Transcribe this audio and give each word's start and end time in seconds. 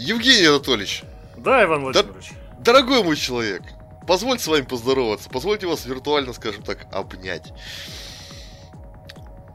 Евгений 0.00 0.46
Анатольевич. 0.46 1.02
Да, 1.36 1.62
Иван 1.62 1.82
Владимирович. 1.82 2.30
Дор- 2.30 2.62
дорогой 2.64 3.02
мой 3.02 3.16
человек, 3.16 3.62
позвольте 4.06 4.44
с 4.44 4.46
вами 4.46 4.62
поздороваться, 4.62 5.28
позвольте 5.28 5.66
вас 5.66 5.84
виртуально, 5.84 6.32
скажем 6.32 6.62
так, 6.62 6.86
обнять. 6.90 7.52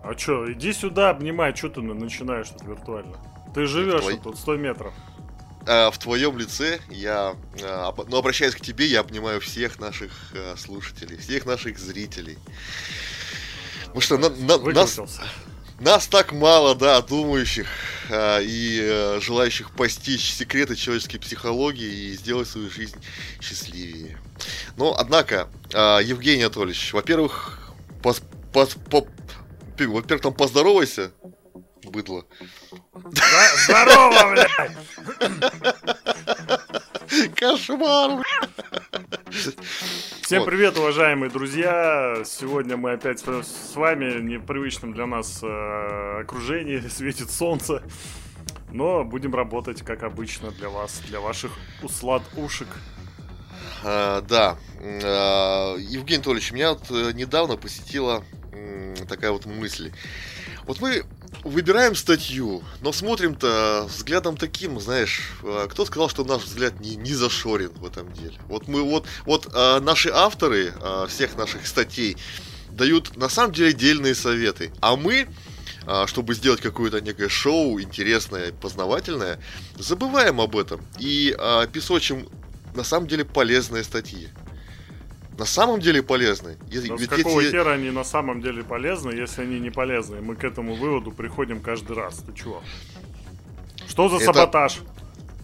А 0.04 0.14
чё, 0.14 0.52
иди 0.52 0.72
сюда, 0.72 1.10
обнимай, 1.10 1.56
что 1.56 1.70
ты 1.70 1.82
начинаешь 1.82 2.50
тут 2.50 2.62
виртуально? 2.64 3.18
Ты 3.56 3.66
живешь 3.66 4.02
Твой... 4.02 4.18
тут 4.18 4.38
100 4.38 4.58
метров. 4.58 4.94
А, 5.68 5.90
в 5.90 5.98
твоем 5.98 6.38
лице 6.38 6.80
я, 6.90 7.36
а, 7.64 7.96
ну, 8.08 8.18
обращаясь 8.18 8.54
к 8.54 8.62
тебе, 8.62 8.86
я 8.86 9.00
обнимаю 9.00 9.42
всех 9.42 9.80
наших 9.80 10.12
а, 10.36 10.56
слушателей, 10.58 11.18
всех 11.18 11.48
наших 11.48 11.80
зрителей. 11.80 12.38
Потому 13.86 14.02
что 14.02 14.18
на, 14.20 14.30
на, 14.30 14.58
нас, 14.60 15.00
нас 15.80 16.08
так 16.08 16.32
мало, 16.32 16.76
да, 16.76 17.02
думающих 17.02 17.68
а, 18.10 18.40
и 18.40 18.80
а, 18.82 19.20
желающих 19.22 19.72
постичь 19.72 20.34
секреты 20.34 20.76
человеческой 20.76 21.20
психологии 21.20 22.10
и 22.10 22.14
сделать 22.14 22.48
свою 22.48 22.70
жизнь 22.70 22.98
счастливее. 23.42 24.18
Но, 24.78 24.96
однако, 24.98 25.50
а, 25.74 26.00
Евгений 26.00 26.44
Анатольевич, 26.44 26.94
во-первых, 26.94 27.60
пос, 28.02 28.22
пос, 28.54 28.76
по, 28.90 29.08
во-первых, 29.78 30.22
там 30.22 30.34
поздоровайся, 30.34 31.12
быдло. 31.84 32.26
Здорово, 33.68 34.32
блядь! 34.32 34.72
Кошмар! 37.36 38.24
Всем 40.22 40.40
вот. 40.40 40.46
привет, 40.46 40.78
уважаемые 40.78 41.30
друзья! 41.30 42.24
Сегодня 42.26 42.78
мы 42.78 42.94
опять 42.94 43.20
с 43.20 43.76
вами, 43.76 44.22
непривычным 44.22 44.94
для 44.94 45.06
нас 45.06 45.40
э, 45.42 46.22
окружении, 46.22 46.80
светит 46.90 47.32
солнце. 47.32 47.84
Но 48.72 49.04
будем 49.04 49.34
работать, 49.34 49.82
как 49.84 50.04
обычно, 50.04 50.52
для 50.52 50.70
вас, 50.70 51.02
для 51.08 51.20
ваших 51.20 51.52
услад 51.82 52.24
ушек. 52.36 52.68
А, 53.84 54.22
да. 54.22 54.58
А, 54.82 55.76
Евгений 55.78 56.18
Анатольевич, 56.18 56.52
меня 56.52 56.74
вот 56.74 56.90
э, 56.90 57.12
недавно 57.14 57.56
посетила 57.56 58.24
такая 59.08 59.32
вот 59.32 59.46
мысль. 59.46 59.92
Вот 60.66 60.82
мы 60.82 61.04
выбираем 61.44 61.96
статью, 61.96 62.64
но 62.82 62.92
смотрим-то 62.92 63.88
взглядом 63.90 64.38
таким, 64.38 64.80
знаешь, 64.80 65.32
а, 65.44 65.68
кто 65.68 65.86
сказал, 65.86 66.10
что 66.10 66.24
наш 66.24 66.44
взгляд 66.44 66.80
не, 66.80 66.96
не 66.96 67.14
зашорен 67.14 67.72
в 67.76 67.86
этом 67.86 68.12
деле. 68.14 68.36
Вот 68.48 68.68
мы 68.68 68.82
вот, 68.84 69.08
вот 69.26 69.50
а, 69.54 69.80
наши 69.80 70.10
авторы 70.10 70.74
а, 70.82 71.08
всех 71.08 71.36
наших 71.36 71.68
статей 71.68 72.18
дают 72.70 73.16
на 73.18 73.30
самом 73.30 73.54
деле 73.54 73.74
дельные 73.74 74.16
советы, 74.16 74.72
а 74.82 74.96
мы 74.96 75.28
а, 75.88 76.08
чтобы 76.08 76.34
сделать 76.34 76.62
какое-то 76.62 77.00
некое 77.00 77.30
шоу 77.30 77.80
интересное, 77.80 78.52
познавательное, 78.52 79.40
забываем 79.78 80.42
об 80.42 80.58
этом 80.58 80.82
и 80.98 81.36
а, 81.38 81.68
песочим 81.68 82.28
на 82.74 82.84
самом 82.84 83.08
деле 83.08 83.24
полезные 83.24 83.84
статьи 83.84 84.30
на 85.38 85.46
самом 85.46 85.80
деле 85.80 86.02
полезны. 86.02 86.58
Но 86.62 86.96
Ведь 86.96 87.12
с 87.12 87.16
какого 87.16 87.42
эти... 87.42 87.52
хера 87.52 87.74
они 87.74 87.92
на 87.92 88.04
самом 88.04 88.42
деле 88.42 88.64
полезны, 88.64 89.12
если 89.12 89.42
они 89.42 89.60
не 89.60 89.70
полезны? 89.70 90.22
Мы 90.22 90.36
к 90.36 90.44
этому 90.44 90.76
выводу 90.76 91.12
приходим 91.12 91.62
каждый 91.62 91.96
раз. 91.96 92.18
Ты 92.18 92.34
чего? 92.34 92.64
Что 93.88 94.10
за 94.10 94.18
это... 94.18 94.26
саботаж? 94.26 94.80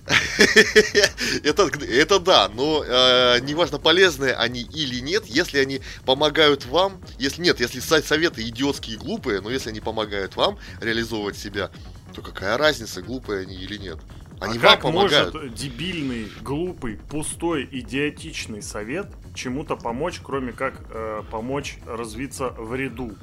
это, 1.44 1.70
это 1.86 2.20
да, 2.20 2.50
но 2.50 2.84
э, 2.84 3.40
неважно, 3.42 3.78
полезные 3.78 4.34
они 4.34 4.62
или 4.62 5.00
нет, 5.00 5.26
если 5.28 5.60
они 5.60 5.82
помогают 6.06 6.66
вам, 6.66 7.00
если 7.20 7.42
нет, 7.44 7.60
если 7.60 7.80
советы 7.80 8.42
идиотские 8.42 8.96
и 8.96 9.00
глупые, 9.00 9.42
но 9.42 9.52
если 9.52 9.70
они 9.70 9.80
помогают 9.80 10.36
вам 10.36 10.58
реализовывать 10.82 11.38
себя, 11.38 11.70
то 12.16 12.22
какая 12.22 12.58
разница, 12.58 13.02
глупые 13.02 13.42
они 13.42 13.56
или 13.56 13.78
нет? 13.78 14.00
Они 14.40 14.58
а 14.58 14.62
как 14.62 14.82
помогают. 14.82 15.36
может 15.36 15.54
дебильный, 15.54 16.32
глупый, 16.42 16.98
пустой, 16.98 17.70
идиотичный 17.72 18.64
совет 18.64 19.08
чему-то 19.34 19.76
помочь, 19.76 20.20
кроме 20.24 20.52
как 20.52 20.76
э, 20.90 21.24
помочь 21.32 21.78
развиться 21.86 22.50
в 22.50 22.76
ряду? 22.76 23.16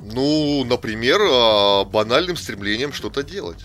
Ну, 0.00 0.64
например, 0.64 1.20
э, 1.20 1.84
банальным 1.84 2.36
стремлением 2.36 2.92
что-то 2.92 3.22
делать. 3.22 3.64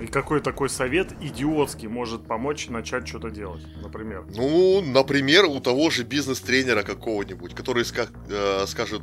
И 0.00 0.06
какой 0.06 0.40
такой 0.40 0.70
совет 0.70 1.12
идиотский 1.20 1.86
может 1.86 2.26
помочь 2.26 2.68
начать 2.68 3.06
что-то 3.06 3.30
делать, 3.30 3.62
например? 3.82 4.24
Ну, 4.34 4.80
например, 4.80 5.44
у 5.44 5.60
того 5.60 5.90
же 5.90 6.04
бизнес-тренера 6.04 6.82
какого-нибудь, 6.82 7.54
который 7.54 7.82
ска- 7.82 8.08
э, 8.30 8.66
скажет, 8.66 9.02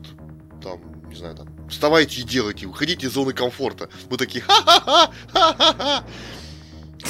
там, 0.64 0.80
не 1.08 1.16
знаю, 1.16 1.36
там, 1.36 1.70
вставайте 1.70 2.22
и 2.22 2.24
делайте, 2.24 2.66
уходите 2.66 3.06
из 3.06 3.12
зоны 3.14 3.34
комфорта. 3.34 3.90
Мы 4.10 4.18
такие, 4.18 4.42
ха-ха-ха, 4.42 5.12
ха-ха-ха. 5.32 6.04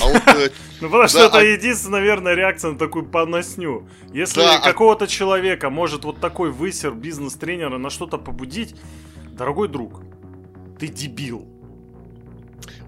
А 0.02 0.36
э, 0.36 0.50
ну, 0.82 0.90
потому 0.90 1.08
что 1.08 1.20
это 1.20 1.40
а 1.40 1.44
единственная, 1.44 2.00
наверное, 2.00 2.34
реакция 2.34 2.72
на 2.72 2.78
такую 2.78 3.06
поносню. 3.06 3.88
Если 4.14 4.42
а 4.42 4.60
какого-то 4.60 5.08
человека 5.08 5.70
может 5.70 6.04
вот 6.04 6.20
такой 6.20 6.52
высер 6.52 6.92
бизнес-тренера 6.92 7.78
на 7.78 7.90
что-то 7.90 8.18
побудить, 8.18 8.76
дорогой 9.32 9.68
друг, 9.68 10.02
ты 10.80 10.88
дебил. 10.88 11.48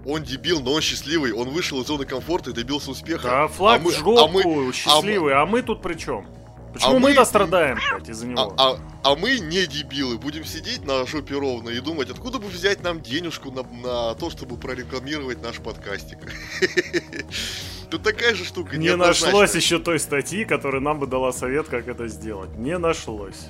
Он 0.06 0.22
дебил, 0.22 0.60
но 0.60 0.72
он 0.72 0.80
счастливый, 0.80 1.32
он 1.32 1.50
вышел 1.50 1.80
из 1.82 1.86
зоны 1.86 2.06
комфорта 2.06 2.50
и 2.50 2.52
добился 2.54 2.90
успеха. 2.90 3.28
Да, 3.28 3.48
флаг 3.48 3.80
а 3.80 3.84
мы, 3.84 3.90
в 3.90 3.94
жопу, 3.94 4.18
а 4.18 4.28
мы, 4.28 4.72
счастливый, 4.72 5.34
а 5.34 5.36
мы, 5.36 5.42
а 5.42 5.46
мы 5.46 5.62
тут 5.62 5.82
при 5.82 5.94
чем? 5.94 6.26
Почему 6.72 6.96
а 6.96 6.98
мы-то 6.98 7.20
мы... 7.20 7.26
страдаем, 7.26 7.78
блядь, 7.90 8.08
из-за 8.08 8.26
него? 8.26 8.54
А, 8.56 8.72
а, 8.72 8.78
а 9.02 9.16
мы 9.16 9.38
не 9.38 9.66
дебилы, 9.66 10.18
будем 10.18 10.44
сидеть 10.44 10.84
на 10.84 11.04
жопе 11.06 11.34
ровно 11.34 11.70
и 11.70 11.80
думать, 11.80 12.10
откуда 12.10 12.38
бы 12.38 12.46
взять 12.48 12.82
нам 12.82 13.00
денежку 13.00 13.50
на, 13.50 13.62
на 13.62 14.14
то, 14.14 14.30
чтобы 14.30 14.56
прорекламировать 14.56 15.42
наш 15.42 15.56
подкастик. 15.56 16.18
Тут 17.90 18.02
такая 18.04 18.34
же 18.34 18.44
штука. 18.44 18.76
Не 18.76 18.94
нашлось 18.94 19.54
еще 19.54 19.80
той 19.80 19.98
статьи, 19.98 20.44
которая 20.44 20.80
нам 20.80 21.00
бы 21.00 21.06
дала 21.06 21.32
совет, 21.32 21.68
как 21.68 21.88
это 21.88 22.06
сделать. 22.06 22.56
Не 22.56 22.78
нашлось. 22.78 23.48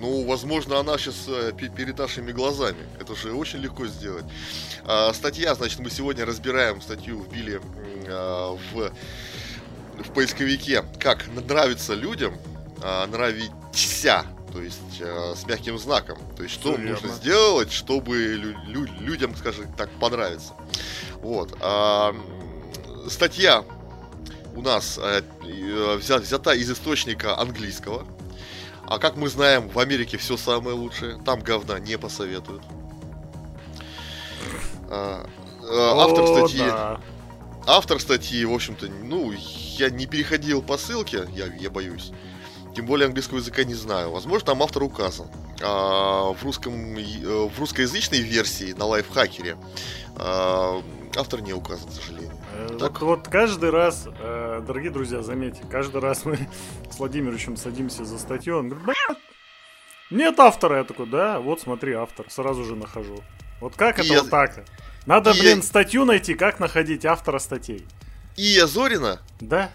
Ну, 0.00 0.24
возможно, 0.26 0.78
она 0.78 0.96
сейчас 0.96 1.24
э, 1.26 1.52
перед 1.52 1.98
нашими 1.98 2.30
глазами. 2.30 2.86
Это 3.00 3.16
же 3.16 3.32
очень 3.32 3.58
легко 3.58 3.86
сделать. 3.86 4.24
А, 4.84 5.12
статья, 5.12 5.54
значит, 5.54 5.80
мы 5.80 5.90
сегодня 5.90 6.24
разбираем 6.24 6.80
статью 6.80 7.20
вбили 7.20 7.60
а, 8.06 8.52
в, 8.52 8.92
в 10.02 10.12
поисковике, 10.12 10.84
как 11.00 11.26
нравится 11.28 11.94
людям 11.94 12.34
э, 12.82 13.06
нравиться, 13.06 14.24
то 14.52 14.60
есть 14.62 15.00
э, 15.00 15.34
с 15.36 15.46
мягким 15.46 15.78
знаком. 15.78 16.18
То 16.36 16.42
есть 16.42 16.54
что 16.54 16.72
Все 16.72 16.78
нужно 16.82 17.06
верно. 17.06 17.16
сделать, 17.16 17.72
чтобы 17.72 18.16
лю- 18.16 18.56
лю- 18.66 19.00
людям, 19.00 19.34
скажем 19.36 19.72
так, 19.74 19.90
понравиться. 20.00 20.54
Вот. 21.20 21.56
А, 21.60 22.14
статья 23.08 23.64
у 24.54 24.62
нас 24.62 24.98
э, 25.02 25.22
взята, 25.96 26.22
взята 26.22 26.52
из 26.54 26.70
источника 26.70 27.36
английского. 27.38 28.06
А 28.86 28.98
как 28.98 29.16
мы 29.16 29.28
знаем, 29.28 29.68
в 29.68 29.78
Америке 29.78 30.16
все 30.16 30.36
самое 30.36 30.74
лучшее. 30.74 31.20
Там 31.24 31.40
говна 31.40 31.78
не 31.78 31.98
посоветуют. 31.98 32.62
А, 34.90 35.26
а, 35.62 36.04
автор 36.04 36.26
статьи. 36.26 36.66
Да. 36.66 37.00
Автор 37.66 38.00
статьи, 38.00 38.44
в 38.46 38.52
общем-то, 38.54 38.86
ну, 38.86 39.30
я 39.76 39.90
не 39.90 40.06
переходил 40.06 40.62
по 40.62 40.78
ссылке, 40.78 41.28
я, 41.34 41.46
я 41.60 41.68
боюсь. 41.68 42.12
Тем 42.78 42.86
более 42.86 43.06
английского 43.06 43.38
языка 43.38 43.64
не 43.64 43.74
знаю. 43.74 44.12
Возможно, 44.12 44.46
там 44.46 44.62
автор 44.62 44.84
указан. 44.84 45.26
А, 45.60 46.32
в, 46.32 46.44
русском, 46.44 46.96
э, 46.96 47.48
в 47.48 47.58
русскоязычной 47.58 48.20
версии 48.20 48.72
на 48.72 48.84
лайфхакере 48.84 49.56
а, 50.14 50.80
автор 51.16 51.40
не 51.40 51.52
указан, 51.52 51.88
к 51.88 51.92
сожалению. 51.92 52.30
Э, 52.54 52.76
так. 52.78 53.00
Вот, 53.00 53.26
каждый 53.26 53.70
раз, 53.70 54.06
э, 54.06 54.62
дорогие 54.64 54.92
друзья, 54.92 55.22
заметьте, 55.22 55.64
каждый 55.68 56.00
раз 56.00 56.24
мы 56.24 56.38
с 56.92 57.00
Владимировичем 57.00 57.56
садимся 57.56 58.04
за 58.04 58.16
статью, 58.16 58.58
он 58.58 58.68
говорит, 58.68 58.96
нет 60.10 60.38
автора. 60.38 60.76
Я 60.78 60.84
такой, 60.84 61.06
да, 61.06 61.40
вот 61.40 61.60
смотри, 61.60 61.94
автор, 61.94 62.26
сразу 62.30 62.62
же 62.62 62.76
нахожу. 62.76 63.24
Вот 63.60 63.74
как 63.74 63.98
это 63.98 64.06
я... 64.06 64.22
вот 64.22 64.30
так? 64.30 64.64
Надо, 65.04 65.32
и 65.32 65.40
блин, 65.40 65.56
я... 65.56 65.62
статью 65.64 66.04
найти, 66.04 66.34
как 66.34 66.60
находить 66.60 67.04
автора 67.04 67.40
статей. 67.40 67.84
И 68.36 68.60
Зорина? 68.60 69.20
Да. 69.40 69.72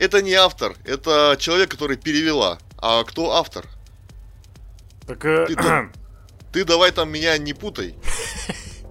Это 0.00 0.22
не 0.22 0.32
автор, 0.32 0.74
это 0.86 1.36
человек, 1.38 1.70
который 1.70 1.98
перевела. 1.98 2.58
А 2.78 3.04
кто 3.04 3.32
автор? 3.32 3.66
Так... 5.06 5.22
Э... 5.26 5.46
Ты, 5.46 5.56
ты 6.52 6.64
давай 6.64 6.90
там 6.90 7.12
меня 7.12 7.36
не 7.36 7.52
путай. 7.52 7.94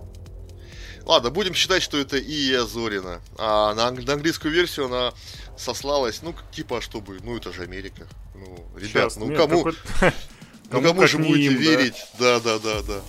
Ладно, 1.06 1.32
будем 1.32 1.56
считать, 1.56 1.82
что 1.82 1.98
это 1.98 2.18
и 2.18 2.56
Зорина. 2.58 3.22
А 3.40 3.74
на, 3.74 3.88
ang- 3.88 4.06
на 4.06 4.14
английскую 4.14 4.54
версию 4.54 4.86
она 4.86 5.12
сослалась, 5.58 6.22
ну, 6.22 6.36
типа, 6.52 6.80
чтобы, 6.80 7.18
ну, 7.24 7.36
это 7.38 7.52
же 7.52 7.64
Америка. 7.64 8.08
Ну, 8.36 8.68
ребят, 8.76 9.12
Сейчас, 9.12 9.16
ну, 9.18 9.30
нет, 9.30 9.38
кому, 9.40 9.64
какой... 9.64 9.74
ну, 10.72 10.82
кому 10.84 11.08
же 11.08 11.18
будете 11.18 11.46
им, 11.46 11.58
верить? 11.58 12.06
Да? 12.20 12.40
да, 12.40 12.60
да, 12.60 12.82
да, 12.82 12.82
да. 12.84 13.02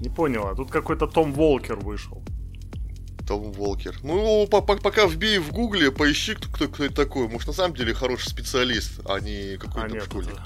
Не 0.00 0.08
понял, 0.08 0.48
а 0.48 0.56
тут 0.56 0.72
какой-то 0.72 1.06
Том 1.06 1.32
Волкер 1.32 1.76
вышел. 1.76 2.20
Том 3.26 3.52
Волкер. 3.52 3.96
Ну, 4.02 4.46
по 4.48 4.58
-по 4.58 4.80
пока 4.80 5.06
вбей 5.06 5.38
в 5.38 5.52
гугле, 5.52 5.90
поищи, 5.90 6.34
кто, 6.34 6.48
кто, 6.48 6.68
кто 6.68 6.84
это 6.84 6.94
такой. 6.94 7.28
Может, 7.28 7.48
на 7.48 7.54
самом 7.54 7.76
деле 7.76 7.94
хороший 7.94 8.28
специалист, 8.28 9.00
а 9.04 9.20
не 9.20 9.56
какой-то 9.56 9.96
а, 9.96 10.00
школьник. 10.00 10.32
Это... 10.32 10.42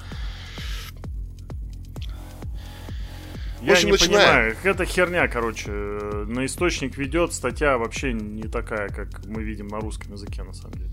Я 3.63 3.73
общем, 3.73 3.87
не 3.87 3.93
начинаем. 3.93 4.55
понимаю, 4.55 4.57
это 4.65 4.85
херня, 4.85 5.29
короче. 5.29 5.71
э, 5.71 6.25
На 6.29 6.45
источник 6.45 6.97
ведет, 6.99 7.33
статья 7.33 7.79
вообще 7.79 8.13
не 8.13 8.49
такая, 8.49 8.89
как 8.89 9.25
мы 9.27 9.43
видим 9.43 9.69
на 9.69 9.81
русском 9.81 10.13
языке, 10.13 10.43
на 10.43 10.53
самом 10.53 10.75
деле. 10.75 10.91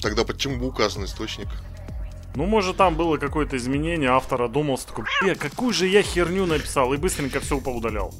Тогда 0.00 0.24
почему 0.24 0.66
указан 0.66 1.04
источник? 1.04 1.48
Ну, 2.34 2.46
может, 2.46 2.78
там 2.78 2.96
было 2.96 3.18
какое-то 3.18 3.56
изменение, 3.56 4.10
автор 4.10 4.42
одумался, 4.42 4.86
такой, 4.86 5.04
бля, 5.22 5.34
какую 5.34 5.72
же 5.72 5.86
я 5.86 6.02
херню 6.02 6.46
написал, 6.46 6.94
и 6.94 6.96
быстренько 6.96 7.40
все 7.40 7.60
поудалял. 7.60 8.14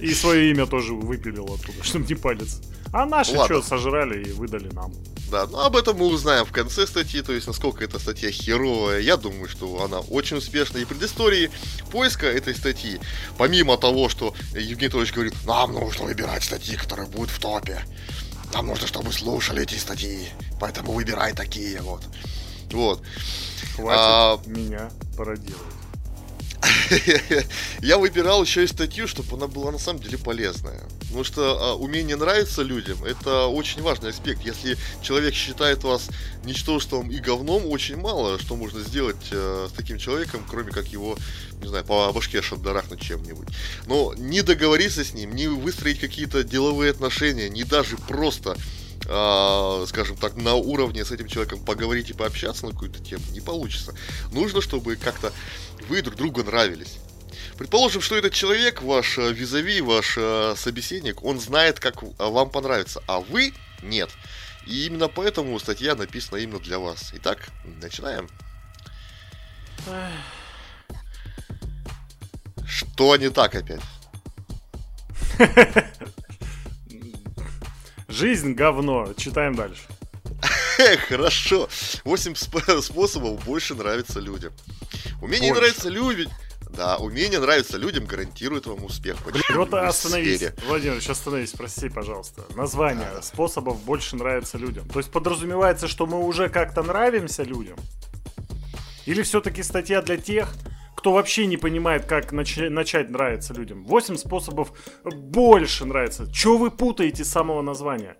И 0.00 0.12
свое 0.12 0.50
имя 0.50 0.66
тоже 0.66 0.92
выпилил 0.94 1.44
оттуда, 1.44 1.82
чтобы 1.82 2.06
не 2.06 2.14
палиться. 2.14 2.60
А 2.92 3.06
наши 3.06 3.32
что, 3.32 3.62
сожрали 3.62 4.24
и 4.24 4.32
выдали 4.32 4.68
нам. 4.72 4.92
Да, 5.30 5.46
ну 5.46 5.60
об 5.60 5.76
этом 5.76 5.98
мы 5.98 6.06
узнаем 6.06 6.46
в 6.46 6.52
конце 6.52 6.86
статьи, 6.86 7.20
то 7.20 7.32
есть 7.32 7.46
насколько 7.46 7.84
эта 7.84 7.98
статья 7.98 8.30
херовая. 8.30 9.00
Я 9.00 9.18
думаю, 9.18 9.48
что 9.48 9.82
она 9.82 10.00
очень 10.00 10.38
успешная. 10.38 10.82
И 10.82 10.84
предыстории 10.86 11.50
поиска 11.90 12.26
этой 12.26 12.54
статьи, 12.54 12.98
помимо 13.36 13.76
того, 13.76 14.08
что 14.08 14.34
Евгений 14.54 14.86
Анатольевич 14.86 15.12
говорит, 15.12 15.34
нам 15.44 15.74
нужно 15.74 16.06
выбирать 16.06 16.44
статьи, 16.44 16.76
которые 16.76 17.08
будут 17.08 17.30
в 17.30 17.38
топе. 17.38 17.84
Нам 18.54 18.68
нужно, 18.68 18.86
чтобы 18.86 19.12
слушали 19.12 19.62
эти 19.62 19.74
статьи, 19.74 20.28
поэтому 20.58 20.92
выбирай 20.92 21.34
такие 21.34 21.82
вот. 21.82 22.02
Вот. 22.72 23.02
Хватит 23.76 23.98
А. 23.98 24.40
меня 24.46 24.90
пародировать. 25.16 25.78
Я 27.80 27.98
выбирал 27.98 28.42
еще 28.42 28.64
и 28.64 28.66
статью, 28.66 29.06
чтобы 29.06 29.36
она 29.36 29.46
была 29.46 29.70
на 29.70 29.78
самом 29.78 30.00
деле 30.00 30.18
полезная. 30.18 30.82
Потому 31.00 31.24
что 31.24 31.58
а, 31.60 31.74
умение 31.74 32.16
нравиться 32.16 32.62
людям 32.62 33.02
это 33.04 33.46
очень 33.46 33.82
важный 33.82 34.10
аспект. 34.10 34.42
Если 34.44 34.76
человек 35.02 35.34
считает 35.34 35.84
вас 35.84 36.08
ничтожеством 36.44 37.10
и 37.10 37.18
говном, 37.18 37.66
очень 37.66 37.96
мало 37.96 38.38
что 38.38 38.56
можно 38.56 38.80
сделать 38.80 39.16
э, 39.30 39.68
с 39.70 39.72
таким 39.72 39.98
человеком, 39.98 40.44
кроме 40.48 40.70
как 40.70 40.86
его, 40.88 41.16
не 41.62 41.68
знаю, 41.68 41.84
по 41.84 42.12
башке 42.12 42.42
шандарахнуть 42.42 43.00
чем-нибудь. 43.00 43.48
Но 43.86 44.12
не 44.16 44.42
договориться 44.42 45.04
с 45.04 45.14
ним, 45.14 45.34
не 45.34 45.48
выстроить 45.48 46.00
какие-то 46.00 46.44
деловые 46.44 46.90
отношения, 46.90 47.48
не 47.48 47.64
даже 47.64 47.96
просто 47.96 48.56
а, 49.08 49.84
скажем 49.86 50.16
так, 50.16 50.36
на 50.36 50.54
уровне 50.54 51.04
с 51.04 51.10
этим 51.10 51.28
человеком 51.28 51.64
поговорить 51.64 52.10
и 52.10 52.14
пообщаться 52.14 52.66
на 52.66 52.72
какую-то 52.72 53.02
тему 53.02 53.24
не 53.30 53.40
получится. 53.40 53.94
Нужно, 54.32 54.60
чтобы 54.60 54.96
как-то 54.96 55.32
вы 55.88 56.02
друг 56.02 56.16
другу 56.16 56.44
нравились. 56.44 56.98
Предположим, 57.56 58.02
что 58.02 58.16
этот 58.16 58.34
человек, 58.34 58.82
ваш 58.82 59.18
э, 59.18 59.32
визави, 59.32 59.80
ваш 59.80 60.14
э, 60.16 60.54
собеседник, 60.56 61.24
он 61.24 61.40
знает, 61.40 61.80
как 61.80 62.02
а, 62.18 62.28
вам 62.28 62.50
понравится, 62.50 63.02
а 63.06 63.20
вы 63.20 63.52
нет. 63.82 64.10
И 64.66 64.86
именно 64.86 65.08
поэтому 65.08 65.58
статья 65.58 65.94
написана 65.94 66.38
именно 66.38 66.60
для 66.60 66.78
вас. 66.78 67.10
Итак, 67.14 67.48
начинаем. 67.64 68.28
Что 72.66 73.16
не 73.16 73.30
так 73.30 73.54
опять? 73.54 73.80
Жизнь 78.08 78.54
говно. 78.54 79.12
Читаем 79.16 79.54
дальше. 79.54 79.82
Эх, 80.78 81.00
хорошо. 81.08 81.68
8 82.04 82.34
способов 82.34 83.44
больше 83.44 83.74
нравится 83.74 84.20
людям. 84.20 84.52
Умение 85.20 85.52
Больше. 85.52 85.60
нравится 85.60 85.88
людям. 85.88 86.30
Да, 86.70 86.96
умение 86.98 87.40
нравится 87.40 87.76
людям 87.76 88.04
гарантирует 88.06 88.66
вам 88.66 88.84
успех. 88.84 89.16
Блин, 89.24 89.42
вот 89.56 89.74
остановись. 89.74 90.36
сфере. 90.36 90.54
Владимир, 90.66 91.02
остановись, 91.10 91.52
прости, 91.52 91.88
пожалуйста. 91.88 92.42
Название 92.54 93.20
способов 93.22 93.82
больше 93.82 94.16
нравится 94.16 94.58
людям. 94.58 94.88
То 94.88 95.00
есть 95.00 95.10
подразумевается, 95.10 95.88
что 95.88 96.06
мы 96.06 96.18
уже 96.24 96.48
как-то 96.48 96.82
нравимся 96.82 97.42
людям? 97.42 97.76
Или 99.06 99.22
все-таки 99.22 99.62
статья 99.62 100.02
для 100.02 100.18
тех, 100.18 100.54
кто 100.98 101.12
вообще 101.12 101.46
не 101.46 101.56
понимает, 101.56 102.06
как 102.06 102.32
нач- 102.32 102.68
начать 102.70 103.08
нравиться 103.08 103.54
людям? 103.54 103.84
8 103.84 104.16
способов 104.16 104.72
больше 105.04 105.84
нравится. 105.84 106.28
Чего 106.32 106.58
вы 106.58 106.70
путаете 106.72 107.24
с 107.24 107.28
самого 107.28 107.62
названия? 107.62 108.16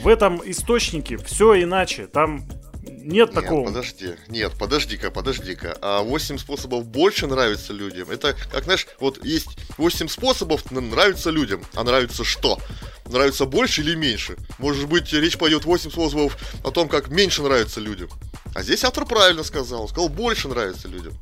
В 0.00 0.08
этом 0.08 0.42
источнике 0.44 1.18
все 1.18 1.62
иначе. 1.62 2.08
Там 2.08 2.42
нет 2.82 3.28
Нет, 3.28 3.32
такого. 3.32 3.66
подожди. 3.66 4.16
Нет, 4.26 4.54
подожди-ка, 4.58 5.12
подожди-ка. 5.12 5.78
А 5.80 6.02
8 6.02 6.38
способов 6.38 6.84
больше 6.88 7.28
нравится 7.28 7.72
людям. 7.72 8.10
Это, 8.10 8.34
как 8.50 8.64
знаешь, 8.64 8.88
вот 8.98 9.24
есть 9.24 9.56
8 9.78 10.08
способов 10.08 10.68
нравится 10.72 11.30
людям. 11.30 11.62
А 11.74 11.84
нравится 11.84 12.24
что? 12.24 12.58
Нравится 13.06 13.44
больше 13.46 13.82
или 13.82 13.94
меньше? 13.94 14.36
Может 14.58 14.88
быть, 14.88 15.12
речь 15.12 15.38
пойдет 15.38 15.64
8 15.64 15.92
способов 15.92 16.36
о 16.64 16.72
том, 16.72 16.88
как 16.88 17.06
меньше 17.06 17.42
нравится 17.42 17.78
людям. 17.78 18.08
А 18.52 18.64
здесь 18.64 18.82
автор 18.82 19.06
правильно 19.06 19.44
сказал. 19.44 19.86
Сказал, 19.86 20.08
больше 20.08 20.48
нравится 20.48 20.88
людям. 20.88 21.12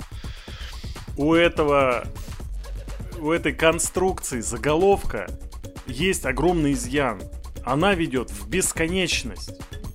У 1.16 1.34
этого 1.34 2.04
у 3.18 3.30
этой 3.30 3.52
конструкции 3.52 4.40
заголовка 4.40 5.26
есть 5.86 6.26
огромный 6.26 6.72
изъян. 6.72 7.22
Она 7.64 7.94
ведет 7.94 8.30
в 8.30 8.48
бесконечность. 8.48 9.52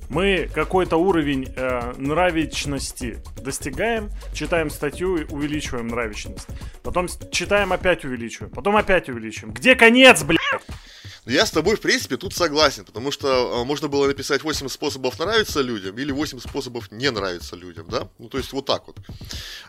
Мы 0.09 0.49
какой-то 0.53 0.97
уровень 0.97 1.53
э, 1.55 1.93
нравичности 1.97 3.21
достигаем, 3.43 4.09
читаем 4.33 4.71
статью, 4.71 5.17
и 5.17 5.25
увеличиваем 5.25 5.87
нравичность. 5.87 6.47
Потом 6.81 7.07
читаем, 7.31 7.71
опять 7.71 8.03
увеличиваем. 8.05 8.51
Потом 8.51 8.75
опять 8.75 9.07
увеличиваем. 9.07 9.53
Где 9.53 9.75
конец, 9.75 10.23
блядь? 10.23 10.39
Но 11.29 11.35
Я 11.35 11.45
с 11.45 11.51
тобой, 11.51 11.75
в 11.75 11.81
принципе, 11.81 12.17
тут 12.17 12.33
согласен, 12.33 12.85
потому 12.85 13.11
что 13.11 13.61
э, 13.61 13.63
можно 13.63 13.87
было 13.87 14.07
написать 14.07 14.43
8 14.43 14.67
способов 14.67 15.19
нравиться 15.19 15.61
людям 15.61 15.95
или 15.95 16.11
8 16.11 16.39
способов 16.39 16.91
не 16.91 17.11
нравиться 17.11 17.55
людям, 17.55 17.85
да? 17.87 18.07
Ну, 18.17 18.29
то 18.29 18.39
есть 18.39 18.51
вот 18.51 18.65
так 18.65 18.87
вот. 18.87 18.97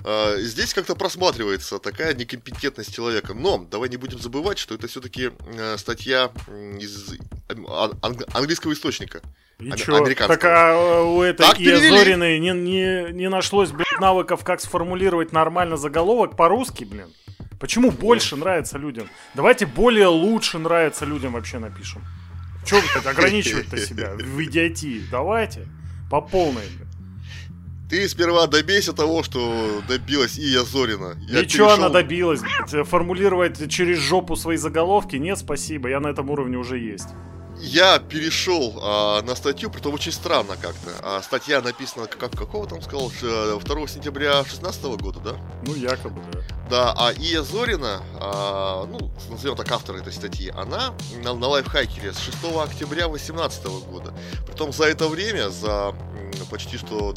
Э, 0.07 0.37
Здесь 0.39 0.73
как-то 0.73 0.97
просматривается 0.97 1.79
такая 1.79 2.15
некомпетентность 2.15 2.95
человека. 2.95 3.35
Но 3.35 3.59
давай 3.71 3.91
не 3.91 3.99
будем 3.99 4.19
забывать, 4.19 4.57
что 4.59 4.75
это 4.75 4.89
все-таки 4.89 5.33
статья 5.77 6.31
м, 6.49 6.79
из 6.79 7.11
ан- 7.69 8.25
английского 8.33 8.73
источника. 8.73 9.21
И 9.59 9.71
чё? 9.73 10.03
Так 10.17 10.43
а 10.47 11.03
у 11.05 11.21
этой 11.21 11.47
Так 11.47 11.59
перевели. 11.59 11.91
Зориной 11.91 12.39
не, 12.39 12.53
не, 12.53 13.13
не 13.13 13.29
нашлось, 13.29 13.71
блядь, 13.71 14.01
навыков, 14.01 14.45
как 14.45 14.63
сформулировать 14.63 15.33
нормально 15.33 15.77
заголовок 15.77 16.37
по-русски, 16.39 16.85
блин. 16.85 17.13
Почему 17.59 17.91
больше 17.91 18.37
нравится 18.37 18.79
людям? 18.79 19.09
Давайте 19.35 19.67
более 19.67 20.07
лучше 20.07 20.59
нравится 20.59 21.05
людям 21.05 21.33
вообще 21.33 21.59
напишем. 21.59 22.03
Чё 22.67 22.81
вы 22.81 23.11
ограничивать-то 23.11 23.77
себя 23.79 24.15
в 24.15 24.43
идиотии? 24.45 25.03
Давайте. 25.11 25.67
По 26.11 26.21
полной. 26.21 26.65
Ты 27.91 28.09
сперва 28.09 28.47
добейся 28.47 28.93
того, 28.93 29.25
что 29.25 29.83
добилась 29.89 30.39
Ия 30.39 30.63
Зорина. 30.63 31.17
Я 31.29 31.41
И 31.41 31.47
чё 31.49 31.69
она 31.69 31.89
добилась? 31.89 32.41
Формулировать 32.85 33.69
через 33.69 33.99
жопу 33.99 34.37
свои 34.37 34.57
заголовки? 34.57 35.17
Нет, 35.17 35.39
спасибо, 35.39 35.89
я 35.89 35.99
на 35.99 36.09
этом 36.09 36.31
уровне 36.31 36.57
уже 36.57 36.79
есть. 36.79 37.09
Я 37.63 37.99
перешел 37.99 38.79
а, 38.83 39.21
на 39.23 39.35
статью, 39.35 39.71
притом 39.71 39.95
очень 39.95 40.13
странно 40.13 40.57
как-то. 40.57 40.91
А, 41.03 41.21
статья 41.23 41.61
написана, 41.61 42.07
как, 42.07 42.33
какого 42.33 42.67
там 42.67 42.81
сказал, 42.81 43.13
э, 43.23 43.59
2 43.63 43.89
сентября 43.89 44.43
16 44.45 44.83
года, 44.97 45.21
да? 45.21 45.37
Ну, 45.67 45.75
якобы, 45.75 46.23
да. 46.33 46.39
Да, 46.71 46.95
а 46.97 47.13
Ия 47.13 47.43
Зорина, 47.43 48.03
а, 48.15 48.87
ну, 48.87 49.11
назовем 49.29 49.57
так 49.57 49.71
автор 49.73 49.97
этой 49.97 50.13
статьи, 50.13 50.51
она 50.57 50.95
на, 51.23 51.35
на 51.35 51.49
лайфхакере 51.49 52.13
с 52.13 52.19
6 52.19 52.39
октября 52.65 53.09
2018 53.09 53.67
года. 53.91 54.15
Притом 54.47 54.73
за 54.73 54.85
это 54.85 55.09
время, 55.09 55.51
за 55.51 55.95
почти 56.49 56.79
что, 56.79 57.13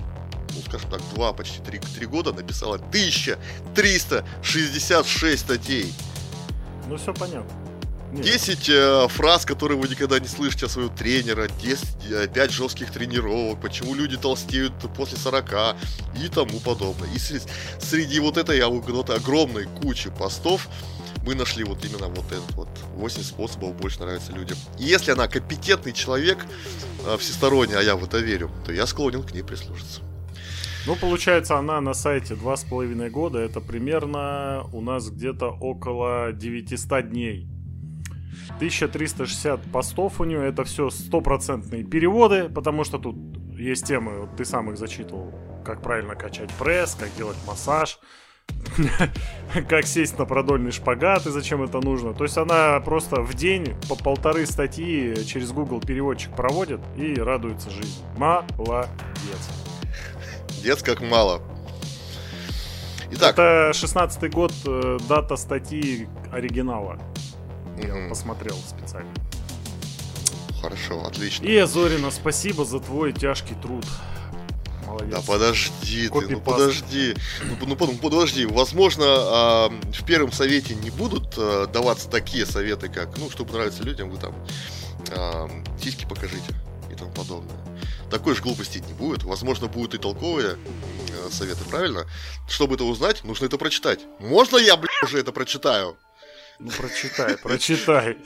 ну, 0.53 0.61
скажем 0.67 0.89
так, 0.89 1.01
два, 1.13 1.31
почти 1.33 1.61
три, 1.61 1.79
три 1.79 2.05
года 2.05 2.33
написала 2.33 2.75
1366 2.75 5.39
статей. 5.39 5.93
Ну, 6.87 6.97
все 6.97 7.13
понятно. 7.13 7.62
Нет. 8.13 8.25
10 8.25 8.69
э, 8.69 9.07
фраз, 9.09 9.43
которые 9.43 9.79
вы 9.79 9.87
никогда 9.87 10.19
не 10.19 10.27
слышите 10.27 10.67
от 10.67 10.71
своего 10.71 10.93
тренера, 10.93 11.47
10, 11.47 12.31
5 12.31 12.51
жестких 12.51 12.91
тренировок, 12.91 13.59
почему 13.59 13.95
люди 13.95 14.17
толстеют 14.17 14.73
после 14.95 15.17
40 15.17 15.75
и 16.23 16.27
тому 16.27 16.59
подобное. 16.59 17.09
И 17.15 17.17
среди, 17.17 17.45
среди 17.79 18.19
вот 18.19 18.37
этой 18.37 18.59
а, 18.59 18.69
вот 18.69 19.09
огромной 19.09 19.65
кучи 19.65 20.11
постов 20.11 20.67
мы 21.25 21.33
нашли 21.35 21.63
вот 21.63 21.83
именно 21.85 22.07
вот 22.07 22.31
этот 22.31 22.51
вот 22.51 22.69
8 22.95 23.23
способов 23.23 23.75
больше 23.75 23.99
нравится 23.99 24.31
людям. 24.31 24.57
И 24.77 24.83
если 24.83 25.11
она 25.11 25.27
компетентный 25.27 25.93
человек, 25.93 26.37
э, 27.07 27.17
всесторонний, 27.17 27.75
а 27.75 27.81
я 27.81 27.95
в 27.95 28.03
это 28.03 28.19
верю, 28.19 28.51
то 28.65 28.71
я 28.71 28.85
склонен 28.85 29.23
к 29.23 29.33
ней 29.33 29.41
прислушаться. 29.41 30.01
Ну, 30.85 30.97
получается, 30.97 31.57
она 31.57 31.79
на 31.79 31.93
сайте 31.93 32.35
два 32.35 32.57
с 32.57 32.63
половиной 32.63 33.09
года. 33.09 33.39
Это 33.39 33.61
примерно 33.61 34.65
у 34.73 34.81
нас 34.81 35.09
где-то 35.09 35.47
около 35.47 36.33
900 36.33 37.09
дней. 37.09 37.47
1360 38.57 39.61
постов 39.71 40.19
у 40.19 40.23
нее. 40.23 40.47
Это 40.47 40.63
все 40.63 40.89
стопроцентные 40.89 41.83
переводы, 41.83 42.49
потому 42.49 42.83
что 42.83 42.97
тут 42.97 43.15
есть 43.57 43.85
темы, 43.85 44.21
вот 44.21 44.35
ты 44.35 44.45
сам 44.45 44.71
их 44.71 44.77
зачитывал. 44.77 45.33
Как 45.63 45.81
правильно 45.81 46.15
качать 46.15 46.51
пресс, 46.59 46.95
как 46.99 47.13
делать 47.15 47.37
массаж, 47.47 47.99
как 49.69 49.85
сесть 49.85 50.17
на 50.17 50.25
продольный 50.25 50.71
шпагат 50.71 51.25
и 51.25 51.29
зачем 51.31 51.63
это 51.63 51.79
нужно. 51.79 52.13
То 52.13 52.23
есть 52.23 52.37
она 52.37 52.79
просто 52.81 53.21
в 53.21 53.33
день 53.33 53.75
по 53.87 53.95
полторы 53.95 54.45
статьи 54.45 55.25
через 55.25 55.51
Google 55.51 55.79
переводчик 55.79 56.35
проводит 56.35 56.81
и 56.97 57.15
радуется 57.15 57.69
жизни. 57.69 58.03
Молодец. 58.17 58.89
Дец 60.61 60.81
как 60.81 61.01
мало. 61.01 61.41
Итак. 63.11 63.33
Это 63.33 63.71
16 63.73 64.31
год, 64.31 64.51
э, 64.65 64.97
дата 65.07 65.35
статьи 65.35 66.07
оригинала. 66.31 66.97
Я 67.77 67.93
Мгм. 67.95 68.09
посмотрел 68.09 68.55
специально. 68.57 69.11
Хорошо, 70.61 71.05
отлично. 71.05 71.45
И, 71.45 71.61
Зорина, 71.65 72.09
спасибо 72.11 72.63
за 72.65 72.79
твой 72.79 73.11
тяжкий 73.13 73.55
труд. 73.55 73.85
Молодец. 74.87 75.11
Да 75.15 75.21
подожди 75.25 76.09
ты, 76.09 76.27
ну 76.29 76.39
подожди, 76.41 77.15
ну, 77.59 77.65
ну, 77.67 77.75
под- 77.75 77.99
подожди, 77.99 78.45
возможно, 78.45 79.05
а, 79.07 79.69
в 79.69 80.05
первом 80.05 80.31
совете 80.31 80.75
не 80.75 80.89
будут 80.89 81.33
а, 81.37 81.67
даваться 81.67 82.09
такие 82.09 82.45
советы, 82.45 82.89
как, 82.89 83.17
ну, 83.17 83.29
чтобы 83.29 83.53
нравиться 83.53 83.81
людям, 83.83 84.09
вы 84.11 84.17
там 84.17 84.35
а, 85.11 85.49
сиськи 85.81 86.05
покажите 86.05 86.53
и 86.91 86.95
тому 86.95 87.11
подобное. 87.11 87.55
Такой 88.11 88.35
же 88.35 88.43
глупости 88.43 88.83
не 88.85 88.93
будет. 88.93 89.23
Возможно, 89.23 89.67
будут 89.67 89.95
и 89.95 89.97
толковые 89.97 90.57
э, 90.57 91.29
советы, 91.31 91.63
правильно? 91.67 92.05
Чтобы 92.47 92.75
это 92.75 92.83
узнать, 92.83 93.23
нужно 93.23 93.45
это 93.45 93.57
прочитать. 93.57 94.01
Можно 94.19 94.57
я, 94.57 94.77
бля, 94.77 94.91
уже 95.03 95.17
это 95.19 95.31
прочитаю? 95.31 95.97
Ну, 96.59 96.69
прочитай, 96.71 97.37
прочитай. 97.37 98.17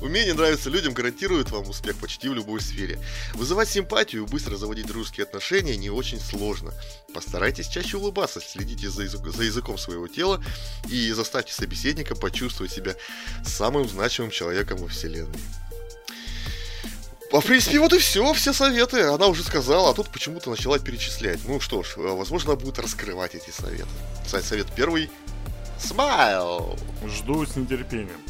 Умение 0.00 0.34
нравиться 0.34 0.68
людям 0.68 0.92
гарантирует 0.92 1.50
вам 1.50 1.68
успех 1.68 1.96
почти 1.96 2.28
в 2.28 2.34
любой 2.34 2.60
сфере. 2.60 2.98
Вызывать 3.34 3.68
симпатию 3.68 4.24
и 4.24 4.26
быстро 4.26 4.56
заводить 4.56 4.86
дружеские 4.86 5.24
отношения 5.24 5.76
не 5.76 5.90
очень 5.90 6.20
сложно. 6.20 6.72
Постарайтесь 7.14 7.68
чаще 7.68 7.96
улыбаться, 7.96 8.40
следите 8.40 8.90
за, 8.90 9.04
язык- 9.04 9.34
за 9.34 9.44
языком 9.44 9.78
своего 9.78 10.08
тела 10.08 10.42
и 10.88 11.10
заставьте 11.12 11.52
собеседника 11.52 12.14
почувствовать 12.14 12.72
себя 12.72 12.96
самым 13.44 13.88
значимым 13.88 14.30
человеком 14.30 14.78
во 14.78 14.88
вселенной. 14.88 15.40
А, 17.32 17.40
в 17.40 17.46
принципе, 17.46 17.78
вот 17.78 17.94
и 17.94 17.98
все, 17.98 18.30
все 18.34 18.52
советы. 18.52 19.00
Она 19.04 19.26
уже 19.26 19.42
сказала, 19.42 19.90
а 19.90 19.94
тут 19.94 20.10
почему-то 20.10 20.50
начала 20.50 20.78
перечислять. 20.78 21.40
Ну 21.46 21.60
что 21.60 21.82
ж, 21.82 21.94
э, 21.96 22.00
возможно, 22.00 22.52
она 22.52 22.60
будет 22.60 22.78
раскрывать 22.78 23.34
эти 23.34 23.50
советы. 23.50 23.88
Совет 24.26 24.66
первый. 24.76 25.08
Смайл! 25.82 26.78
Жду 27.04 27.44
с 27.44 27.56
нетерпением. 27.56 28.20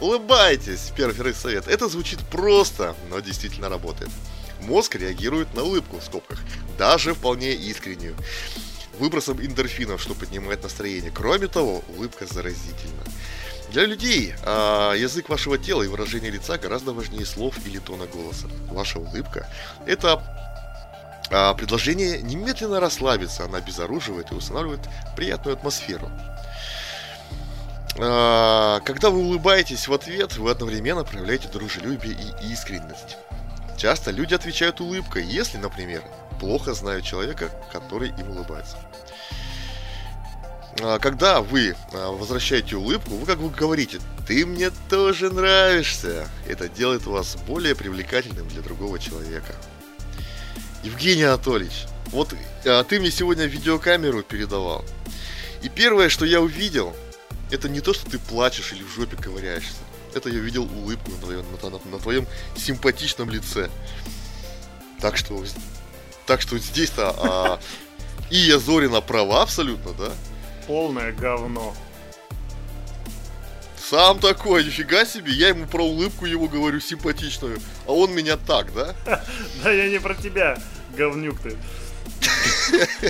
Улыбайтесь, 0.00 0.92
первый 0.96 1.34
совет. 1.34 1.66
Это 1.68 1.88
звучит 1.88 2.20
просто, 2.30 2.94
но 3.10 3.20
действительно 3.20 3.68
работает. 3.68 4.10
Мозг 4.60 4.96
реагирует 4.96 5.54
на 5.54 5.62
улыбку 5.62 5.98
в 5.98 6.04
скобках, 6.04 6.40
даже 6.78 7.14
вполне 7.14 7.52
искреннюю. 7.52 8.16
Выбросом 8.98 9.44
эндорфинов, 9.44 10.00
что 10.00 10.14
поднимает 10.14 10.62
настроение. 10.62 11.10
Кроме 11.10 11.48
того, 11.48 11.82
улыбка 11.96 12.26
заразительна. 12.26 13.02
Для 13.72 13.86
людей 13.86 14.34
а, 14.44 14.92
язык 14.94 15.28
вашего 15.28 15.58
тела 15.58 15.82
и 15.82 15.88
выражение 15.88 16.30
лица 16.30 16.58
гораздо 16.58 16.92
важнее 16.92 17.26
слов 17.26 17.56
или 17.66 17.78
тона 17.78 18.06
голоса. 18.06 18.46
Ваша 18.70 19.00
улыбка– 19.00 19.48
это 19.86 20.22
а, 21.30 21.54
предложение 21.54 22.22
немедленно 22.22 22.78
расслабиться. 22.78 23.44
Она 23.44 23.58
обезоруживает 23.58 24.30
и 24.30 24.34
устанавливает 24.34 24.80
приятную 25.16 25.56
атмосферу. 25.56 26.10
А, 27.98 28.80
Когда 28.80 29.10
вы 29.10 29.18
улыбаетесь 29.18 29.86
в 29.86 29.92
ответ, 29.92 30.36
вы 30.36 30.50
одновременно 30.50 31.04
проявляете 31.04 31.48
дружелюбие 31.48 32.14
и 32.14 32.52
искренность. 32.52 33.16
Часто 33.76 34.10
люди 34.10 34.34
отвечают 34.34 34.80
улыбкой, 34.80 35.24
если, 35.24 35.58
например, 35.58 36.02
плохо 36.40 36.74
знают 36.74 37.04
человека, 37.04 37.50
который 37.72 38.08
им 38.10 38.30
улыбается. 38.30 38.76
А, 40.80 40.98
Когда 40.98 41.40
вы 41.40 41.76
а, 41.92 42.10
возвращаете 42.10 42.76
улыбку, 42.76 43.14
вы 43.14 43.26
как 43.26 43.38
бы 43.38 43.48
говорите 43.48 44.00
«ты 44.26 44.44
мне 44.44 44.70
тоже 44.88 45.30
нравишься». 45.30 46.26
Это 46.48 46.68
делает 46.68 47.06
вас 47.06 47.36
более 47.46 47.76
привлекательным 47.76 48.48
для 48.48 48.62
другого 48.62 48.98
человека. 48.98 49.54
Евгений 50.82 51.22
Анатольевич, 51.22 51.86
вот 52.06 52.34
ты 52.62 53.00
мне 53.00 53.10
сегодня 53.10 53.44
видеокамеру 53.44 54.22
передавал. 54.22 54.84
И 55.62 55.70
первое, 55.70 56.10
что 56.10 56.26
я 56.26 56.42
увидел, 56.42 56.94
это 57.50 57.68
не 57.68 57.80
то, 57.80 57.92
что 57.94 58.10
ты 58.10 58.18
плачешь 58.18 58.72
или 58.72 58.82
в 58.82 58.88
жопе 58.94 59.16
ковыряешься. 59.16 59.76
Это 60.14 60.28
я 60.28 60.38
видел 60.38 60.64
улыбку 60.64 61.10
на 61.10 61.18
твоем, 61.18 61.44
на, 61.62 61.70
на- 61.70 61.80
на 61.90 61.98
твоем 61.98 62.26
симпатичном 62.56 63.30
лице. 63.30 63.68
Так 65.00 65.16
что, 65.16 65.44
так 66.26 66.40
что 66.40 66.56
здесь-то 66.58 67.14
а, 67.18 67.60
и 68.30 68.36
я 68.36 68.58
Зорина 68.58 69.00
права 69.00 69.42
абсолютно, 69.42 69.92
да? 69.92 70.12
Полное 70.66 71.12
говно. 71.12 71.74
Сам 73.76 74.18
такой, 74.18 74.64
нифига 74.64 75.04
себе, 75.04 75.32
я 75.32 75.48
ему 75.48 75.66
про 75.66 75.84
улыбку 75.84 76.24
его 76.24 76.48
говорю 76.48 76.80
симпатичную, 76.80 77.60
а 77.86 77.92
он 77.92 78.14
меня 78.14 78.36
так, 78.38 78.72
да? 78.72 78.94
Да 79.62 79.70
я 79.70 79.88
не 79.90 79.98
про 80.00 80.14
тебя, 80.14 80.58
говнюк 80.96 81.38
ты. 81.40 81.56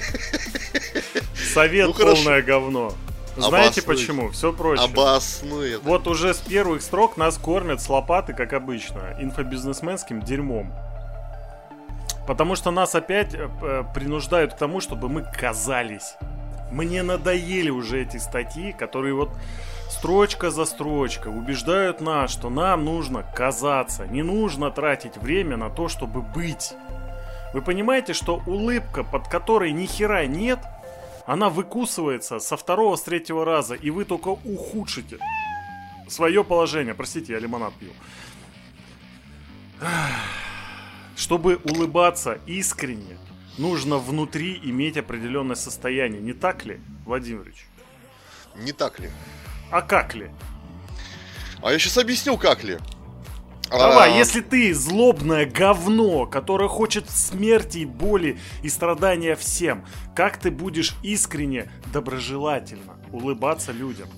Совет 1.52 1.86
Ну, 1.86 1.94
полное 1.94 2.42
говно. 2.42 2.96
Знаете 3.36 3.82
почему? 3.82 4.30
Все 4.30 4.52
проще. 4.52 4.84
Обоснуй 4.84 5.72
это. 5.72 5.84
Вот 5.84 6.06
уже 6.06 6.34
с 6.34 6.38
первых 6.38 6.82
строк 6.82 7.16
нас 7.16 7.36
кормят 7.36 7.80
с 7.80 7.88
лопаты, 7.88 8.32
как 8.32 8.52
обычно, 8.52 9.16
инфобизнесменским 9.18 10.22
дерьмом. 10.22 10.72
Потому 12.26 12.54
что 12.54 12.70
нас 12.70 12.94
опять 12.94 13.34
э, 13.34 13.48
э, 13.62 13.84
принуждают 13.94 14.54
к 14.54 14.56
тому, 14.56 14.80
чтобы 14.80 15.08
мы 15.08 15.22
казались. 15.22 16.16
Мне 16.70 17.02
надоели 17.02 17.70
уже 17.70 18.02
эти 18.02 18.16
статьи, 18.16 18.72
которые 18.72 19.14
вот 19.14 19.30
строчка 19.90 20.50
за 20.50 20.64
строчкой 20.64 21.36
убеждают 21.36 22.00
нас, 22.00 22.30
что 22.30 22.50
нам 22.50 22.84
нужно 22.84 23.24
казаться, 23.34 24.06
не 24.06 24.22
нужно 24.22 24.70
тратить 24.70 25.16
время 25.16 25.56
на 25.56 25.70
то, 25.70 25.88
чтобы 25.88 26.22
быть. 26.22 26.74
Вы 27.52 27.62
понимаете, 27.62 28.14
что 28.14 28.42
улыбка, 28.46 29.04
под 29.04 29.28
которой 29.28 29.70
ни 29.72 29.86
хера 29.86 30.26
нет, 30.26 30.58
она 31.26 31.48
выкусывается 31.48 32.38
со 32.38 32.56
второго, 32.56 32.96
с 32.96 33.02
третьего 33.02 33.44
раза, 33.44 33.74
и 33.74 33.90
вы 33.90 34.04
только 34.04 34.28
ухудшите 34.28 35.18
свое 36.08 36.44
положение. 36.44 36.94
Простите, 36.94 37.32
я 37.32 37.38
лимонад 37.38 37.72
пью. 37.74 37.90
Чтобы 41.16 41.56
улыбаться 41.56 42.38
искренне, 42.46 43.18
нужно 43.56 43.98
внутри 43.98 44.60
иметь 44.64 44.96
определенное 44.96 45.56
состояние. 45.56 46.20
Не 46.20 46.32
так 46.32 46.64
ли, 46.64 46.80
Владимирович? 47.06 47.66
Не 48.56 48.72
так 48.72 48.98
ли? 48.98 49.10
А 49.70 49.80
как 49.80 50.14
ли? 50.14 50.30
А 51.62 51.72
я 51.72 51.78
сейчас 51.78 51.98
объясню, 51.98 52.36
как 52.36 52.62
ли. 52.64 52.78
Давай, 53.70 54.12
А, 54.12 54.16
если 54.16 54.40
ты 54.40 54.72
злобное 54.74 55.46
говно, 55.46 56.26
которое 56.26 56.68
хочет 56.68 57.10
смерти 57.10 57.78
и 57.78 57.84
боли 57.86 58.38
и 58.62 58.68
страдания 58.68 59.36
всем, 59.36 59.84
как 60.14 60.38
ты 60.38 60.50
будешь 60.50 60.94
искренне, 61.02 61.70
доброжелательно 61.92 62.96
улыбаться 63.12 63.72
людям? 63.72 64.08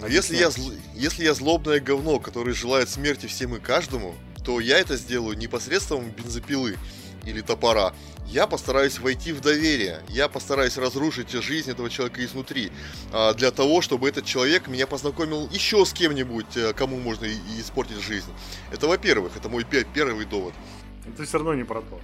Но 0.00 0.06
если 0.06 0.36
я, 0.36 0.48
зл- 0.48 0.74
если 0.94 1.24
я 1.24 1.34
злобное 1.34 1.80
говно, 1.80 2.18
которое 2.18 2.54
желает 2.54 2.88
смерти 2.88 3.26
всем 3.26 3.54
и 3.54 3.60
каждому, 3.60 4.14
то 4.44 4.58
я 4.60 4.78
это 4.78 4.96
сделаю 4.96 5.36
не 5.36 5.46
посредством 5.46 6.10
бензопилы 6.10 6.76
или 7.24 7.40
топора. 7.40 7.92
Я 8.26 8.46
постараюсь 8.46 8.98
войти 8.98 9.32
в 9.32 9.40
доверие. 9.40 10.00
Я 10.08 10.28
постараюсь 10.28 10.76
разрушить 10.78 11.30
жизнь 11.30 11.70
этого 11.70 11.90
человека 11.90 12.24
изнутри. 12.24 12.72
а, 13.12 13.34
Для 13.34 13.50
того, 13.50 13.82
чтобы 13.82 14.08
этот 14.08 14.24
человек 14.24 14.68
меня 14.68 14.86
познакомил 14.86 15.48
еще 15.52 15.84
с 15.84 15.92
кем-нибудь, 15.92 16.56
э, 16.56 16.72
кому 16.72 16.98
можно 16.98 17.26
испортить 17.58 18.00
жизнь. 18.00 18.32
Это 18.70 18.86
во-первых, 18.86 19.36
это 19.36 19.48
мой 19.50 19.64
пе- 19.64 19.84
первый 19.84 20.24
довод. 20.24 20.54
Это 21.06 21.24
все 21.24 21.38
равно 21.38 21.54
не 21.54 21.64
про 21.64 21.82
то. 21.82 22.00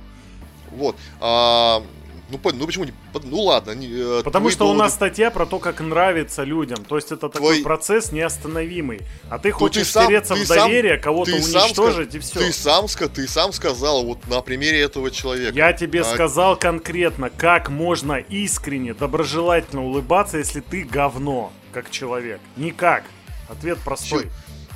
Вот. 0.71 0.97
А, 1.21 1.83
ну, 2.31 2.41
ну 2.53 2.67
почему 2.67 2.85
не... 2.85 2.93
Ну 3.25 3.41
ладно. 3.43 3.73
не, 3.73 3.89
э, 3.89 4.23
Потому 4.25 4.51
что 4.51 4.69
у 4.69 4.75
нас 4.75 4.95
статья 4.95 5.31
про 5.31 5.47
то, 5.47 5.59
как 5.59 5.81
нравится 5.81 6.45
людям. 6.45 6.85
То 6.85 6.97
есть 6.97 7.13
это 7.13 7.29
такой 7.29 7.55
Твой- 7.55 7.63
процесс 7.63 8.13
неостановимый. 8.13 9.01
А 9.31 9.39
ты 9.39 9.51
Ну, 9.51 9.55
хочешь 9.57 9.85
ты 9.87 9.93
сам- 9.93 10.05
втереться 10.05 10.35
ты 10.35 10.43
в 10.45 10.47
сам- 10.47 10.59
доверие, 10.69 10.99
кого-то 10.99 11.33
ты 11.33 11.43
сам 11.43 11.65
уничтожить 11.65 12.11
ска- 12.15 12.17
и 12.17 12.21
все. 12.21 12.39
Ты 12.41 12.53
сам, 12.53 12.87
ты 12.87 13.29
сам 13.29 13.53
сказал 13.53 14.05
вот 14.05 14.27
на 14.29 14.41
примере 14.41 14.81
этого 14.81 15.11
человека. 15.11 15.53
Я 15.55 15.73
тебе 15.73 16.01
А, 16.01 16.05
сказал 16.05 16.57
конкретно, 16.57 17.31
как 17.31 17.69
можно 17.71 18.15
искренне, 18.15 18.95
доброжелательно 18.95 19.85
улыбаться, 19.85 20.39
если 20.39 20.61
ты 20.61 20.83
говно, 20.85 21.53
как 21.73 21.91
человек. 21.91 22.41
Никак. 22.57 23.05
Ответ 23.49 23.79
простой. 23.79 24.25
Чё- 24.25 24.29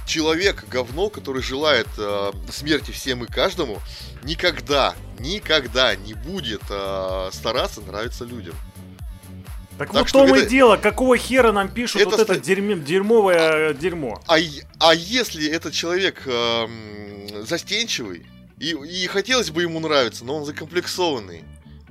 Человек 0.07 0.65
говно, 0.69 1.09
который 1.11 1.43
желает 1.43 1.87
э, 1.97 2.33
смерти 2.51 2.91
всем 2.91 3.25
и 3.25 3.27
каждому, 3.27 3.81
никогда, 4.25 4.95
никогда 5.19 5.95
не 5.95 6.15
будет 6.15 6.63
э, 6.69 7.31
стараться 7.33 7.81
нравиться 7.81 8.25
людям. 8.25 8.55
Так, 9.79 9.89
так 9.89 9.95
вот 9.95 10.07
в 10.07 10.09
что 10.09 10.27
том 10.27 10.35
и 10.35 10.41
это- 10.41 10.51
дело, 10.51 10.77
какого 10.77 11.17
хера 11.17 11.53
нам 11.53 11.69
пишут 11.69 12.01
Это 12.03 12.11
вот 12.11 12.21
это 12.21 12.35
ста- 12.35 12.43
дерьме- 12.43 12.83
дерьмовое 12.83 13.71
э, 13.71 13.75
дерьмо. 13.75 14.21
А, 14.27 14.37
а 14.81 14.95
если 14.95 15.49
этот 15.49 15.73
человек 15.73 16.23
э, 16.27 16.67
застенчивый, 17.47 18.27
и, 18.59 18.71
и 18.71 19.07
хотелось 19.07 19.51
бы 19.51 19.63
ему 19.63 19.81
нравиться, 19.81 20.25
но 20.25 20.37
он 20.37 20.45
закомплексованный, 20.45 21.43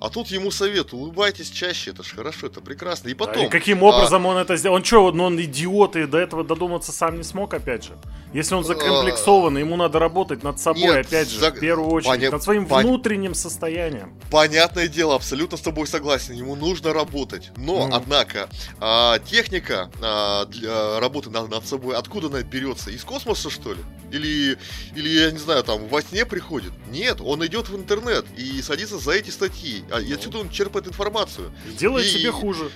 А 0.02 0.10
тут 0.10 0.30
ему 0.30 0.50
совет, 0.50 0.94
улыбайтесь 0.94 1.52
чаще, 1.52 1.92
это 1.92 2.02
ж 2.02 2.16
хорошо, 2.16 2.48
это 2.48 2.60
прекрасно. 2.60 3.10
И 3.10 3.14
потом... 3.14 3.36
Да, 3.36 3.46
и 3.46 3.50
каким 3.50 3.84
образом 3.84 4.26
а... 4.26 4.32
он 4.32 4.38
это 4.38 4.58
сделал? 4.58 4.78
Он 4.78 4.84
что, 4.84 5.12
ну 5.12 5.26
он 5.26 5.40
идиот 5.40 5.96
и 5.96 6.08
до 6.08 6.18
этого 6.18 6.44
додуматься 6.44 6.92
сам 6.92 7.18
не 7.18 7.24
смог, 7.24 7.54
опять 7.54 7.84
же? 7.84 7.96
Если 8.34 8.56
он 8.56 8.64
закомплексован, 8.64 9.60
ему 9.60 9.76
надо 9.76 10.00
работать 10.00 10.42
над 10.42 10.60
собой, 10.60 10.82
Нет, 10.82 11.06
опять 11.06 11.30
же, 11.30 11.40
за... 11.40 11.52
в 11.52 11.60
первую 11.60 11.92
очередь, 11.92 12.14
Поня... 12.14 12.32
над 12.32 12.42
своим 12.42 12.66
Пон... 12.66 12.84
внутренним 12.84 13.36
состоянием. 13.36 14.20
Понятное 14.32 14.88
дело, 14.88 15.14
абсолютно 15.14 15.56
с 15.56 15.62
тобой 15.62 15.86
согласен, 15.86 16.34
ему 16.34 16.56
нужно 16.56 16.94
работать. 16.94 17.52
Но, 17.56 17.88
mm. 17.88 17.90
однако, 17.94 18.50
а, 18.80 19.20
техника 19.20 19.92
а, 20.02 20.46
для 20.46 21.00
работы 21.00 21.30
над, 21.30 21.52
над 21.52 21.68
собой, 21.68 21.96
откуда 21.96 22.26
она 22.28 22.42
берется? 22.42 22.90
Из 22.90 23.04
космоса, 23.04 23.52
что 23.52 23.74
ли? 23.74 23.80
Или, 24.12 24.58
или, 24.96 25.10
я 25.10 25.32
не 25.32 25.38
знаю, 25.38 25.64
там, 25.64 25.88
во 25.88 26.02
сне 26.02 26.26
приходит? 26.26 26.72
Нет, 26.90 27.18
он 27.22 27.46
идет 27.46 27.70
в 27.70 27.76
интернет 27.78 28.26
и 28.36 28.62
садится 28.64 28.98
за 28.98 29.12
эти 29.12 29.30
статьи 29.30 29.84
а, 29.92 30.00
и 30.00 30.14
отсюда 30.14 30.40
он 30.40 30.50
черпает 30.50 30.88
информацию. 30.88 31.52
Делает 31.78 32.06
и... 32.06 32.10
себе 32.10 32.32
хуже. 32.32 32.72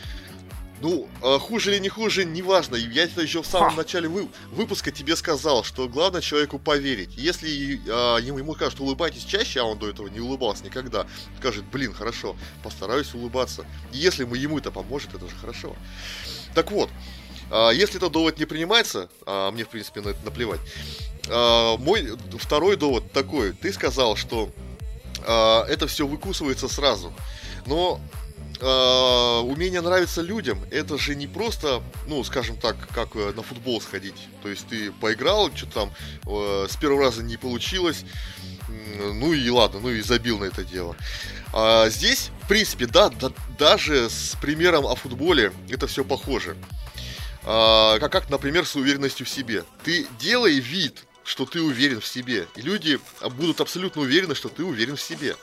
Ну, 0.82 1.08
а 1.22 1.40
хуже 1.40 1.72
или 1.72 1.80
не 1.80 1.90
хуже, 1.90 2.26
неважно. 2.26 2.76
Я 2.76 3.06
это 3.06 3.22
еще 3.22 3.42
в 3.42 3.48
самом 3.48 3.72
Ха. 3.72 3.78
начале 3.78 4.10
вы, 4.10 4.28
выпуска 4.52 4.92
тебе 4.92 5.16
сказал, 5.16 5.64
что 5.64 5.88
главное 5.88 6.22
человеку 6.22 6.60
поверить. 6.60 7.16
Если 7.16 7.82
а, 7.88 8.18
ему, 8.18 8.40
ему 8.40 8.56
скажут 8.56 8.80
улыбайтесь 8.82 9.24
чаще, 9.24 9.62
а 9.62 9.64
он 9.64 9.80
до 9.80 9.90
этого 9.90 10.08
не 10.08 10.20
улыбался 10.20 10.64
никогда, 10.66 11.08
скажет, 11.40 11.64
блин, 11.72 11.94
хорошо, 11.94 12.36
постараюсь 12.62 13.14
улыбаться. 13.14 13.66
И 13.94 13.98
если 13.98 14.26
мы 14.26 14.38
ему 14.38 14.58
это 14.58 14.70
поможет, 14.70 15.14
это 15.16 15.28
же 15.28 15.36
хорошо. 15.38 15.76
Так 16.54 16.72
вот, 16.72 16.90
а, 17.52 17.70
если 17.70 17.98
этот 17.98 18.12
довод 18.12 18.38
не 18.38 18.46
принимается, 18.46 19.10
а, 19.26 19.52
мне 19.52 19.64
в 19.64 19.70
принципе 19.70 20.02
на 20.02 20.10
это 20.10 20.24
наплевать. 20.26 20.60
А, 21.30 21.78
мой 21.78 22.18
второй 22.38 22.76
довод 22.76 23.12
такой: 23.12 23.54
ты 23.54 23.72
сказал, 23.72 24.16
что 24.16 24.50
это 25.28 25.88
все 25.88 26.08
выкусывается 26.08 26.68
сразу. 26.68 27.14
Но 27.66 28.00
э, 28.60 29.40
умение 29.44 29.82
нравиться 29.82 30.22
людям, 30.22 30.60
это 30.72 30.98
же 30.98 31.16
не 31.16 31.28
просто, 31.28 31.82
ну, 32.08 32.24
скажем 32.24 32.58
так, 32.58 32.76
как 32.94 33.16
э, 33.16 33.34
на 33.36 33.44
футбол 33.44 33.82
сходить. 33.82 34.28
То 34.44 34.50
есть 34.50 34.68
ты 34.68 34.92
поиграл, 34.92 35.50
что-то 35.56 35.74
там 35.74 35.92
э, 36.28 36.68
с 36.70 36.76
первого 36.76 37.04
раза 37.04 37.24
не 37.24 37.38
получилось, 37.38 38.06
ну 38.98 39.34
и 39.34 39.50
ладно, 39.50 39.80
ну 39.80 39.90
и 39.90 40.02
забил 40.02 40.40
на 40.40 40.46
это 40.46 40.64
дело. 40.64 40.96
А 41.54 41.90
здесь, 41.90 42.32
в 42.44 42.48
принципе, 42.48 42.86
да, 42.86 43.10
да, 43.10 43.32
даже 43.58 44.10
с 44.10 44.36
примером 44.42 44.86
о 44.86 44.96
футболе 44.96 45.52
это 45.70 45.88
все 45.88 46.04
похоже. 46.04 46.56
А, 47.44 48.00
как, 48.00 48.12
как, 48.12 48.30
например, 48.30 48.66
с 48.66 48.76
уверенностью 48.76 49.26
в 49.26 49.30
себе. 49.30 49.64
Ты 49.84 50.08
делай 50.20 50.60
вид, 50.60 51.06
что 51.26 51.46
ты 51.46 51.62
уверен 51.62 52.00
в 52.00 52.08
себе. 52.08 52.48
И 52.56 52.62
люди 52.62 53.00
будут 53.32 53.60
абсолютно 53.60 54.04
уверены, 54.04 54.36
что 54.36 54.48
ты 54.48 54.64
уверен 54.64 54.96
в 54.96 55.02
себе. 55.02 55.36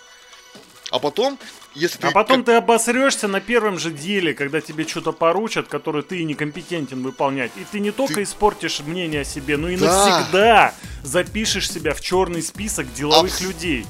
А 0.90 0.98
потом, 0.98 1.38
если 1.74 1.98
ты... 1.98 2.06
А 2.06 2.10
потом 2.10 2.38
как... 2.38 2.46
ты 2.46 2.52
обосрешься 2.52 3.26
на 3.26 3.40
первом 3.40 3.78
же 3.78 3.90
деле, 3.90 4.34
когда 4.34 4.60
тебе 4.60 4.86
что-то 4.86 5.12
поручат, 5.12 5.66
которое 5.66 6.02
ты 6.02 6.22
некомпетентен 6.22 7.02
выполнять. 7.02 7.50
И 7.56 7.64
ты 7.70 7.80
не 7.80 7.90
только 7.90 8.16
ты... 8.16 8.22
испортишь 8.22 8.80
мнение 8.80 9.22
о 9.22 9.24
себе, 9.24 9.56
но 9.56 9.68
и 9.68 9.76
да. 9.76 9.86
навсегда 9.86 10.74
запишешь 11.02 11.70
себя 11.70 11.94
в 11.94 12.00
черный 12.00 12.42
список 12.42 12.92
деловых 12.92 13.32
Абс... 13.32 13.40
людей. 13.40 13.86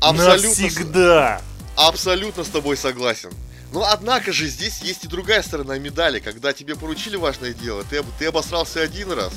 Абсолютно 0.00 0.48
навсегда. 0.48 1.42
Абсолютно 1.76 2.44
с 2.44 2.48
тобой 2.48 2.76
согласен. 2.76 3.30
Но 3.72 3.84
однако 3.84 4.32
же 4.32 4.46
здесь 4.46 4.80
есть 4.82 5.04
и 5.04 5.08
другая 5.08 5.42
сторона 5.42 5.76
медали, 5.78 6.20
когда 6.20 6.52
тебе 6.52 6.76
поручили 6.76 7.16
важное 7.16 7.52
дело, 7.52 7.82
ты, 7.82 8.04
ты 8.20 8.26
обосрался 8.26 8.80
один 8.80 9.10
раз, 9.10 9.32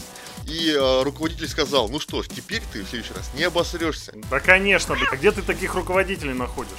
и 0.48 0.72
э, 0.72 1.04
руководитель 1.04 1.48
сказал, 1.48 1.90
ну 1.90 2.00
что 2.00 2.24
ж, 2.24 2.28
теперь 2.28 2.62
ты 2.72 2.84
в 2.84 2.90
следующий 2.90 3.14
раз 3.14 3.30
не 3.36 3.44
обосрешься. 3.44 4.14
Да, 4.30 4.40
конечно, 4.40 4.96
блин. 4.96 5.08
А 5.12 5.16
где 5.16 5.32
ты 5.32 5.42
таких 5.42 5.76
руководителей 5.76 6.34
находишь? 6.34 6.78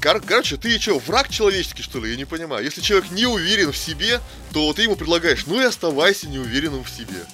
Кор- 0.00 0.20
короче, 0.20 0.56
ты 0.56 0.78
что, 0.78 0.98
враг 0.98 1.28
человеческий, 1.28 1.82
что 1.82 1.98
ли? 2.00 2.10
Я 2.10 2.16
не 2.16 2.24
понимаю. 2.24 2.64
Если 2.64 2.80
человек 2.80 3.10
не 3.10 3.26
уверен 3.26 3.72
в 3.72 3.76
себе, 3.76 4.20
то 4.52 4.72
ты 4.72 4.82
ему 4.82 4.96
предлагаешь, 4.96 5.46
ну 5.46 5.60
и 5.60 5.64
оставайся 5.64 6.28
неуверенным 6.28 6.84
в 6.84 6.90
себе. 6.90 7.24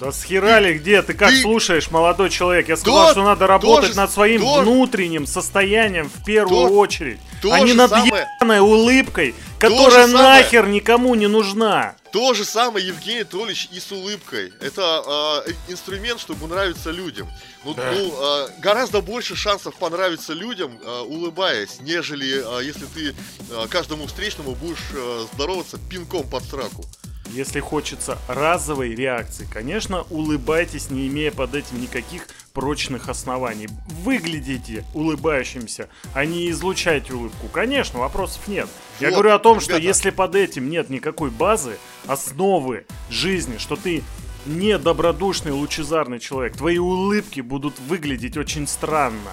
Да 0.00 0.12
схерали 0.12 0.74
где? 0.78 1.02
Ты 1.02 1.12
как 1.12 1.30
ты... 1.30 1.42
слушаешь, 1.42 1.90
молодой 1.90 2.30
человек? 2.30 2.68
Я 2.68 2.76
сказал, 2.76 3.06
да, 3.06 3.12
что 3.12 3.24
надо 3.24 3.46
работать 3.48 3.96
над 3.96 4.10
своим 4.12 4.42
то... 4.42 4.60
внутренним 4.60 5.26
состоянием 5.26 6.08
в 6.08 6.24
первую 6.24 6.68
то... 6.68 6.74
очередь, 6.74 7.18
то 7.42 7.52
а 7.52 7.60
не 7.60 7.72
над 7.72 7.90
самое... 7.90 8.26
ебаной 8.40 8.60
улыбкой, 8.60 9.34
которая 9.58 10.06
нахер 10.06 10.62
самое... 10.62 10.74
никому 10.74 11.14
не 11.16 11.26
нужна. 11.26 11.96
То 12.12 12.32
же 12.32 12.44
самое 12.44 12.86
Евгений 12.86 13.24
Толич 13.24 13.68
и 13.72 13.80
с 13.80 13.90
улыбкой. 13.90 14.52
Это 14.60 15.44
э, 15.46 15.52
инструмент, 15.68 16.20
чтобы 16.20 16.46
нравиться 16.46 16.90
людям. 16.90 17.28
Ну, 17.64 17.74
да. 17.74 17.92
ну 17.92 18.14
э, 18.16 18.48
гораздо 18.60 19.02
больше 19.02 19.36
шансов 19.36 19.74
понравиться 19.74 20.32
людям, 20.32 20.78
э, 20.80 21.00
улыбаясь, 21.00 21.80
нежели 21.80 22.60
э, 22.60 22.64
если 22.64 22.86
ты 22.86 23.14
э, 23.50 23.66
каждому 23.68 24.06
встречному 24.06 24.54
будешь 24.54 24.78
э, 24.94 25.26
здороваться 25.34 25.78
пинком 25.90 26.26
под 26.28 26.44
сраку. 26.44 26.84
Если 27.30 27.60
хочется 27.60 28.18
разовой 28.26 28.94
реакции, 28.94 29.46
конечно, 29.52 30.02
улыбайтесь, 30.10 30.90
не 30.90 31.08
имея 31.08 31.30
под 31.30 31.54
этим 31.54 31.80
никаких 31.80 32.26
прочных 32.52 33.08
оснований. 33.08 33.68
Выглядите 34.02 34.84
улыбающимся, 34.94 35.88
а 36.14 36.24
не 36.24 36.50
излучайте 36.50 37.12
улыбку. 37.12 37.48
Конечно, 37.48 38.00
вопросов 38.00 38.48
нет. 38.48 38.68
Я 38.98 39.08
вот, 39.08 39.14
говорю 39.14 39.34
о 39.34 39.38
том, 39.38 39.58
ребята. 39.58 39.72
что 39.72 39.80
если 39.80 40.10
под 40.10 40.34
этим 40.34 40.68
нет 40.70 40.90
никакой 40.90 41.30
базы, 41.30 41.78
основы 42.06 42.86
жизни, 43.10 43.58
что 43.58 43.76
ты 43.76 44.02
не 44.46 44.78
добродушный, 44.78 45.52
лучезарный 45.52 46.18
человек, 46.18 46.56
твои 46.56 46.78
улыбки 46.78 47.40
будут 47.40 47.78
выглядеть 47.78 48.36
очень 48.36 48.66
странно. 48.66 49.30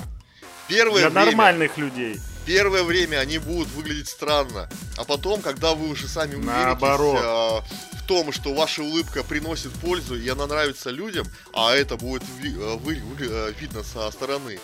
Первое 0.67 0.99
Для 0.99 1.09
время... 1.09 1.25
нормальных 1.25 1.77
людей 1.77 2.17
первое 2.45 2.83
время 2.83 3.17
они 3.17 3.37
будут 3.37 3.69
выглядеть 3.69 4.09
странно, 4.09 4.69
а 4.97 5.03
потом, 5.03 5.41
когда 5.41 5.73
вы 5.73 5.89
уже 5.89 6.07
сами 6.07 6.35
уверитесь 6.35 6.83
э, 6.83 7.97
в 7.97 8.07
том, 8.07 8.31
что 8.31 8.53
ваша 8.53 8.83
улыбка 8.83 9.23
приносит 9.23 9.71
пользу 9.73 10.15
и 10.15 10.27
она 10.29 10.45
нравится 10.47 10.91
людям, 10.91 11.27
а 11.53 11.73
это 11.73 11.97
будет 11.97 12.23
ви, 12.39 12.53
э, 12.53 12.75
вы, 12.77 12.95
вы, 12.95 13.25
э, 13.27 13.53
видно 13.59 13.83
со 13.83 14.09
стороны, 14.11 14.59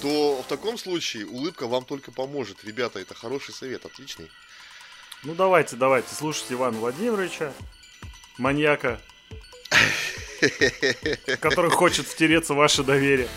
то 0.00 0.42
в 0.42 0.48
таком 0.48 0.78
случае 0.78 1.26
улыбка 1.26 1.66
вам 1.66 1.84
только 1.84 2.12
поможет. 2.12 2.64
Ребята, 2.64 3.00
это 3.00 3.14
хороший 3.14 3.52
совет, 3.52 3.84
отличный. 3.84 4.30
Ну 5.24 5.34
давайте, 5.34 5.76
давайте, 5.76 6.14
слушайте 6.14 6.54
Ивана 6.54 6.78
Владимировича, 6.78 7.52
маньяка, 8.38 9.00
который 11.40 11.70
хочет 11.70 12.06
втереться 12.06 12.54
в 12.54 12.58
ваше 12.58 12.82
доверие. 12.82 13.28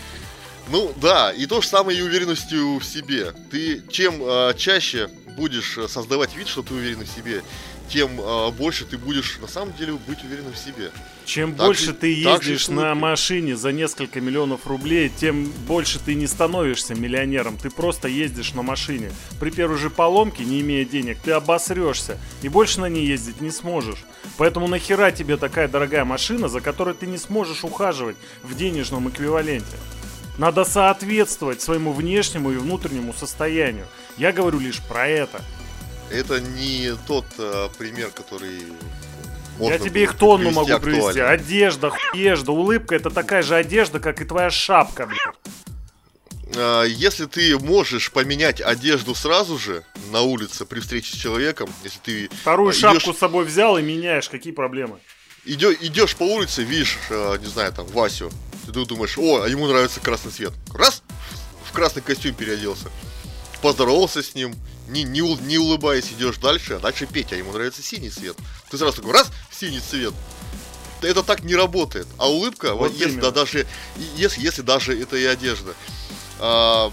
Ну 0.70 0.92
да, 1.00 1.32
и 1.32 1.46
то 1.46 1.60
же 1.60 1.68
самое 1.68 1.98
и 1.98 2.02
уверенностью 2.02 2.78
в 2.78 2.84
себе. 2.84 3.32
Ты 3.50 3.82
чем 3.90 4.16
э, 4.20 4.54
чаще 4.56 5.08
будешь 5.36 5.78
создавать 5.88 6.36
вид, 6.36 6.48
что 6.48 6.62
ты 6.62 6.74
уверен 6.74 7.00
в 7.00 7.08
себе, 7.08 7.42
тем 7.88 8.20
э, 8.20 8.50
больше 8.50 8.84
ты 8.84 8.98
будешь 8.98 9.38
на 9.40 9.46
самом 9.48 9.74
деле 9.74 9.94
быть 10.06 10.22
уверенным 10.22 10.52
в 10.52 10.58
себе. 10.58 10.90
Чем 11.24 11.54
так 11.54 11.66
больше 11.66 11.86
же, 11.86 11.92
ты 11.94 12.12
ездишь 12.12 12.68
на 12.68 12.94
машине 12.94 13.56
за 13.56 13.72
несколько 13.72 14.20
миллионов 14.20 14.66
рублей, 14.66 15.10
тем 15.14 15.44
больше 15.66 15.98
ты 15.98 16.14
не 16.14 16.26
становишься 16.26 16.94
миллионером. 16.94 17.56
Ты 17.56 17.70
просто 17.70 18.08
ездишь 18.08 18.54
на 18.54 18.62
машине. 18.62 19.10
При 19.40 19.50
первой 19.50 19.78
же 19.78 19.90
поломке, 19.90 20.44
не 20.44 20.60
имея 20.60 20.84
денег, 20.84 21.18
ты 21.22 21.32
обосрешься 21.32 22.18
и 22.42 22.48
больше 22.48 22.80
на 22.80 22.86
ней 22.90 23.06
ездить 23.06 23.40
не 23.40 23.50
сможешь. 23.50 24.04
Поэтому 24.36 24.68
нахера 24.68 25.10
тебе 25.10 25.36
такая 25.36 25.68
дорогая 25.68 26.04
машина, 26.04 26.48
за 26.48 26.60
которой 26.60 26.94
ты 26.94 27.06
не 27.06 27.18
сможешь 27.18 27.64
ухаживать 27.64 28.16
в 28.42 28.54
денежном 28.54 29.08
эквиваленте? 29.08 29.76
Надо 30.38 30.64
соответствовать 30.64 31.60
своему 31.60 31.92
внешнему 31.92 32.52
и 32.52 32.56
внутреннему 32.56 33.12
состоянию. 33.12 33.86
Я 34.16 34.32
говорю 34.32 34.60
лишь 34.60 34.80
про 34.80 35.08
это. 35.08 35.42
Это 36.10 36.40
не 36.40 36.92
тот 37.06 37.26
э, 37.38 37.68
пример, 37.76 38.10
который 38.10 38.62
я 39.60 39.78
тебе 39.78 40.04
их 40.04 40.14
тонну 40.14 40.50
могу 40.50 40.72
актуально. 40.72 41.00
привести. 41.00 41.20
Одежда, 41.20 41.90
одежда, 42.12 42.52
улыбка 42.52 42.94
это 42.94 43.10
такая 43.10 43.42
же 43.42 43.56
одежда, 43.56 43.98
как 43.98 44.20
и 44.20 44.24
твоя 44.24 44.50
шапка, 44.50 45.06
блядь. 45.06 45.56
А, 46.56 46.84
если 46.84 47.26
ты 47.26 47.58
можешь 47.58 48.12
поменять 48.12 48.60
одежду 48.60 49.14
сразу 49.14 49.58
же 49.58 49.82
на 50.12 50.22
улице 50.22 50.64
при 50.64 50.80
встрече 50.80 51.14
с 51.14 51.16
человеком, 51.16 51.68
если 51.82 51.98
ты 51.98 52.28
вторую 52.40 52.70
идешь... 52.70 52.80
шапку 52.80 53.12
с 53.12 53.18
собой 53.18 53.44
взял 53.44 53.76
и 53.76 53.82
меняешь, 53.82 54.28
какие 54.28 54.52
проблемы? 54.52 54.98
Идешь, 55.44 55.76
идешь 55.80 56.14
по 56.14 56.22
улице, 56.22 56.62
видишь, 56.62 56.96
э, 57.10 57.38
не 57.40 57.46
знаю, 57.46 57.72
там 57.72 57.86
Васю, 57.86 58.30
ты 58.72 58.84
думаешь, 58.84 59.18
о, 59.18 59.42
а 59.42 59.48
ему 59.48 59.66
нравится 59.66 60.00
красный 60.00 60.30
цвет. 60.30 60.52
Раз, 60.74 61.02
в 61.64 61.72
красный 61.72 62.02
костюм 62.02 62.34
переоделся. 62.34 62.90
Поздоровался 63.62 64.22
с 64.22 64.34
ним, 64.34 64.54
не, 64.88 65.02
не, 65.02 65.20
не 65.20 65.58
улыбаясь, 65.58 66.12
идешь 66.12 66.38
дальше, 66.38 66.74
а 66.74 66.78
дальше 66.78 67.06
Петя, 67.06 67.36
ему 67.36 67.52
нравится 67.52 67.82
синий 67.82 68.10
цвет. 68.10 68.36
Ты 68.70 68.78
сразу 68.78 68.98
такой, 68.98 69.12
раз, 69.12 69.30
синий 69.50 69.80
цвет. 69.80 70.14
Это 71.02 71.22
так 71.22 71.44
не 71.44 71.54
работает. 71.54 72.06
А 72.18 72.30
улыбка, 72.30 72.74
вот 72.74 72.92
если, 72.94 73.20
да, 73.20 73.30
даже, 73.30 73.66
если, 74.16 74.40
если 74.40 74.62
даже 74.62 75.00
это 75.00 75.16
и 75.16 75.24
одежда. 75.24 75.74
А, 76.40 76.92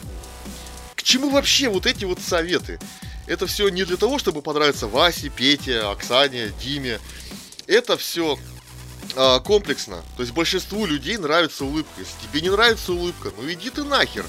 к 0.95 1.03
чему 1.03 1.29
вообще 1.29 1.69
вот 1.69 1.85
эти 1.85 2.05
вот 2.05 2.19
советы? 2.19 2.79
Это 3.27 3.47
все 3.47 3.69
не 3.69 3.83
для 3.83 3.97
того, 3.97 4.19
чтобы 4.19 4.41
понравиться 4.41 4.87
Васе, 4.87 5.29
Пете, 5.29 5.79
Оксане, 5.79 6.51
Диме. 6.61 6.99
Это 7.65 7.97
все 7.97 8.37
а, 9.15 9.39
комплексно. 9.39 10.03
То 10.17 10.23
есть 10.23 10.33
большинству 10.33 10.85
людей 10.85 11.17
нравится 11.17 11.65
улыбка. 11.65 11.93
Если 11.99 12.27
тебе 12.27 12.41
не 12.41 12.49
нравится 12.49 12.93
улыбка, 12.93 13.31
ну 13.37 13.51
иди 13.51 13.69
ты 13.69 13.83
нахер. 13.83 14.25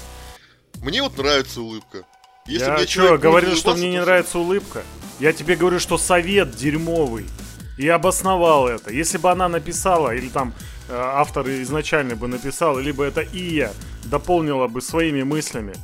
Мне 0.81 1.01
вот 1.01 1.17
нравится 1.17 1.61
улыбка. 1.61 2.03
Если 2.45 2.65
я 2.65 2.75
мне 2.75 2.87
что, 2.87 3.17
говорил, 3.17 3.55
что 3.55 3.75
мне 3.75 3.89
не 3.89 4.01
нравится 4.01 4.39
улыбка? 4.39 4.83
Я 5.19 5.33
тебе 5.33 5.55
говорю, 5.55 5.79
что 5.79 5.97
совет 5.97 6.55
дерьмовый. 6.55 7.25
И 7.77 7.87
обосновал 7.87 8.67
это. 8.67 8.91
Если 8.91 9.17
бы 9.17 9.29
она 9.29 9.47
написала, 9.49 10.15
или 10.15 10.29
там 10.29 10.53
э, 10.89 10.95
автор 10.95 11.47
изначально 11.61 12.15
бы 12.15 12.27
написал, 12.27 12.79
либо 12.79 13.03
это 13.03 13.21
Ия 13.21 13.71
дополнила 14.05 14.67
бы 14.67 14.81
своими 14.81 15.23
мыслями, 15.23 15.75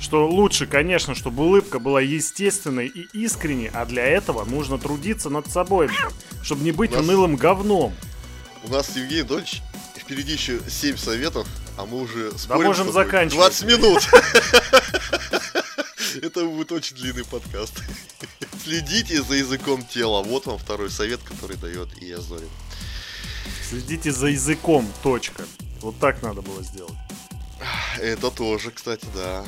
что 0.00 0.28
лучше, 0.28 0.66
конечно, 0.66 1.14
чтобы 1.14 1.44
улыбка 1.44 1.78
была 1.78 2.00
естественной 2.00 2.86
и 2.86 3.06
искренней, 3.12 3.70
а 3.72 3.86
для 3.86 4.04
этого 4.04 4.44
нужно 4.44 4.78
трудиться 4.78 5.30
над 5.30 5.46
собой, 5.48 5.88
чтобы 6.42 6.64
не 6.64 6.72
быть 6.72 6.94
унылым 6.94 7.36
говном. 7.36 7.94
У 8.64 8.68
нас 8.70 8.96
Евгений 8.96 9.22
Дольч 9.22 9.62
впереди 9.96 10.32
еще 10.32 10.60
7 10.68 10.96
советов, 10.96 11.46
а 11.76 11.86
мы 11.86 12.00
уже 12.00 12.36
спорим 12.38 12.66
можем 12.66 12.88
с 12.88 12.92
тобой 12.92 13.04
заканчивать. 13.04 13.60
20 13.60 13.64
минут. 13.64 14.02
Это 16.22 16.44
будет 16.44 16.72
очень 16.72 16.96
длинный 16.96 17.24
подкаст. 17.24 17.74
Следите 18.64 19.22
за 19.22 19.34
языком 19.34 19.84
тела. 19.84 20.22
Вот 20.22 20.46
вам 20.46 20.58
второй 20.58 20.90
совет, 20.90 21.20
который 21.22 21.56
дает 21.56 21.88
Ия 22.02 22.18
Зорин. 22.18 22.48
Следите 23.68 24.10
за 24.12 24.28
языком, 24.28 24.90
точка. 25.02 25.44
Вот 25.80 25.98
так 25.98 26.22
надо 26.22 26.42
было 26.42 26.62
сделать. 26.62 26.96
Это 27.98 28.30
тоже, 28.30 28.70
кстати, 28.70 29.06
да. 29.14 29.44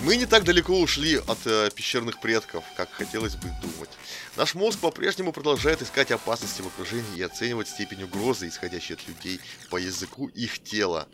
Мы 0.00 0.16
не 0.16 0.26
так 0.26 0.44
далеко 0.44 0.78
ушли 0.78 1.16
от 1.16 1.38
э, 1.46 1.70
пещерных 1.74 2.20
предков, 2.20 2.64
как 2.76 2.90
хотелось 2.92 3.34
бы 3.34 3.48
думать. 3.62 3.90
Наш 4.36 4.54
мозг 4.54 4.78
по-прежнему 4.78 5.32
продолжает 5.32 5.82
искать 5.82 6.10
опасности 6.10 6.62
в 6.62 6.66
окружении 6.66 7.16
и 7.16 7.22
оценивать 7.22 7.68
степень 7.68 8.02
угрозы, 8.04 8.48
исходящей 8.48 8.94
от 8.94 9.08
людей, 9.08 9.40
по 9.70 9.78
языку 9.78 10.28
их 10.28 10.62
тела. 10.62 11.08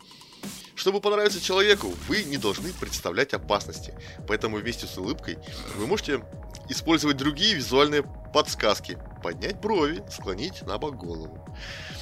Чтобы 0.75 0.99
понравиться 0.99 1.41
человеку, 1.41 1.93
вы 2.07 2.23
не 2.23 2.37
должны 2.37 2.73
представлять 2.73 3.33
опасности. 3.33 3.93
Поэтому 4.27 4.57
вместе 4.57 4.85
с 4.85 4.97
улыбкой 4.97 5.37
вы 5.77 5.87
можете 5.87 6.21
использовать 6.69 7.17
другие 7.17 7.55
визуальные 7.55 8.03
подсказки. 8.33 8.97
Поднять 9.23 9.59
брови, 9.59 10.03
склонить 10.11 10.61
на 10.63 10.77
бок 10.77 10.97
голову. 10.97 11.47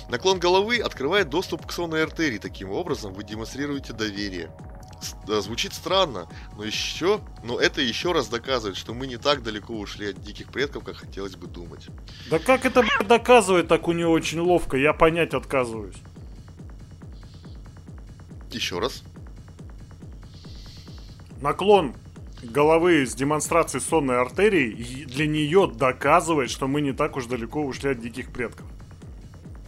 Наклон 0.09 0.39
головы 0.39 0.79
открывает 0.79 1.29
доступ 1.29 1.67
к 1.67 1.71
сонной 1.71 2.03
артерии. 2.03 2.39
Таким 2.39 2.71
образом 2.71 3.13
вы 3.13 3.23
демонстрируете 3.23 3.93
доверие. 3.93 4.51
Звучит 5.25 5.73
странно, 5.73 6.27
но 6.57 6.63
еще, 6.63 7.21
но 7.43 7.59
это 7.59 7.81
еще 7.81 8.11
раз 8.11 8.27
доказывает, 8.27 8.77
что 8.77 8.93
мы 8.93 9.07
не 9.07 9.17
так 9.17 9.43
далеко 9.43 9.73
ушли 9.73 10.09
от 10.09 10.21
диких 10.21 10.47
предков, 10.47 10.83
как 10.83 10.97
хотелось 10.97 11.35
бы 11.35 11.47
думать. 11.47 11.87
Да 12.29 12.39
как 12.39 12.65
это 12.65 12.81
блядь, 12.81 13.07
доказывает, 13.07 13.67
так 13.67 13.87
у 13.87 13.91
нее 13.91 14.07
очень 14.07 14.39
ловко, 14.39 14.77
я 14.77 14.93
понять 14.93 15.33
отказываюсь. 15.33 15.97
Еще 18.51 18.79
раз. 18.79 19.03
Наклон 21.41 21.95
головы 22.43 23.05
с 23.05 23.15
демонстрацией 23.15 23.81
сонной 23.81 24.19
артерии 24.19 25.05
для 25.05 25.27
нее 25.27 25.71
доказывает, 25.73 26.49
что 26.49 26.67
мы 26.67 26.81
не 26.81 26.91
так 26.91 27.15
уж 27.15 27.25
далеко 27.25 27.63
ушли 27.63 27.91
от 27.91 28.01
диких 28.01 28.31
предков. 28.31 28.67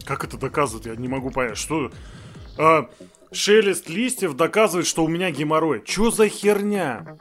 Как 0.04 0.24
это 0.24 0.36
доказывает, 0.36 0.86
я 0.86 0.96
не 0.96 1.08
могу 1.08 1.30
понять. 1.30 1.56
Что? 1.56 1.90
А, 2.58 2.88
шелест 3.34 3.88
листьев 3.88 4.34
доказывает, 4.34 4.86
что 4.86 5.04
у 5.04 5.08
меня 5.08 5.30
геморрой. 5.30 5.82
Чё 5.84 6.10
за 6.10 6.28
херня? 6.28 7.18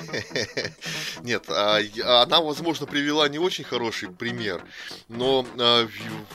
Нет, 1.22 1.44
а, 1.48 1.78
она, 2.22 2.40
возможно, 2.40 2.86
привела 2.86 3.28
не 3.28 3.38
очень 3.38 3.64
хороший 3.64 4.08
пример, 4.10 4.62
но 5.08 5.46
а, 5.58 5.86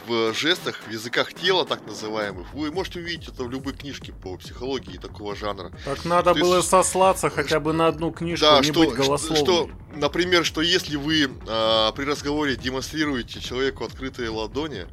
в, 0.07 0.33
жестах, 0.33 0.79
в 0.87 0.91
языках 0.91 1.33
тела, 1.33 1.65
так 1.65 1.85
называемых, 1.85 2.53
вы 2.53 2.71
можете 2.71 2.99
увидеть 2.99 3.27
это 3.29 3.43
в 3.43 3.51
любой 3.51 3.73
книжке 3.73 4.13
по 4.13 4.37
психологии 4.37 4.97
такого 4.97 5.35
жанра. 5.35 5.71
Так 5.83 6.05
надо 6.05 6.33
Ты 6.33 6.39
было 6.41 6.61
с- 6.61 6.67
сослаться 6.69 7.29
хотя 7.29 7.59
бы 7.59 7.73
на 7.73 7.87
одну 7.87 8.11
книжку, 8.11 8.45
Да, 8.45 8.59
не 8.59 8.71
что, 8.71 8.79
быть 8.81 8.93
что, 8.93 9.03
голословным. 9.03 9.45
что, 9.45 9.69
например, 9.95 10.45
что 10.45 10.61
если 10.61 10.95
вы 10.95 11.29
а, 11.47 11.91
при 11.91 12.05
разговоре 12.05 12.55
демонстрируете 12.55 13.39
человеку 13.41 13.83
открытые 13.83 14.29
ладони, 14.29 14.85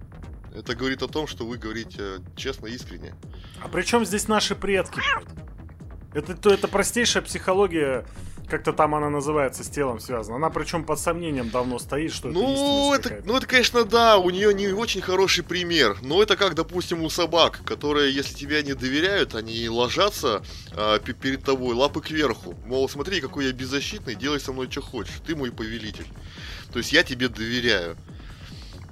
это 0.54 0.74
говорит 0.74 1.02
о 1.02 1.08
том, 1.08 1.26
что 1.26 1.44
вы 1.46 1.56
говорите 1.58 2.20
честно, 2.36 2.66
искренне. 2.66 3.14
А 3.62 3.68
при 3.68 3.82
чем 3.82 4.04
здесь 4.04 4.28
наши 4.28 4.54
предки? 4.54 5.00
Это, 6.14 6.36
то, 6.36 6.50
это 6.52 6.68
простейшая 6.68 7.22
психология, 7.22 8.04
как-то 8.46 8.74
там 8.74 8.94
она 8.94 9.08
называется, 9.08 9.64
с 9.64 9.68
телом 9.68 9.98
связана. 9.98 10.36
Она 10.36 10.50
причем 10.50 10.84
под 10.84 11.00
сомнением 11.00 11.48
давно 11.48 11.78
стоит, 11.78 12.12
что 12.12 12.28
это 12.28 12.38
Ну 12.38 12.92
это, 12.94 13.02
какая-то. 13.04 13.26
ну, 13.28 13.36
это, 13.38 13.46
конечно, 13.46 13.84
да, 13.84 14.18
у 14.18 14.28
нее 14.28 14.52
не 14.52 14.68
очень 14.68 15.00
хороший 15.00 15.42
пример. 15.42 15.96
Но 16.02 16.22
это 16.22 16.36
как, 16.36 16.54
допустим, 16.54 17.02
у 17.02 17.08
собак, 17.08 17.60
которые, 17.64 18.12
если 18.14 18.34
тебя 18.34 18.60
не 18.60 18.74
доверяют, 18.74 19.34
они 19.34 19.66
ложатся 19.70 20.42
пе- 21.02 21.14
перед 21.14 21.44
тобой 21.44 21.74
лапы 21.74 22.02
кверху. 22.02 22.54
Мол, 22.66 22.86
смотри, 22.90 23.22
какой 23.22 23.46
я 23.46 23.52
беззащитный, 23.52 24.14
делай 24.14 24.38
со 24.38 24.52
мной 24.52 24.70
что 24.70 24.82
хочешь, 24.82 25.14
ты 25.26 25.34
мой 25.34 25.50
повелитель. 25.50 26.06
То 26.74 26.78
есть 26.78 26.92
я 26.92 27.02
тебе 27.04 27.28
доверяю. 27.28 27.96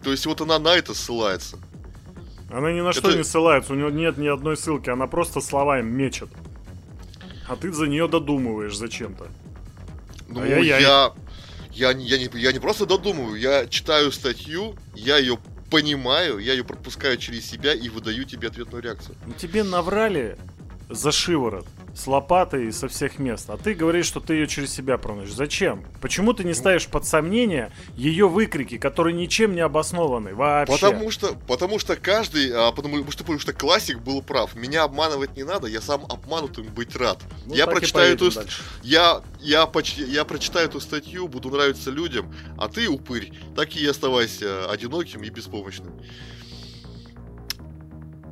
То 0.03 0.11
есть 0.11 0.27
вот 0.27 0.41
она 0.41 0.59
на 0.59 0.75
это 0.75 0.95
ссылается. 0.95 1.59
Она 2.51 2.73
ни 2.73 2.81
на 2.81 2.93
что 2.93 3.09
это- 3.09 3.19
не 3.19 3.25
ссылается, 3.25 3.73
у 3.73 3.77
нее 3.77 3.93
нет 3.93 4.19
ни 4.19 4.27
одной 4.27 4.57
ссылки, 4.57 4.91
она 4.91 5.07
просто 5.07 5.41
словами 5.41 5.89
мечет. 5.89 6.29
А 7.49 7.57
ты 7.57 7.73
за 7.73 7.87
нее 7.87 8.09
додумываешь 8.09 8.77
зачем-то. 8.77 9.29
Ну, 10.29 10.41
Ай-яй-яй. 10.41 10.81
я, 10.83 11.13
я, 11.73 11.93
не- 11.93 12.07
я, 12.07 12.19
не, 12.19 12.29
я 12.41 12.53
не 12.53 12.59
просто 12.59 12.87
додумываю, 12.87 13.39
я 13.39 13.67
читаю 13.67 14.11
статью, 14.13 14.77
я 14.95 15.19
ее 15.19 15.39
понимаю, 15.71 16.39
я 16.39 16.53
ее 16.53 16.65
пропускаю 16.65 17.17
через 17.17 17.49
себя 17.49 17.73
и 17.75 17.89
выдаю 17.89 18.25
тебе 18.25 18.49
ответную 18.49 18.83
реакцию. 18.83 19.17
Ну 19.27 19.33
тебе 19.35 19.63
наврали 19.63 20.37
за 20.91 21.13
шиворот, 21.13 21.67
с 21.95 22.07
лопатой 22.07 22.67
и 22.67 22.73
со 22.73 22.89
всех 22.89 23.19
мест. 23.19 23.49
А 23.49 23.57
ты 23.57 23.75
говоришь, 23.75 24.07
что 24.07 24.21
ты 24.21 24.35
ее 24.35 24.47
через 24.47 24.73
себя 24.73 24.99
проносишь. 24.99 25.35
Зачем? 25.35 25.85
Почему 26.01 26.33
ты 26.33 26.45
не 26.45 26.55
ставишь 26.55 26.87
под 26.87 27.07
сомнение 27.07 27.73
ее 27.95 28.29
выкрики, 28.29 28.79
которые 28.79 29.15
ничем 29.15 29.55
не 29.55 29.61
обоснованы 29.61 30.35
вообще? 30.35 30.79
Потому 30.79 31.11
что, 31.11 31.35
потому 31.47 31.79
что 31.79 31.97
каждый, 31.97 32.51
а, 32.53 32.73
потому, 32.73 33.11
что, 33.11 33.25
потому 33.25 33.39
что 33.39 33.53
классик 33.53 34.01
был 34.01 34.23
прав. 34.23 34.55
Меня 34.55 34.83
обманывать 34.85 35.37
не 35.37 35.45
надо, 35.45 35.67
я 35.67 35.81
сам 35.81 36.05
обманутым 36.09 36.67
быть 36.67 36.97
рад. 36.97 37.19
Ну, 37.47 37.55
я 37.55 37.67
прочитаю 37.67 38.15
эту, 38.15 38.31
дальше. 38.33 38.63
я, 38.83 39.23
я, 39.41 39.67
почти, 39.67 40.03
я 40.03 40.25
прочитаю 40.25 40.69
эту 40.69 40.81
статью, 40.81 41.29
буду 41.29 41.51
нравиться 41.51 41.91
людям, 41.91 42.35
а 42.59 42.69
ты, 42.69 42.89
упырь, 42.89 43.33
так 43.55 43.75
и 43.77 43.87
оставайся 43.87 44.71
одиноким 44.71 45.23
и 45.23 45.31
беспомощным. 45.31 45.93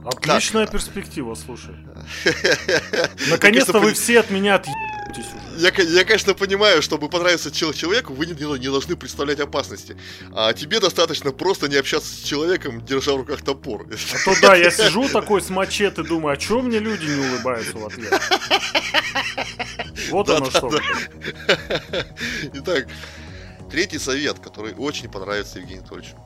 Отличная 0.08 0.66
перспектива, 0.66 1.34
слушай. 1.34 1.74
Наконец-то 3.30 3.78
вы 3.78 3.92
все 3.92 4.20
от 4.20 4.30
меня 4.30 4.54
отъебитесь 4.54 5.26
уже. 5.26 5.48
Я, 5.58 5.70
я, 5.82 6.04
конечно, 6.04 6.32
понимаю, 6.34 6.80
чтобы 6.80 7.10
понравиться 7.10 7.50
чел- 7.50 7.74
человеку, 7.74 8.14
вы 8.14 8.24
не, 8.24 8.32
не 8.32 8.68
должны 8.68 8.96
представлять 8.96 9.38
опасности. 9.40 9.98
А 10.32 10.54
тебе 10.54 10.80
достаточно 10.80 11.30
просто 11.32 11.68
не 11.68 11.76
общаться 11.76 12.14
с 12.14 12.20
человеком, 12.20 12.82
держа 12.84 13.12
в 13.12 13.16
руках 13.18 13.42
топор. 13.42 13.86
А 13.90 14.24
то 14.24 14.40
да, 14.40 14.54
я 14.54 14.70
сижу 14.70 15.08
такой 15.10 15.42
с 15.42 15.50
мачете, 15.50 16.02
думаю, 16.02 16.34
а 16.34 16.36
чё 16.38 16.62
мне 16.62 16.78
люди 16.78 17.04
не 17.04 17.28
улыбаются 17.28 17.76
в 17.76 17.86
ответ? 17.86 18.22
Вот 20.10 20.30
оно 20.30 20.50
что. 20.50 20.70
Итак, 22.54 22.88
третий 23.70 23.98
совет, 23.98 24.38
который 24.38 24.72
очень 24.74 25.10
понравится 25.10 25.58
Евгению 25.58 25.82
Анатольевичу. 25.82 26.16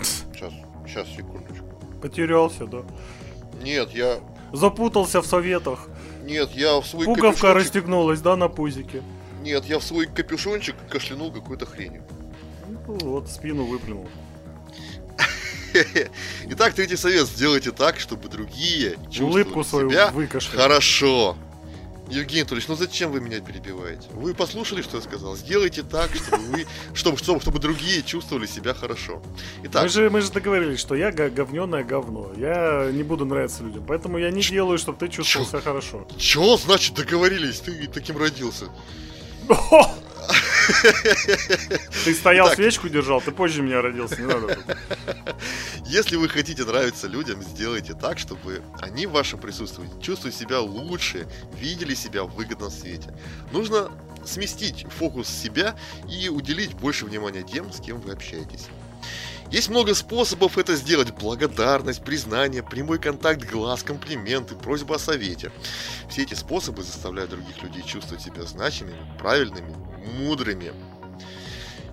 Сейчас, 0.32 0.52
сейчас, 0.92 1.08
секундочку. 1.08 1.64
Потерялся, 2.00 2.66
да. 2.66 2.82
Нет, 3.62 3.90
я... 3.92 4.20
Запутался 4.52 5.22
в 5.22 5.26
советах. 5.26 5.88
Нет, 6.24 6.50
я 6.52 6.80
в 6.80 6.86
свой 6.86 7.06
Пуговка 7.06 7.30
капюшончик- 7.48 7.54
расстегнулась, 7.54 8.20
да, 8.20 8.36
на 8.36 8.48
пузике. 8.48 9.02
Нет, 9.42 9.64
я 9.64 9.78
в 9.78 9.82
свой 9.82 10.06
капюшончик 10.06 10.76
кашлянул 10.88 11.32
какой-то 11.32 11.66
хренью. 11.66 12.02
Ну, 12.86 12.98
вот 12.98 13.28
спину 13.28 13.64
выплюнул. 13.64 14.08
Итак, 16.50 16.74
третий 16.74 16.96
совет. 16.96 17.26
Сделайте 17.26 17.72
так, 17.72 17.98
чтобы 17.98 18.28
другие 18.28 18.96
чувствовали 19.10 19.44
Улыбку 19.44 19.64
свою 19.64 19.90
себя 19.90 20.10
выкашлял. 20.10 20.62
хорошо. 20.62 21.36
Евгений 22.12 22.42
Анатольевич, 22.42 22.68
ну 22.68 22.74
зачем 22.76 23.10
вы 23.10 23.20
меня 23.20 23.40
перебиваете? 23.40 24.06
Вы 24.12 24.34
послушали, 24.34 24.82
что 24.82 24.98
я 24.98 25.02
сказал? 25.02 25.34
Сделайте 25.36 25.82
так, 25.82 26.10
чтобы 26.14 26.42
вы, 26.44 26.66
чтобы, 26.94 27.16
чтобы, 27.16 27.40
чтобы 27.40 27.58
другие 27.58 28.02
чувствовали 28.02 28.46
себя 28.46 28.74
хорошо. 28.74 29.22
Итак, 29.64 29.84
Мы 29.84 29.88
же, 29.88 30.10
мы 30.10 30.20
же 30.20 30.30
договорились, 30.30 30.78
что 30.78 30.94
я 30.94 31.10
говнёное 31.10 31.84
говно. 31.84 32.30
Я 32.36 32.90
не 32.92 33.02
буду 33.02 33.24
нравиться 33.24 33.62
людям. 33.62 33.84
Поэтому 33.86 34.18
я 34.18 34.30
не 34.30 34.42
делаю, 34.42 34.76
чтобы 34.78 34.98
ты 34.98 35.08
чувствовал 35.08 35.46
Чё? 35.46 35.50
себя 35.50 35.60
хорошо. 35.62 36.06
чё 36.18 36.56
значит 36.58 36.94
договорились? 36.94 37.60
Ты 37.60 37.86
таким 37.88 38.18
родился. 38.18 38.66
Ты 42.04 42.14
стоял, 42.14 42.46
Итак. 42.46 42.56
свечку 42.56 42.88
держал, 42.88 43.20
ты 43.20 43.32
позже 43.32 43.62
меня 43.62 43.82
родился, 43.82 44.20
не 44.20 44.26
надо. 44.26 44.58
Если 45.86 46.16
вы 46.16 46.28
хотите 46.28 46.64
нравиться 46.64 47.06
людям, 47.08 47.42
сделайте 47.42 47.94
так, 47.94 48.18
чтобы 48.18 48.62
они 48.80 49.06
в 49.06 49.12
вашем 49.12 49.40
присутствии 49.40 49.88
чувствовали 50.00 50.34
себя 50.34 50.60
лучше, 50.60 51.26
видели 51.58 51.94
себя 51.94 52.24
в 52.24 52.34
выгодном 52.34 52.70
свете. 52.70 53.14
Нужно 53.52 53.90
сместить 54.24 54.86
фокус 54.98 55.28
себя 55.28 55.76
и 56.08 56.28
уделить 56.28 56.74
больше 56.74 57.04
внимания 57.06 57.42
тем, 57.42 57.72
с 57.72 57.80
кем 57.80 58.00
вы 58.00 58.12
общаетесь. 58.12 58.68
Есть 59.52 59.68
много 59.68 59.94
способов 59.94 60.56
это 60.56 60.74
сделать. 60.76 61.12
Благодарность, 61.12 62.02
признание, 62.02 62.62
прямой 62.62 62.98
контакт 62.98 63.44
глаз, 63.44 63.82
комплименты, 63.82 64.54
просьба 64.54 64.96
о 64.96 64.98
совете. 64.98 65.52
Все 66.08 66.22
эти 66.22 66.32
способы 66.32 66.82
заставляют 66.82 67.32
других 67.32 67.62
людей 67.62 67.82
чувствовать 67.82 68.24
себя 68.24 68.44
значимыми, 68.44 68.96
правильными, 69.18 69.76
мудрыми. 70.16 70.72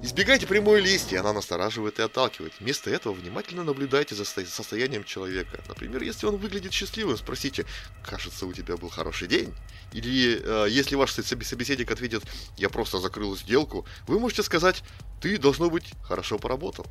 Избегайте 0.02 0.48
прямой 0.48 0.80
лести, 0.80 1.16
она 1.16 1.34
настораживает 1.34 2.00
и 2.00 2.02
отталкивает. 2.02 2.54
Вместо 2.62 2.90
этого 2.92 3.12
внимательно 3.12 3.66
наблюдайте 3.66 4.16
за 4.16 4.24
состоянием 4.24 5.04
человека. 5.04 5.62
Например, 5.68 6.02
если 6.02 6.28
он 6.28 6.38
выглядит 6.38 6.72
счастливым, 6.72 7.18
спросите, 7.18 7.66
кажется, 8.06 8.46
у 8.46 8.54
тебя 8.54 8.78
был 8.78 8.88
хороший 8.88 9.28
день. 9.28 9.54
Или 9.92 10.42
э, 10.42 10.68
если 10.70 10.96
ваш 10.96 11.12
собеседник 11.12 11.92
ответит, 11.92 12.24
я 12.56 12.70
просто 12.70 13.00
закрыл 13.00 13.36
сделку, 13.36 13.86
вы 14.08 14.18
можете 14.18 14.44
сказать, 14.44 14.82
ты, 15.20 15.38
должно 15.38 15.70
быть, 15.70 15.92
хорошо 16.02 16.40
поработал. 16.40 16.86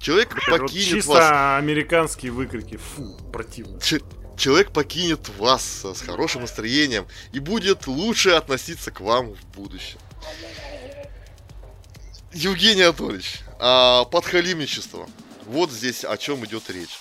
Человек 0.00 0.34
покинет 0.46 0.88
чисто 0.88 1.10
вас... 1.10 1.58
американские 1.58 2.32
выкрики. 2.32 2.76
Фу, 2.76 3.16
противно. 3.32 3.80
Ч- 3.80 4.00
человек 4.36 4.70
покинет 4.70 5.28
вас 5.38 5.84
с 5.84 6.00
хорошим 6.00 6.42
настроением 6.42 7.06
и 7.32 7.40
будет 7.40 7.86
лучше 7.86 8.30
относиться 8.30 8.90
к 8.90 9.00
вам 9.00 9.34
в 9.34 9.44
будущем. 9.56 9.98
Евгений 12.32 12.82
Анатольевич, 12.82 13.40
а, 13.58 14.04
подхалимничество. 14.04 15.08
Вот 15.46 15.72
здесь 15.72 16.04
о 16.04 16.16
чем 16.16 16.44
идет 16.44 16.70
речь. 16.70 17.00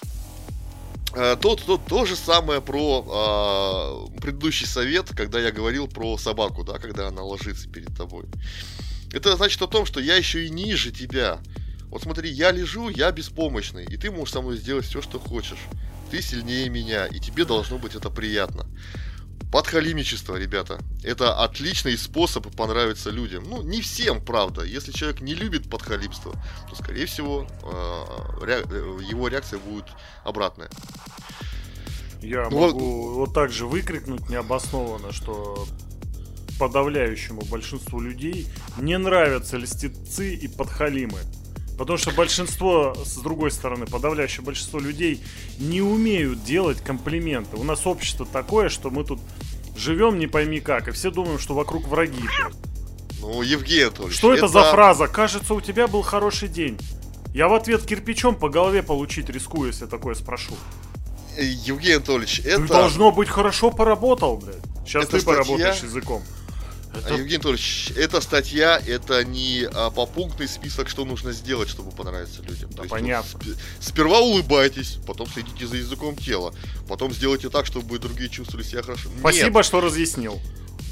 А, 1.14 1.36
то, 1.36 1.56
то, 1.56 1.78
то 1.78 2.06
же 2.06 2.16
самое 2.16 2.62
про 2.62 3.06
а, 3.08 4.08
предыдущий 4.20 4.66
совет, 4.66 5.10
когда 5.16 5.40
я 5.40 5.52
говорил 5.52 5.88
про 5.88 6.18
собаку, 6.18 6.64
да, 6.64 6.80
когда 6.80 7.08
она 7.08 7.22
ложится 7.24 7.70
перед 7.70 7.96
тобой. 7.96 8.26
Это 9.14 9.36
значит 9.36 9.62
о 9.62 9.68
том, 9.68 9.86
что 9.86 10.00
я 10.00 10.16
еще 10.16 10.46
и 10.46 10.50
ниже 10.50 10.92
тебя. 10.92 11.40
Вот 11.90 12.04
смотри, 12.04 12.30
я 12.30 12.52
лежу, 12.52 12.90
я 12.90 13.12
беспомощный, 13.12 13.86
и 13.86 13.98
ты 13.98 14.12
можешь 14.12 14.34
со 14.34 14.42
мной 14.42 14.58
сделать 14.58 14.86
все, 14.86 15.02
что 15.02 15.20
хочешь. 15.20 15.60
Ты 16.12 16.22
сильнее 16.22 16.70
меня, 16.70 17.06
и 17.06 17.20
тебе 17.20 17.46
должно 17.46 17.78
быть 17.78 17.96
это 17.96 18.10
приятно. 18.10 18.66
Подхалимничество, 19.52 20.36
ребята. 20.36 20.80
Это 21.04 21.42
отличный 21.42 21.98
способ 21.98 22.54
понравиться 22.56 23.10
людям. 23.10 23.46
Ну, 23.48 23.62
не 23.62 23.82
всем, 23.82 24.24
правда. 24.24 24.64
Если 24.64 24.92
человек 24.92 25.22
не 25.22 25.36
любит 25.36 25.70
подхалимство, 25.70 26.34
то, 26.70 26.76
скорее 26.76 27.06
всего, 27.06 27.48
э, 27.64 28.46
э, 28.46 29.00
его 29.10 29.30
реакция 29.30 29.60
будет 29.60 29.86
обратная. 30.26 30.70
Я 32.22 32.50
ну, 32.50 32.60
могу 32.60 33.04
вот... 33.04 33.28
вот 33.28 33.34
так 33.34 33.52
же 33.52 33.68
выкрикнуть 33.68 34.28
необоснованно, 34.28 35.14
что 35.14 35.66
подавляющему 36.60 37.44
большинству 37.44 38.02
людей 38.02 38.48
не 38.78 38.98
нравятся 38.98 39.58
льстецы 39.58 40.36
и 40.36 40.48
подхалимы. 40.48 41.20
Потому 41.78 41.98
что 41.98 42.12
большинство, 42.12 42.96
с 43.06 43.18
другой 43.18 43.52
стороны, 43.52 43.86
подавляющее 43.86 44.44
большинство 44.44 44.80
людей 44.80 45.22
не 45.60 45.82
умеют 45.82 46.44
делать 46.44 46.82
комплименты. 46.82 47.56
У 47.58 47.64
нас 47.64 47.86
общество 47.86 48.26
такое, 48.26 48.70
что 48.70 48.90
мы 48.90 49.04
тут 49.04 49.20
живем 49.76 50.18
не 50.18 50.26
пойми 50.28 50.60
как, 50.60 50.88
и 50.88 50.92
все 50.92 51.12
думаем, 51.12 51.38
что 51.38 51.54
вокруг 51.54 51.88
враги. 51.88 52.24
Ну, 53.20 53.42
Евгений 53.42 53.84
Анатольевич, 53.84 54.18
Что 54.18 54.34
это... 54.34 54.46
это 54.46 54.54
за 54.54 54.64
фраза? 54.72 55.08
Кажется, 55.08 55.54
у 55.54 55.62
тебя 55.62 55.88
был 55.88 56.02
хороший 56.02 56.48
день. 56.48 56.80
Я 57.34 57.48
в 57.48 57.54
ответ 57.54 57.86
кирпичом 57.86 58.36
по 58.36 58.50
голове 58.50 58.82
получить 58.82 59.30
рискую, 59.30 59.68
если 59.68 59.86
такое 59.86 60.16
спрошу. 60.16 60.56
Евгений 61.38 61.96
Анатольевич, 61.96 62.40
это... 62.40 62.62
Ты 62.62 62.68
должно 62.68 63.12
быть 63.12 63.30
хорошо 63.30 63.70
поработал, 63.70 64.38
блядь. 64.38 64.56
Сейчас 64.86 65.04
это 65.04 65.14
ты 65.14 65.22
статья... 65.22 65.44
поработаешь 65.44 65.84
языком. 65.84 66.24
Это... 67.06 67.14
Евгений 67.16 67.36
Анатольевич, 67.36 67.92
эта 67.96 68.22
статья, 68.22 68.82
это 68.86 69.24
не 69.24 69.68
а, 69.74 69.90
попунктный 69.90 70.48
список, 70.48 70.90
что 70.90 71.06
нужно 71.06 71.32
сделать, 71.32 71.70
чтобы 71.70 71.92
понравиться 71.92 72.42
людям. 72.42 72.70
Да, 72.72 72.84
То 72.84 72.90
понятно. 72.90 73.40
Есть, 73.44 73.60
сперва 73.80 74.20
улыбайтесь, 74.20 74.98
потом 75.06 75.28
следите 75.28 75.68
за 75.68 75.78
языком 75.78 76.16
тела, 76.16 76.54
потом 76.88 77.14
сделайте 77.14 77.50
так, 77.50 77.66
чтобы 77.66 78.00
другие 78.00 78.30
чувствовали 78.30 78.66
себя 78.66 78.84
хорошо. 78.84 79.10
Спасибо, 79.20 79.60
Нет. 79.60 79.66
что 79.66 79.82
разъяснил. 79.82 80.40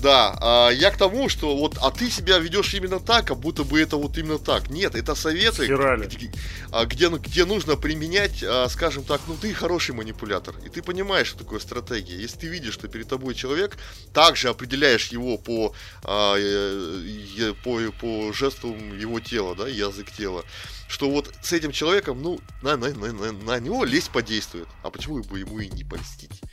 Да, 0.06 0.38
а, 0.40 0.70
я 0.70 0.92
к 0.92 0.98
тому, 0.98 1.30
что 1.30 1.58
вот, 1.58 1.80
а 1.82 1.90
ты 1.90 2.12
себя 2.12 2.38
ведешь 2.38 2.76
именно 2.76 3.00
так, 3.00 3.26
как 3.26 3.40
будто 3.40 3.64
бы 3.64 3.82
это 3.82 3.98
вот 3.98 4.16
именно 4.20 4.38
так. 4.38 4.70
Нет, 4.70 4.94
это 4.94 5.16
советы, 5.16 5.66
где, 5.66 6.32
а, 6.72 6.86
где, 6.86 7.10
где 7.10 7.44
нужно 7.44 7.76
применять, 7.76 8.44
а, 8.44 8.70
скажем 8.70 9.04
так, 9.04 9.22
ну 9.26 9.36
ты 9.36 9.52
хороший 9.52 9.96
манипулятор, 9.96 10.54
и 10.64 10.70
ты 10.70 10.84
понимаешь, 10.84 11.30
что 11.30 11.40
такое 11.40 11.58
стратегия. 11.58 12.22
Если 12.22 12.38
ты 12.38 12.46
видишь, 12.46 12.76
что 12.76 12.88
перед 12.88 13.08
тобой 13.08 13.34
человек, 13.34 13.80
также 14.14 14.50
определяешь 14.50 15.08
его 15.08 15.40
по, 15.40 15.74
по, 16.04 17.80
по 18.00 18.32
жестам 18.32 19.00
его 19.00 19.20
тела, 19.20 19.56
да, 19.56 19.68
язык 19.68 20.12
тела, 20.12 20.44
что 20.88 21.10
вот 21.10 21.34
с 21.42 21.52
этим 21.52 21.72
человеком, 21.72 22.22
ну, 22.22 22.40
на, 22.62 22.78
на, 22.78 22.90
на, 22.94 23.12
на, 23.12 23.32
на 23.32 23.60
него 23.60 23.84
лезть 23.84 24.12
подействует. 24.12 24.68
А 24.84 24.92
почему 24.92 25.24
бы 25.24 25.40
ему 25.40 25.60
и 25.60 25.68
не 25.68 25.84
польстить? 25.84 26.44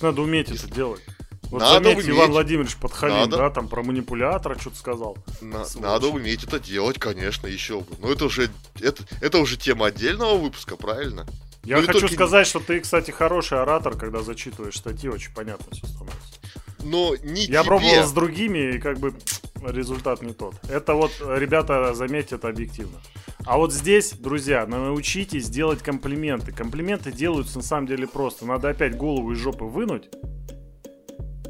Надо 0.00 0.22
уметь 0.22 0.48
Если... 0.48 0.66
это 0.66 0.74
делать. 0.74 1.02
Вот 1.50 1.60
надо 1.60 1.74
заметьте, 1.74 2.04
уметь. 2.04 2.16
Иван 2.16 2.30
Владимирович 2.30 2.76
Подхалин, 2.76 3.16
надо. 3.16 3.36
да, 3.36 3.50
там 3.50 3.68
про 3.68 3.82
манипулятора 3.82 4.56
что-то 4.58 4.76
сказал. 4.76 5.18
На, 5.40 5.64
надо 5.76 6.06
уметь 6.06 6.44
это 6.44 6.60
делать, 6.60 6.98
конечно, 6.98 7.48
еще 7.48 7.80
бы. 7.80 7.86
Но 7.98 8.12
это 8.12 8.26
уже, 8.26 8.50
это, 8.80 9.02
это 9.20 9.38
уже 9.38 9.56
тема 9.56 9.86
отдельного 9.86 10.36
выпуска, 10.36 10.76
правильно? 10.76 11.26
Я 11.64 11.78
ну, 11.78 11.86
хочу 11.86 12.00
только... 12.00 12.14
сказать, 12.14 12.46
что 12.46 12.60
ты, 12.60 12.80
кстати, 12.80 13.10
хороший 13.10 13.60
оратор, 13.60 13.96
когда 13.96 14.22
зачитываешь 14.22 14.76
статьи, 14.76 15.08
очень 15.10 15.34
понятно 15.34 15.66
все 15.72 15.86
становится. 15.86 16.40
Но 16.84 17.16
не 17.22 17.42
Я 17.42 17.60
тебе. 17.60 17.64
пробовал 17.64 18.04
с 18.04 18.12
другими, 18.12 18.76
и 18.76 18.78
как 18.78 18.98
бы 18.98 19.12
результат 19.62 20.22
не 20.22 20.32
тот. 20.32 20.54
Это 20.68 20.94
вот, 20.94 21.10
ребята, 21.20 21.94
заметьте, 21.94 22.36
это 22.36 22.48
объективно. 22.48 22.98
А 23.44 23.56
вот 23.56 23.72
здесь, 23.72 24.12
друзья, 24.12 24.66
научитесь 24.66 25.48
делать 25.48 25.82
комплименты. 25.82 26.52
Комплименты 26.52 27.10
делаются 27.10 27.58
на 27.58 27.64
самом 27.64 27.88
деле 27.88 28.06
просто. 28.06 28.46
Надо 28.46 28.68
опять 28.68 28.96
голову 28.96 29.32
из 29.32 29.38
жопы 29.38 29.64
вынуть 29.64 30.08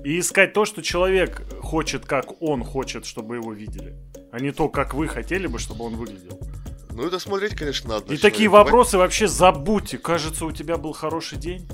и 0.04 0.18
искать 0.18 0.52
то, 0.52 0.64
что 0.64 0.82
человек 0.82 1.42
хочет, 1.60 2.06
как 2.06 2.40
он 2.42 2.64
хочет, 2.64 3.04
чтобы 3.04 3.36
его 3.36 3.52
видели. 3.52 3.96
А 4.32 4.40
не 4.40 4.52
то, 4.52 4.68
как 4.68 4.94
вы 4.94 5.08
хотели 5.08 5.46
бы, 5.46 5.58
чтобы 5.58 5.84
он 5.84 5.96
выглядел. 5.96 6.38
Ну, 6.92 7.06
это 7.06 7.18
смотреть, 7.18 7.54
конечно, 7.54 7.90
надо. 7.90 8.12
И 8.12 8.16
такие 8.16 8.48
вопросы 8.48 8.98
вообще 8.98 9.28
забудьте. 9.28 9.98
Кажется, 9.98 10.44
у 10.44 10.52
тебя 10.52 10.76
был 10.76 10.92
хороший 10.92 11.38
день. 11.38 11.68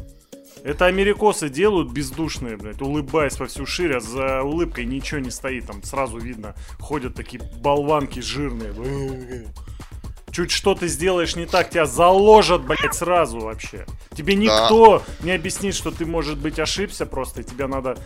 Это 0.62 0.87
америкосы 0.87 1.49
делают 1.49 1.93
бездушные, 1.93 2.57
блядь, 2.57 2.83
улыбаясь 2.83 3.39
во 3.39 3.47
всю 3.47 3.67
ширь, 3.67 3.95
а 3.95 4.01
за 4.01 4.43
улыбкой 4.43 4.85
ничего 4.85 5.21
не 5.21 5.31
стоит. 5.31 5.67
Там 5.67 5.83
сразу 5.83 6.19
видно, 6.19 6.55
ходят 6.79 7.15
такие 7.15 7.41
болванки 7.61 8.21
жирные 8.21 8.73
чуть 10.37 10.51
что 10.51 10.75
ты 10.75 10.87
сделаешь 10.87 11.35
не 11.35 11.46
так, 11.46 11.70
тебя 11.70 11.87
заложат, 11.87 12.62
блядь, 12.62 12.94
сразу 12.94 13.40
вообще. 13.40 13.87
Тебе 14.14 14.35
никто 14.35 14.99
да. 14.99 15.25
не 15.25 15.33
объяснит, 15.33 15.75
что 15.75 15.90
ты, 15.90 16.05
может 16.05 16.37
быть, 16.37 16.59
ошибся 16.59 17.07
просто, 17.07 17.40
и 17.40 17.44
тебя 17.44 17.68
надо 17.68 17.96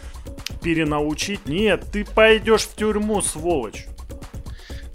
перенаучить. 0.63 1.47
Нет, 1.47 1.87
ты 1.93 2.05
пойдешь 2.05 2.63
в 2.63 2.77
тюрьму, 2.77 3.21
сволочь. 3.21 3.87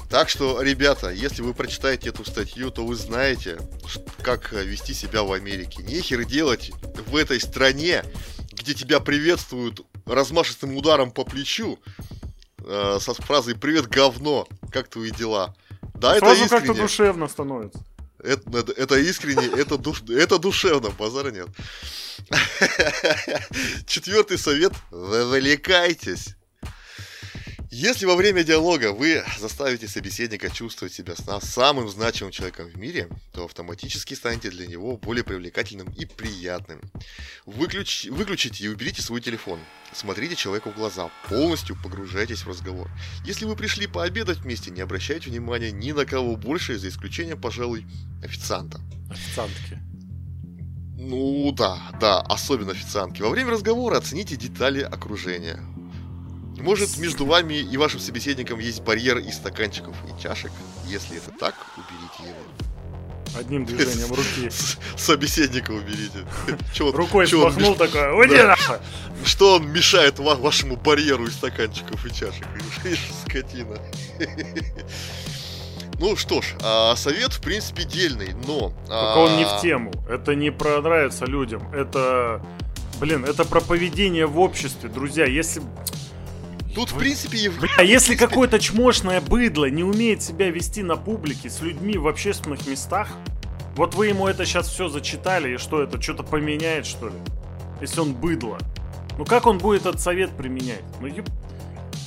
Так 0.10 0.30
что, 0.30 0.62
ребята, 0.62 1.10
если 1.10 1.41
вы 1.41 1.54
прочитаете 1.54 2.08
эту 2.08 2.24
статью, 2.24 2.71
то 2.71 2.86
вы 2.86 2.95
знаете, 2.95 3.60
как 4.21 4.54
вести 4.54 4.93
себя 4.93 5.24
в 5.24 5.34
Америке. 5.34 5.84
Нехер 5.84 6.24
делать 6.24 6.71
в 7.06 7.17
этой 7.17 7.41
стране, 7.41 8.06
где 8.54 8.74
тебя 8.74 9.02
приветствуют 9.02 9.82
размашистым 10.06 10.78
ударом 10.78 11.12
по 11.12 11.26
плечу, 11.26 11.80
э, 12.60 12.98
со 13.02 13.13
фразой 13.13 13.56
«Привет, 13.56 13.88
говно! 13.88 14.48
Как 14.71 14.88
твои 14.88 15.12
дела?» 15.12 15.54
Да, 15.96 16.18
Сразу 16.18 16.36
это 16.36 16.46
искренне. 16.46 16.68
как-то 16.68 16.82
душевно 16.82 17.28
становится. 17.28 17.80
Это, 18.20 18.58
это, 18.58 18.72
это 18.72 18.96
искренне, 18.98 19.46
это, 19.46 19.78
душ, 19.78 20.02
это 20.10 20.40
душевно, 20.40 20.90
базара 20.90 21.32
нет. 21.32 21.48
Четвертый 23.86 24.38
совет. 24.38 24.74
Вовлекайтесь. 24.92 26.36
Если 27.78 28.06
во 28.06 28.16
время 28.16 28.46
диалога 28.46 28.94
вы 28.94 29.22
заставите 29.38 29.90
собеседника 29.90 30.50
чувствовать 30.50 30.94
себя 30.94 31.14
самым 31.42 31.90
значимым 31.90 32.32
человеком 32.32 32.68
в 32.70 32.78
мире, 32.78 33.10
то 33.34 33.44
автоматически 33.44 34.14
станете 34.14 34.50
для 34.50 34.66
него 34.66 34.96
более 34.96 35.26
привлекательным 35.26 35.90
и 35.92 36.06
приятным. 36.06 36.80
Выключ... 37.46 38.06
Выключите 38.06 38.64
и 38.64 38.70
уберите 38.70 39.02
свой 39.02 39.20
телефон. 39.20 39.60
Смотрите 39.92 40.38
человеку 40.38 40.70
в 40.70 40.76
глаза, 40.76 41.12
полностью 41.28 41.76
погружайтесь 41.84 42.46
в 42.46 42.48
разговор. 42.48 42.90
Если 43.26 43.44
вы 43.44 43.58
пришли 43.58 43.88
пообедать 43.88 44.38
вместе, 44.38 44.72
не 44.72 44.80
обращайте 44.80 45.30
внимания 45.30 45.74
ни 45.74 45.92
на 45.92 46.06
кого 46.06 46.38
больше, 46.38 46.80
за 46.80 46.88
исключением, 46.88 47.42
пожалуй, 47.42 47.86
официанта. 48.24 48.80
Официантки. 49.10 49.80
Ну 50.98 51.52
да, 51.52 51.92
да, 52.00 52.22
особенно 52.22 52.72
официантки. 52.72 53.22
Во 53.22 53.30
время 53.30 53.52
разговора 53.52 53.98
оцените 53.98 54.38
детали 54.38 54.80
окружения. 54.80 55.62
Может, 56.60 56.98
между 56.98 57.26
вами 57.26 57.56
и 57.56 57.78
вашим 57.78 58.00
собеседником 58.00 58.60
есть 58.60 58.82
барьер 58.82 59.18
из 59.18 59.36
стаканчиков 59.36 59.96
и 60.06 60.22
чашек? 60.22 60.52
Если 60.88 61.18
это 61.18 61.32
так, 61.32 61.56
уберите 61.78 62.30
его. 62.30 63.39
Одним 63.39 63.65
движением 63.65 64.10
руки. 64.10 64.50
Собеседника 64.98 65.72
уберите. 65.72 66.26
Рукой 66.80 67.28
смахнул 67.28 67.76
такой, 67.76 68.18
уйди 68.18 68.41
нахуй! 68.41 68.78
Что 69.26 69.56
он 69.56 69.68
мешает 69.72 70.20
вашему 70.20 70.78
барьеру 70.78 71.26
из 71.26 71.34
стаканчиков 71.34 72.06
и 72.06 72.13
чашек? 72.13 72.46
Скотина. 73.26 73.78
Ну 75.98 76.18
что 76.18 76.41
ж, 76.41 76.56
а, 76.62 76.94
совет 76.98 77.32
в 77.32 77.41
принципе 77.41 77.84
дельный, 77.84 78.34
но... 78.46 78.74
Только 78.88 79.18
он 79.18 79.38
не 79.38 79.46
в 79.46 79.62
тему. 79.62 79.94
Это 80.10 80.36
не 80.36 80.52
про 80.52 80.82
нравится 80.82 81.26
людям. 81.26 81.74
Это, 81.74 82.41
блин, 83.00 83.24
это 83.24 83.46
про 83.46 83.62
поведение 83.62 84.26
в 84.26 84.38
обществе, 84.39 84.89
друзья. 84.89 85.26
Если 85.26 85.62
Тут, 86.76 86.92
в 86.92 86.98
принципе, 86.98 87.50
Бля, 87.50 87.70
а 87.78 87.84
если 87.84 88.16
какое-то 88.16 88.60
чмошное 88.60 89.22
быдло 89.22 89.70
не 89.70 89.84
умеет 89.84 90.22
себя 90.22 90.50
вести 90.50 90.84
на 90.84 90.98
публике 90.98 91.50
с 91.50 91.62
людьми 91.62 91.98
в 91.98 92.06
общественных 92.06 92.68
местах, 92.68 93.08
вот 93.78 93.96
вы 93.96 94.08
ему 94.08 94.28
это 94.28 94.46
сейчас 94.46 94.68
все 94.68 94.90
зачитали, 94.90 95.54
и 95.54 95.58
что 95.58 95.82
это, 95.82 96.02
что-то 96.02 96.24
поменяет, 96.24 96.86
что 96.86 97.08
ли? 97.08 97.16
Если 97.80 98.02
он 98.02 98.14
быдло. 98.14 98.58
Ну 99.18 99.24
как 99.24 99.46
он 99.48 99.58
будет 99.58 99.86
этот 99.86 100.02
совет 100.02 100.32
применять? 100.32 100.84
Ну 101.00 101.08
еб... 101.08 101.26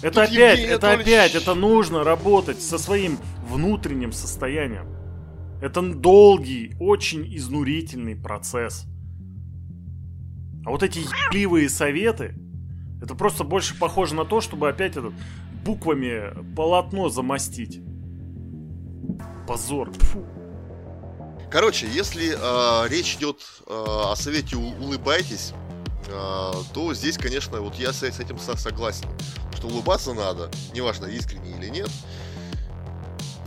Это 0.02 0.20
Тут 0.26 0.33
опять, 0.33 0.59
Евгений 0.59 0.74
это 0.74 0.88
Анатольевич... 0.88 1.14
опять, 1.14 1.35
это 1.35 1.54
нужно 1.54 2.04
работать 2.04 2.61
со 2.62 2.76
своим 2.76 3.18
внутренним 3.48 4.12
состоянием. 4.12 4.87
Это 5.62 5.81
долгий, 5.81 6.76
очень 6.78 7.35
изнурительный 7.35 8.16
процесс. 8.16 8.85
А 10.66 10.70
вот 10.70 10.83
эти 10.83 10.98
ебливые 10.98 11.70
советы, 11.70 12.35
это 13.00 13.14
просто 13.14 13.44
больше 13.44 13.78
похоже 13.78 14.14
на 14.14 14.24
то, 14.24 14.40
чтобы 14.40 14.68
опять 14.68 14.96
этот 14.96 15.14
буквами 15.64 16.54
полотно 16.54 17.08
замостить. 17.08 17.80
Позор. 19.46 19.90
Фу. 19.92 20.26
Короче, 21.50 21.87
если 21.87 22.34
э, 22.37 22.88
речь 22.88 23.16
идет 23.16 23.40
э, 23.66 23.72
о 23.72 24.14
совете 24.16 24.56
улыбайтесь, 24.56 25.52
э, 26.06 26.52
то 26.74 26.94
здесь, 26.94 27.16
конечно, 27.16 27.61
вот 27.61 27.76
я 27.76 27.92
с, 27.92 28.02
с 28.02 28.20
этим 28.20 28.38
согласен, 28.38 29.08
что 29.56 29.68
улыбаться 29.68 30.12
надо, 30.12 30.50
неважно 30.74 31.06
искренне 31.06 31.56
или 31.56 31.68
нет. 31.68 31.90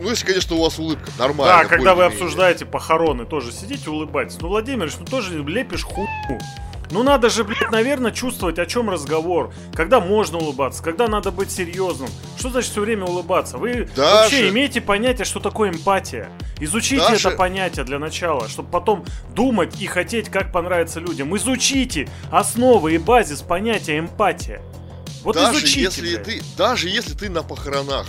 Ну, 0.00 0.10
если, 0.10 0.26
конечно, 0.26 0.56
у 0.56 0.62
вас 0.62 0.78
улыбка 0.80 1.10
нормальная. 1.16 1.62
Да, 1.62 1.68
когда 1.68 1.94
вы 1.94 2.04
обсуждаете 2.04 2.66
похороны, 2.66 3.24
тоже 3.24 3.52
сидите 3.52 3.88
улыбайтесь. 3.88 4.40
Ну, 4.40 4.48
Владимир, 4.48 4.90
ну 4.98 5.04
тоже 5.04 5.40
лепишь 5.44 5.84
хуйню. 5.84 6.40
Ну 6.92 7.02
надо 7.02 7.30
же, 7.30 7.42
блядь, 7.42 7.70
наверное, 7.70 8.12
чувствовать, 8.12 8.58
о 8.58 8.66
чем 8.66 8.90
разговор. 8.90 9.54
Когда 9.74 9.98
можно 9.98 10.36
улыбаться, 10.36 10.82
когда 10.82 11.08
надо 11.08 11.30
быть 11.30 11.50
серьезным. 11.50 12.10
Что 12.38 12.50
значит 12.50 12.70
все 12.70 12.82
время 12.82 13.06
улыбаться? 13.06 13.56
Вы 13.56 13.88
Даже... 13.96 14.12
вообще 14.12 14.48
имеете 14.50 14.82
понятие, 14.82 15.24
что 15.24 15.40
такое 15.40 15.70
эмпатия? 15.70 16.28
Изучите 16.60 17.00
Даже... 17.00 17.28
это 17.28 17.36
понятие 17.38 17.86
для 17.86 17.98
начала, 17.98 18.46
чтобы 18.46 18.68
потом 18.68 19.06
думать 19.34 19.80
и 19.80 19.86
хотеть, 19.86 20.28
как 20.28 20.52
понравится 20.52 21.00
людям. 21.00 21.34
Изучите 21.34 22.10
основы 22.30 22.94
и 22.94 22.98
базис 22.98 23.40
понятия 23.40 23.98
эмпатия. 23.98 24.60
Вот 25.24 25.36
даже 25.36 25.58
изучите, 25.58 25.80
если 25.80 26.16
ты, 26.16 26.42
даже 26.58 26.90
если 26.90 27.14
ты 27.14 27.30
на 27.30 27.42
похоронах, 27.42 28.06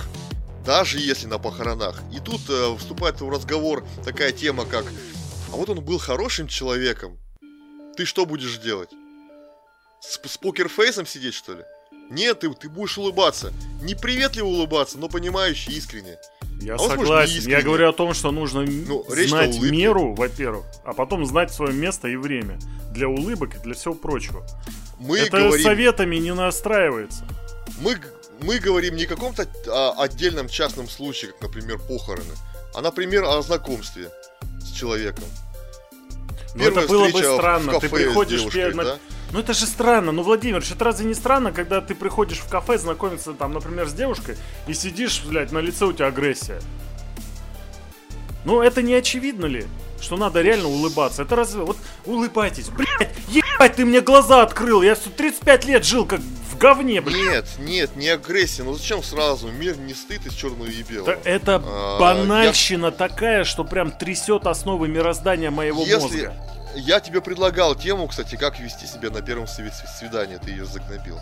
даже 0.65 0.99
если 0.99 1.27
на 1.27 1.39
похоронах, 1.39 2.01
и 2.11 2.19
тут 2.19 2.41
э, 2.49 2.75
вступает 2.77 3.21
в 3.21 3.29
разговор 3.29 3.85
такая 4.03 4.33
тема, 4.33 4.65
как 4.65 4.83
а 5.53 5.55
вот 5.55 5.69
он 5.69 5.81
был 5.81 5.99
хорошим 5.99 6.47
человеком, 6.47 7.19
ты 7.95 8.05
что 8.05 8.25
будешь 8.25 8.57
делать? 8.57 8.89
С, 10.01 10.19
с 10.23 10.37
покерфейсом 10.37 11.05
сидеть, 11.05 11.33
что 11.33 11.53
ли? 11.53 11.63
Нет, 12.09 12.41
ты, 12.41 12.53
ты 12.53 12.69
будешь 12.69 12.97
улыбаться. 12.97 13.53
Неприветливо 13.81 14.47
улыбаться, 14.47 14.97
но 14.97 15.07
понимающе, 15.09 15.71
искренне. 15.71 16.17
Я 16.61 16.75
а 16.75 16.79
согласен. 16.79 17.49
Я 17.49 17.61
говорю 17.61 17.89
о 17.89 17.93
том, 17.93 18.13
что 18.13 18.31
нужно 18.31 18.61
ну, 18.61 19.05
знать 19.09 19.59
меру, 19.59 20.13
во-первых, 20.13 20.65
а 20.85 20.93
потом 20.93 21.25
знать 21.25 21.51
свое 21.53 21.73
место 21.73 22.07
и 22.07 22.15
время. 22.15 22.59
Для 22.91 23.07
улыбок 23.07 23.55
и 23.55 23.59
для 23.59 23.73
всего 23.73 23.93
прочего. 23.93 24.45
Мы 24.99 25.19
Это 25.19 25.39
говорим... 25.39 25.63
советами 25.63 26.17
не 26.17 26.33
настраивается. 26.33 27.25
Мы, 27.81 27.97
мы 28.41 28.59
говорим 28.59 28.95
не 28.95 29.05
о 29.05 29.07
каком-то 29.07 29.47
а, 29.67 30.03
отдельном 30.03 30.47
частном 30.47 30.87
случае, 30.87 31.31
как, 31.31 31.41
например, 31.41 31.79
похороны, 31.79 32.33
а, 32.73 32.81
например, 32.81 33.23
о 33.23 33.41
знакомстве 33.41 34.09
с 34.61 34.71
человеком. 34.71 35.25
Ну 36.55 36.63
это 36.63 36.87
было 36.87 37.09
бы 37.09 37.19
странно. 37.23 37.79
Ты 37.79 37.89
приходишь 37.89 38.45
перед... 38.51 38.75
Да? 38.75 38.99
Ну 39.31 39.39
это 39.39 39.53
же 39.53 39.65
странно. 39.65 40.11
Ну, 40.11 40.21
Владимир, 40.21 40.63
это 40.63 40.85
разве 40.85 41.07
не 41.07 41.15
странно, 41.15 41.51
когда 41.51 41.81
ты 41.81 41.95
приходишь 41.95 42.37
в 42.37 42.47
кафе 42.47 42.77
знакомиться 42.77 43.33
там, 43.33 43.53
например, 43.53 43.87
с 43.87 43.93
девушкой, 43.93 44.37
и 44.67 44.73
сидишь, 44.73 45.23
блядь, 45.25 45.51
на 45.51 45.59
лице 45.59 45.85
у 45.85 45.93
тебя 45.93 46.07
агрессия? 46.07 46.61
Ну, 48.45 48.61
это 48.61 48.81
не 48.81 48.93
очевидно 48.93 49.45
ли? 49.45 49.65
Что 49.99 50.17
надо 50.17 50.41
реально 50.41 50.67
улыбаться. 50.67 51.23
Это 51.23 51.35
разве... 51.35 51.61
Вот 51.63 51.77
улыбайтесь. 52.05 52.69
Блядь, 52.69 53.15
ебать, 53.29 53.75
ты 53.75 53.85
мне 53.85 54.01
глаза 54.01 54.43
открыл. 54.43 54.81
Я 54.81 54.95
35 54.95 55.65
лет 55.65 55.85
жил 55.85 56.05
как 56.05 56.19
в 56.53 56.57
говне, 56.57 57.01
блядь. 57.01 57.17
Нет, 57.23 57.45
нет, 57.57 57.95
не 57.95 58.09
агрессия. 58.09 58.63
Ну 58.63 58.73
зачем 58.75 59.03
сразу? 59.03 59.49
Мир 59.49 59.77
не 59.77 59.93
стыд 59.93 60.25
из 60.25 60.33
черного 60.33 60.67
и 60.67 60.83
белого. 60.83 61.11
Это, 61.11 61.29
это 61.29 61.63
а, 61.65 61.99
банальщина 61.99 62.85
я... 62.87 62.91
такая, 62.91 63.43
что 63.43 63.63
прям 63.63 63.91
трясет 63.91 64.47
основы 64.47 64.87
мироздания 64.87 65.51
моего 65.51 65.83
Если... 65.83 65.99
мозга. 65.99 66.33
Я 66.75 66.99
тебе 66.99 67.21
предлагал 67.21 67.75
тему, 67.75 68.07
кстати, 68.07 68.35
как 68.35 68.59
вести 68.59 68.87
себя 68.87 69.09
на 69.09 69.21
первом 69.21 69.47
свидании, 69.47 70.37
ты 70.37 70.51
ее 70.51 70.65
загнобил. 70.65 71.19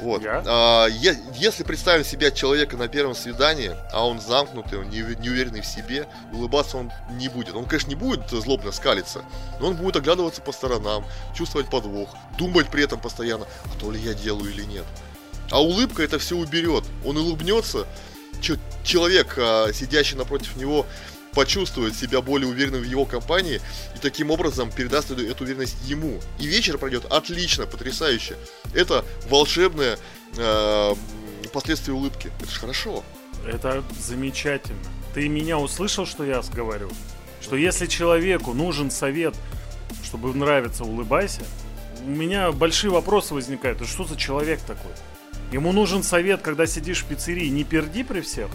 Вот. 0.00 0.22
Я? 0.22 0.42
А, 0.46 0.86
е- 0.86 1.18
если 1.34 1.62
представим 1.62 2.04
себя 2.04 2.30
человека 2.30 2.76
на 2.76 2.88
первом 2.88 3.14
свидании, 3.14 3.76
а 3.92 4.06
он 4.06 4.20
замкнутый, 4.20 4.78
он 4.78 4.88
не, 4.88 5.00
не 5.20 5.28
уверенный 5.28 5.60
в 5.60 5.66
себе, 5.66 6.06
улыбаться 6.32 6.78
он 6.78 6.92
не 7.10 7.28
будет. 7.28 7.54
Он, 7.54 7.66
конечно, 7.66 7.88
не 7.88 7.94
будет 7.94 8.30
злобно 8.30 8.72
скалиться, 8.72 9.22
но 9.60 9.68
он 9.68 9.76
будет 9.76 9.96
оглядываться 9.96 10.40
по 10.40 10.52
сторонам, 10.52 11.04
чувствовать 11.34 11.68
подвох, 11.68 12.10
думать 12.38 12.68
при 12.68 12.84
этом 12.84 13.00
постоянно, 13.00 13.46
а 13.64 13.80
то 13.80 13.90
ли 13.90 14.00
я 14.00 14.14
делаю 14.14 14.50
или 14.50 14.64
нет. 14.64 14.84
А 15.50 15.62
улыбка 15.62 16.02
это 16.02 16.18
все 16.18 16.36
уберет. 16.36 16.84
Он 17.04 17.16
улыбнется, 17.16 17.86
человек, 18.84 19.34
а, 19.38 19.72
сидящий 19.72 20.16
напротив 20.16 20.56
него, 20.56 20.86
почувствует 21.36 21.94
себя 21.94 22.22
более 22.22 22.48
уверенным 22.48 22.80
в 22.80 22.84
его 22.84 23.04
компании 23.04 23.60
и 23.94 23.98
таким 24.00 24.30
образом 24.30 24.72
передаст 24.72 25.10
эту, 25.10 25.22
эту 25.22 25.44
уверенность 25.44 25.76
ему. 25.84 26.18
И 26.40 26.46
вечер 26.46 26.78
пройдет 26.78 27.04
отлично, 27.04 27.66
потрясающе. 27.66 28.36
Это 28.72 29.04
волшебное 29.28 29.98
э, 30.38 30.94
последствие 31.52 31.94
улыбки. 31.94 32.32
Это 32.40 32.50
же 32.50 32.58
хорошо. 32.58 33.04
Это 33.46 33.84
замечательно. 34.00 34.80
Ты 35.12 35.28
меня 35.28 35.58
услышал, 35.58 36.06
что 36.06 36.24
я 36.24 36.40
говорю? 36.54 36.88
Что 37.42 37.56
если 37.56 37.84
человеку 37.84 38.54
нужен 38.54 38.90
совет, 38.90 39.34
чтобы 40.02 40.34
нравиться, 40.34 40.84
улыбайся, 40.84 41.42
у 42.02 42.08
меня 42.08 42.50
большие 42.50 42.90
вопросы 42.90 43.34
возникают. 43.34 43.86
Что 43.86 44.04
за 44.04 44.16
человек 44.16 44.60
такой? 44.62 44.92
Ему 45.52 45.72
нужен 45.72 46.02
совет, 46.02 46.40
когда 46.40 46.66
сидишь 46.66 47.02
в 47.02 47.06
пиццерии, 47.06 47.48
не 47.48 47.64
перди 47.64 48.04
при 48.04 48.22
всех. 48.22 48.48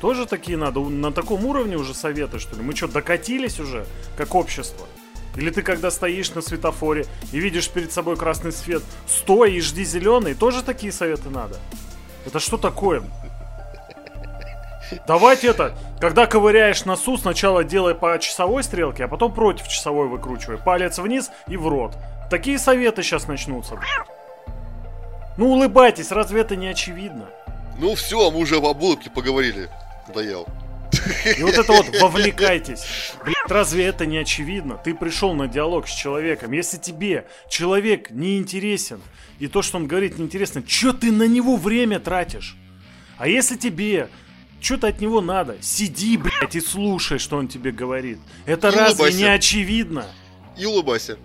Тоже 0.00 0.26
такие 0.26 0.56
надо? 0.56 0.80
На 0.80 1.12
таком 1.12 1.44
уровне 1.44 1.76
уже 1.76 1.92
советы, 1.92 2.38
что 2.38 2.56
ли? 2.56 2.62
Мы 2.62 2.74
что, 2.74 2.88
докатились 2.88 3.58
уже, 3.58 3.84
как 4.16 4.34
общество? 4.34 4.86
Или 5.36 5.50
ты, 5.50 5.62
когда 5.62 5.90
стоишь 5.90 6.34
на 6.34 6.40
светофоре 6.40 7.06
и 7.32 7.38
видишь 7.38 7.68
перед 7.68 7.92
собой 7.92 8.16
красный 8.16 8.52
свет, 8.52 8.82
стой 9.06 9.54
и 9.54 9.60
жди 9.60 9.84
зеленый, 9.84 10.34
тоже 10.34 10.62
такие 10.62 10.92
советы 10.92 11.30
надо? 11.30 11.56
Это 12.26 12.40
что 12.40 12.56
такое? 12.56 13.02
Давайте 15.06 15.48
это, 15.48 15.76
когда 16.00 16.26
ковыряешь 16.26 16.84
носу, 16.84 17.18
сначала 17.18 17.62
делай 17.62 17.94
по 17.94 18.18
часовой 18.18 18.62
стрелке, 18.62 19.04
а 19.04 19.08
потом 19.08 19.34
против 19.34 19.68
часовой 19.68 20.08
выкручивай. 20.08 20.58
Палец 20.58 20.98
вниз 20.98 21.30
и 21.46 21.56
в 21.56 21.68
рот. 21.68 21.96
Такие 22.30 22.58
советы 22.58 23.02
сейчас 23.02 23.26
начнутся. 23.26 23.78
Ну 25.36 25.50
улыбайтесь, 25.50 26.10
разве 26.10 26.40
это 26.40 26.56
не 26.56 26.68
очевидно? 26.68 27.26
Ну 27.78 27.94
все, 27.94 28.30
мы 28.30 28.40
уже 28.40 28.56
об 28.56 28.82
улыбке 28.82 29.10
поговорили 29.10 29.68
надоел. 30.08 30.46
И 31.36 31.42
вот 31.42 31.54
это 31.56 31.72
вот 31.72 31.86
вовлекайтесь. 32.00 32.80
Блин, 33.24 33.36
разве 33.48 33.84
это 33.84 34.06
не 34.06 34.18
очевидно? 34.18 34.80
Ты 34.82 34.94
пришел 34.94 35.34
на 35.34 35.48
диалог 35.48 35.88
с 35.88 35.94
человеком. 35.94 36.52
Если 36.52 36.78
тебе 36.78 37.26
человек 37.48 38.10
не 38.10 38.38
интересен, 38.38 39.00
и 39.38 39.46
то, 39.46 39.62
что 39.62 39.76
он 39.76 39.86
говорит, 39.86 40.18
неинтересно, 40.18 40.62
что 40.66 40.92
ты 40.92 41.12
на 41.12 41.26
него 41.28 41.56
время 41.56 42.00
тратишь? 42.00 42.56
А 43.18 43.28
если 43.28 43.56
тебе 43.56 44.08
что-то 44.60 44.88
от 44.88 45.00
него 45.00 45.20
надо, 45.20 45.56
сиди, 45.60 46.16
блядь, 46.16 46.56
и 46.56 46.60
слушай, 46.60 47.18
что 47.18 47.36
он 47.36 47.48
тебе 47.48 47.70
говорит. 47.70 48.18
Это 48.44 48.68
и 48.68 48.72
разве 48.72 49.04
улыбайся. 49.04 49.18
не 49.18 49.24
очевидно? 49.24 50.06
И 50.56 50.66
улыбайся. 50.66 51.18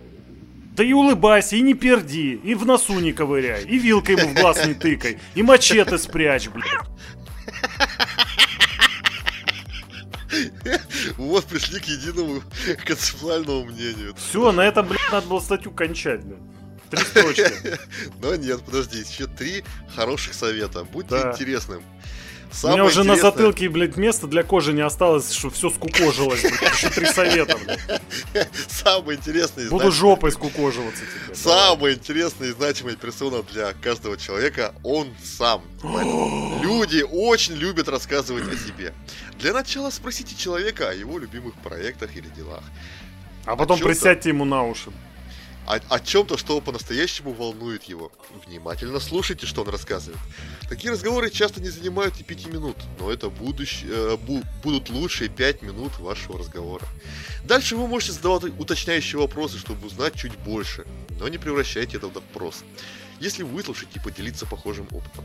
Да 0.75 0.83
и 0.83 0.91
улыбайся, 0.91 1.55
и 1.55 1.61
не 1.61 1.75
перди, 1.75 2.33
и 2.33 2.55
в 2.55 2.65
носу 2.65 2.99
не 2.99 3.13
ковыряй, 3.13 3.63
и 3.63 3.77
вилкой 3.77 4.15
ему 4.15 4.29
в 4.29 4.33
глаз 4.33 4.65
не 4.65 4.73
тыкай, 4.73 5.19
и 5.35 5.43
мачете 5.43 5.99
спрячь, 5.99 6.49
блядь. 6.49 6.87
Вот 11.27 11.45
пришли 11.45 11.79
к 11.79 11.85
единому 11.85 12.41
концептуальному 12.85 13.65
мнению. 13.65 14.15
Все, 14.15 14.51
на 14.51 14.61
этом, 14.61 14.87
блядь, 14.87 15.11
надо 15.11 15.27
было 15.27 15.39
статью 15.39 15.71
кончать, 15.71 16.23
блядь. 16.23 16.39
Три 16.89 17.03
строчки. 17.05 17.79
Но 18.21 18.35
нет, 18.35 18.61
подожди, 18.63 18.99
еще 18.99 19.27
три 19.27 19.63
хороших 19.95 20.33
совета. 20.33 20.83
Будь 20.83 21.11
интересным. 21.11 21.83
У 22.61 22.67
меня 22.67 22.85
уже 22.85 23.03
на 23.03 23.15
затылке, 23.15 23.69
блядь, 23.69 23.97
места 23.97 24.27
для 24.27 24.43
кожи 24.43 24.73
не 24.73 24.81
осталось, 24.81 25.31
что 25.31 25.49
все 25.49 25.69
скукожилось, 25.69 26.41
блядь. 26.41 26.73
Еще 26.73 26.89
три 26.89 27.05
совета, 27.07 27.57
блядь. 27.57 28.49
Самое 28.69 29.17
интересное... 29.17 29.69
Буду 29.69 29.91
жопой 29.91 30.31
скукоживаться 30.31 31.03
теперь. 31.03 31.35
Самая 31.35 31.93
интересная 31.93 32.49
и 32.49 32.51
значимая 32.51 32.95
персона 32.95 33.43
для 33.43 33.73
каждого 33.73 34.17
человека— 34.17 34.73
он 34.83 35.13
сам. 35.23 35.63
Люди 36.61 37.03
очень 37.09 37.55
любят 37.55 37.87
рассказывать 37.87 38.47
о 38.47 38.55
себе. 38.55 38.93
Для 39.39 39.53
начала 39.53 39.89
спросите 39.89 40.35
человека 40.35 40.89
о 40.89 40.93
его 40.93 41.17
любимых 41.17 41.55
проектах 41.55 42.15
или 42.15 42.27
делах. 42.27 42.63
А 43.45 43.55
потом 43.55 43.79
присядьте 43.79 44.29
ему 44.29 44.45
на 44.45 44.63
уши 44.63 44.91
о, 45.65 45.79
о 45.89 45.99
чем-то, 45.99 46.37
что 46.37 46.59
по-настоящему 46.61 47.33
волнует 47.33 47.83
его. 47.83 48.11
Внимательно 48.45 48.99
слушайте, 48.99 49.45
что 49.45 49.61
он 49.61 49.69
рассказывает. 49.69 50.19
Такие 50.69 50.91
разговоры 50.91 51.29
часто 51.29 51.61
не 51.61 51.69
занимают 51.69 52.19
и 52.19 52.23
пяти 52.23 52.49
минут, 52.49 52.77
но 52.99 53.11
это 53.11 53.29
будущ, 53.29 53.83
э, 53.83 54.17
бу, 54.17 54.43
будут 54.63 54.89
лучшие 54.89 55.29
пять 55.29 55.61
минут 55.61 55.97
вашего 55.99 56.39
разговора. 56.39 56.85
Дальше 57.43 57.75
вы 57.75 57.87
можете 57.87 58.13
задавать 58.13 58.53
уточняющие 58.59 59.19
вопросы, 59.19 59.57
чтобы 59.57 59.87
узнать 59.87 60.15
чуть 60.15 60.37
больше, 60.39 60.85
но 61.19 61.27
не 61.27 61.37
превращайте 61.37 61.97
это 61.97 62.07
в 62.07 62.13
допрос. 62.13 62.63
Если 63.19 63.43
выслушать 63.43 63.89
и 63.95 63.99
поделиться 63.99 64.45
похожим 64.45 64.87
опытом. 64.91 65.23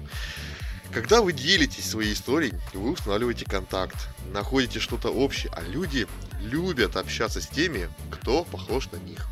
Когда 0.92 1.20
вы 1.20 1.32
делитесь 1.32 1.88
своей 1.88 2.14
историей, 2.14 2.54
вы 2.72 2.92
устанавливаете 2.92 3.44
контакт, 3.44 4.08
находите 4.32 4.80
что-то 4.80 5.10
общее, 5.10 5.52
а 5.54 5.60
люди 5.60 6.06
любят 6.40 6.96
общаться 6.96 7.42
с 7.42 7.46
теми, 7.46 7.90
кто 8.10 8.44
похож 8.44 8.90
на 8.90 8.96
них. 8.96 9.26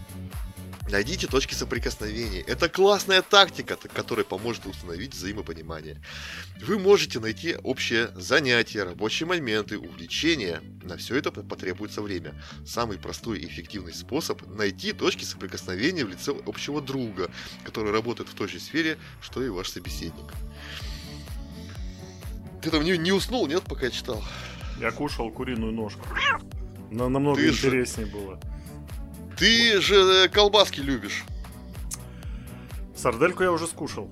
Найдите 0.89 1.27
точки 1.27 1.55
соприкосновения. 1.55 2.43
Это 2.43 2.69
классная 2.69 3.21
тактика, 3.21 3.77
которая 3.77 4.25
поможет 4.25 4.67
установить 4.67 5.15
взаимопонимание. 5.15 6.01
Вы 6.65 6.79
можете 6.79 7.19
найти 7.19 7.57
общее 7.57 8.11
занятие, 8.15 8.85
рабочие 8.85 9.27
моменты, 9.27 9.79
увлечения. 9.79 10.63
На 10.85 10.97
все 10.97 11.17
это 11.17 11.33
потребуется 11.33 12.03
время. 12.03 12.41
Самый 12.65 12.99
простой 12.99 13.41
и 13.41 13.47
эффективный 13.47 13.95
способ– 13.95 14.47
найти 14.47 14.93
точки 14.93 15.25
соприкосновения 15.25 16.05
в 16.05 16.09
лице 16.09 16.33
общего 16.47 16.81
друга, 16.81 17.31
который 17.65 17.91
работает 17.91 18.29
в 18.29 18.35
той 18.35 18.47
же 18.47 18.61
сфере, 18.61 18.97
что 19.21 19.43
и 19.43 19.49
ваш 19.49 19.71
собеседник. 19.71 20.33
Ты 22.63 22.71
там 22.71 22.85
не, 22.85 22.97
не 22.97 23.11
уснул, 23.11 23.49
нет, 23.49 23.65
пока 23.65 23.87
я 23.87 23.91
читал? 23.91 24.23
Я 24.81 24.93
кушал 24.93 25.31
куриную 25.33 25.73
ножку. 25.73 26.07
Но 26.93 27.09
намного 27.09 27.41
Ты 27.41 27.49
интереснее 27.49 28.07
же... 28.07 28.13
было. 28.13 28.41
Ты 29.37 29.81
же 29.81 29.97
э, 29.97 30.29
колбаски 30.29 30.81
любишь. 30.81 31.25
Сардельку 32.97 33.43
я 33.43 33.53
уже 33.53 33.67
скушал. 33.67 34.11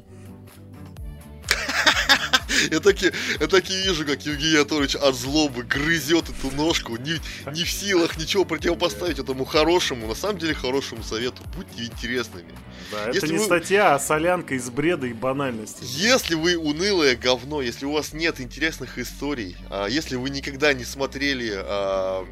Я 2.70 2.80
таки, 2.80 3.10
я 3.40 3.46
таки 3.48 3.74
вижу, 3.82 4.06
как 4.06 4.24
Евгений 4.24 4.56
Анатольевич 4.56 4.94
от 4.94 5.14
злобы 5.14 5.64
грызет 5.64 6.28
эту 6.28 6.54
ножку, 6.54 6.96
не, 6.96 7.20
не 7.52 7.64
в 7.64 7.70
силах 7.70 8.16
ничего 8.16 8.44
противопоставить 8.44 9.18
этому 9.18 9.44
хорошему, 9.44 10.06
на 10.06 10.14
самом 10.14 10.38
деле 10.38 10.54
хорошему 10.54 11.02
совету. 11.02 11.42
Будьте 11.56 11.84
интересными. 11.84 12.52
Да, 12.92 13.10
это 13.10 13.26
не 13.26 13.38
вы... 13.38 13.44
статья, 13.44 13.94
а 13.94 13.98
солянка 13.98 14.54
из 14.54 14.70
бреда 14.70 15.06
и 15.06 15.12
банальности. 15.12 15.82
Если 15.82 16.36
вы 16.36 16.56
унылое 16.56 17.16
говно, 17.16 17.60
если 17.60 17.86
у 17.86 17.92
вас 17.92 18.12
нет 18.12 18.40
интересных 18.40 18.98
историй, 18.98 19.56
а 19.68 19.86
если 19.86 20.16
вы 20.16 20.30
никогда 20.30 20.72
не 20.72 20.84
смотрели 20.84 21.52
а, 21.54 22.24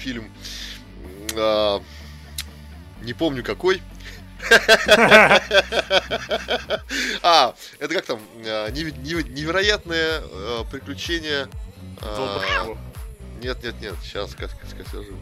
фильм 0.00 0.32
а, 1.34 1.82
не 3.02 3.12
помню 3.12 3.42
какой. 3.44 3.82
А, 7.22 7.54
это 7.80 7.94
как 7.94 8.04
там? 8.06 8.20
А, 8.44 8.70
невероятное 8.70 10.22
а, 10.22 10.64
приключение... 10.70 11.48
А, 12.00 12.76
нет, 13.42 13.62
нет, 13.64 13.74
нет, 13.80 13.94
сейчас 14.02 14.30
скажу. 14.30 15.16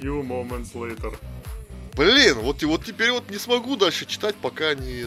Few 0.00 0.22
moments 0.22 0.72
later. 0.74 1.16
Блин, 1.94 2.40
вот, 2.40 2.62
вот 2.62 2.84
теперь 2.84 3.10
вот 3.10 3.30
не 3.30 3.38
смогу 3.38 3.76
дальше 3.76 4.06
читать, 4.06 4.34
пока 4.36 4.74
не... 4.74 5.04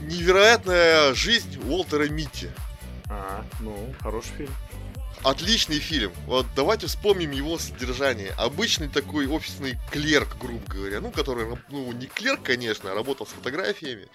Невероятная 0.00 1.14
жизнь 1.14 1.58
Уолтера 1.68 2.08
Митти. 2.08 2.50
А, 3.08 3.44
ну, 3.60 3.94
хороший 4.00 4.32
фильм. 4.36 4.54
Отличный 5.24 5.78
фильм. 5.78 6.12
Вот 6.26 6.44
давайте 6.54 6.86
вспомним 6.86 7.30
его 7.30 7.58
содержание. 7.58 8.32
Обычный 8.36 8.88
такой 8.88 9.26
офисный 9.26 9.78
клерк, 9.90 10.36
грубо 10.38 10.60
говоря, 10.70 11.00
ну, 11.00 11.10
который, 11.10 11.46
ну, 11.70 11.92
не 11.92 12.06
клерк, 12.06 12.42
конечно, 12.42 12.92
а 12.92 12.94
работал 12.94 13.26
с 13.26 13.30
фотографиями. 13.30 14.06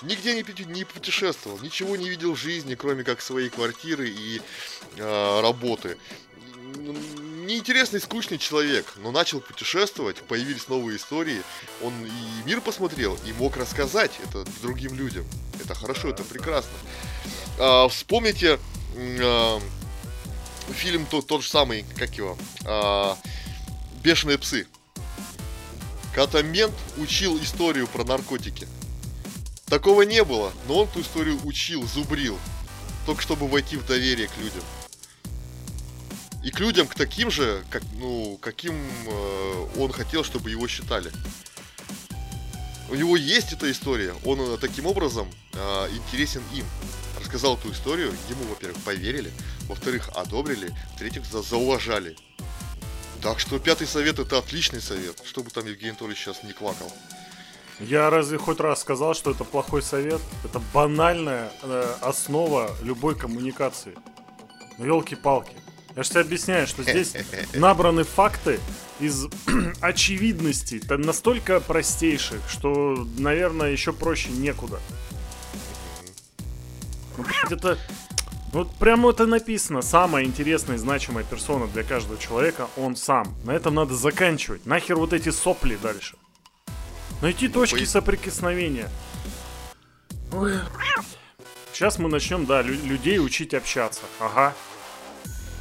Нигде 0.00 0.32
не, 0.32 0.64
не 0.64 0.84
путешествовал, 0.84 1.58
ничего 1.60 1.96
не 1.96 2.08
видел 2.08 2.34
в 2.34 2.38
жизни, 2.38 2.76
кроме 2.76 3.04
как 3.04 3.20
своей 3.20 3.50
квартиры 3.50 4.08
и 4.08 4.40
э, 4.96 5.40
работы. 5.42 5.98
Неинтересный, 6.76 8.00
скучный 8.00 8.38
человек, 8.38 8.94
но 8.96 9.12
начал 9.12 9.40
путешествовать, 9.40 10.16
появились 10.22 10.68
новые 10.68 10.96
истории, 10.96 11.42
он 11.82 11.92
и 12.06 12.46
мир 12.46 12.62
посмотрел, 12.62 13.18
и 13.26 13.34
мог 13.34 13.58
рассказать 13.58 14.12
это 14.24 14.46
другим 14.62 14.94
людям. 14.94 15.26
Это 15.62 15.74
хорошо, 15.74 16.08
это 16.08 16.24
прекрасно. 16.24 16.72
А, 17.58 17.86
вспомните... 17.88 18.58
А, 18.96 19.60
фильм 20.72 21.06
тот, 21.06 21.26
тот 21.26 21.42
же 21.42 21.48
самый, 21.48 21.84
как 21.96 22.14
его, 22.16 22.36
а, 22.64 23.16
«Бешеные 24.02 24.38
псы». 24.38 24.66
Когда 26.14 26.42
мент 26.42 26.74
учил 26.96 27.42
историю 27.42 27.88
про 27.88 28.04
наркотики. 28.04 28.68
Такого 29.66 30.02
не 30.02 30.22
было, 30.22 30.52
но 30.68 30.82
он 30.82 30.88
ту 30.88 31.00
историю 31.00 31.40
учил, 31.44 31.86
зубрил. 31.86 32.38
Только 33.06 33.22
чтобы 33.22 33.48
войти 33.48 33.76
в 33.76 33.86
доверие 33.86 34.28
к 34.28 34.36
людям. 34.38 34.62
И 36.44 36.50
к 36.50 36.60
людям, 36.60 36.86
к 36.86 36.94
таким 36.94 37.30
же, 37.30 37.64
как, 37.70 37.82
ну, 37.94 38.38
каким 38.40 38.74
э, 39.06 39.66
он 39.78 39.92
хотел, 39.92 40.22
чтобы 40.22 40.50
его 40.50 40.68
считали. 40.68 41.10
У 42.90 42.94
него 42.94 43.16
есть 43.16 43.52
эта 43.52 43.70
история, 43.70 44.14
он 44.24 44.40
э, 44.40 44.58
таким 44.58 44.86
образом 44.86 45.28
э, 45.54 45.88
интересен 45.90 46.42
им 46.54 46.66
рассказал 47.18 47.56
эту 47.56 47.72
историю, 47.72 48.14
ему, 48.28 48.44
во-первых, 48.44 48.80
поверили, 48.84 49.32
во-вторых, 49.68 50.10
одобрили, 50.14 50.74
в-третьих, 50.94 51.24
за 51.26 51.42
зауважали. 51.42 52.16
Так 53.22 53.40
что 53.40 53.58
пятый 53.58 53.86
совет 53.86 54.18
это 54.18 54.38
отличный 54.38 54.80
совет, 54.80 55.22
чтобы 55.24 55.50
там 55.50 55.66
Евгений 55.66 55.90
Анатольевич 55.90 56.18
сейчас 56.18 56.42
не 56.42 56.52
квакал. 56.52 56.92
Я 57.80 58.08
разве 58.10 58.38
хоть 58.38 58.60
раз 58.60 58.80
сказал, 58.80 59.14
что 59.14 59.32
это 59.32 59.44
плохой 59.44 59.82
совет? 59.82 60.20
Это 60.44 60.60
банальная 60.72 61.50
э, 61.62 61.94
основа 62.02 62.70
любой 62.82 63.16
коммуникации. 63.16 63.94
Ну, 64.78 64.84
елки-палки. 64.84 65.56
Я 65.96 66.02
же 66.02 66.10
тебе 66.10 66.20
объясняю, 66.20 66.66
что 66.66 66.82
здесь 66.82 67.14
набраны 67.54 68.04
факты 68.04 68.60
из 69.00 69.26
очевидностей, 69.80 70.82
настолько 70.88 71.60
простейших, 71.60 72.40
что, 72.48 73.06
наверное, 73.18 73.70
еще 73.70 73.92
проще 73.92 74.30
некуда. 74.30 74.80
Ну, 77.16 77.24
это... 77.50 77.78
Вот 78.54 78.70
прямо 78.76 79.10
это 79.10 79.26
написано. 79.26 79.82
Самая 79.82 80.24
интересная 80.24 80.76
и 80.76 80.78
значимая 80.78 81.24
персона 81.24 81.66
для 81.66 81.82
каждого 81.82 82.16
человека 82.20 82.68
он 82.76 82.94
сам. 82.94 83.34
На 83.42 83.50
этом 83.50 83.74
надо 83.74 83.96
заканчивать. 83.96 84.64
Нахер 84.64 84.94
вот 84.94 85.12
эти 85.12 85.30
сопли 85.30 85.76
дальше. 85.82 86.14
Найти 87.20 87.48
точки 87.48 87.84
соприкосновения. 87.84 88.88
Ой. 90.32 90.54
Сейчас 91.72 91.98
мы 91.98 92.08
начнем, 92.08 92.46
да, 92.46 92.62
лю- 92.62 92.80
людей 92.84 93.18
учить 93.18 93.54
общаться. 93.54 94.02
Ага. 94.20 94.54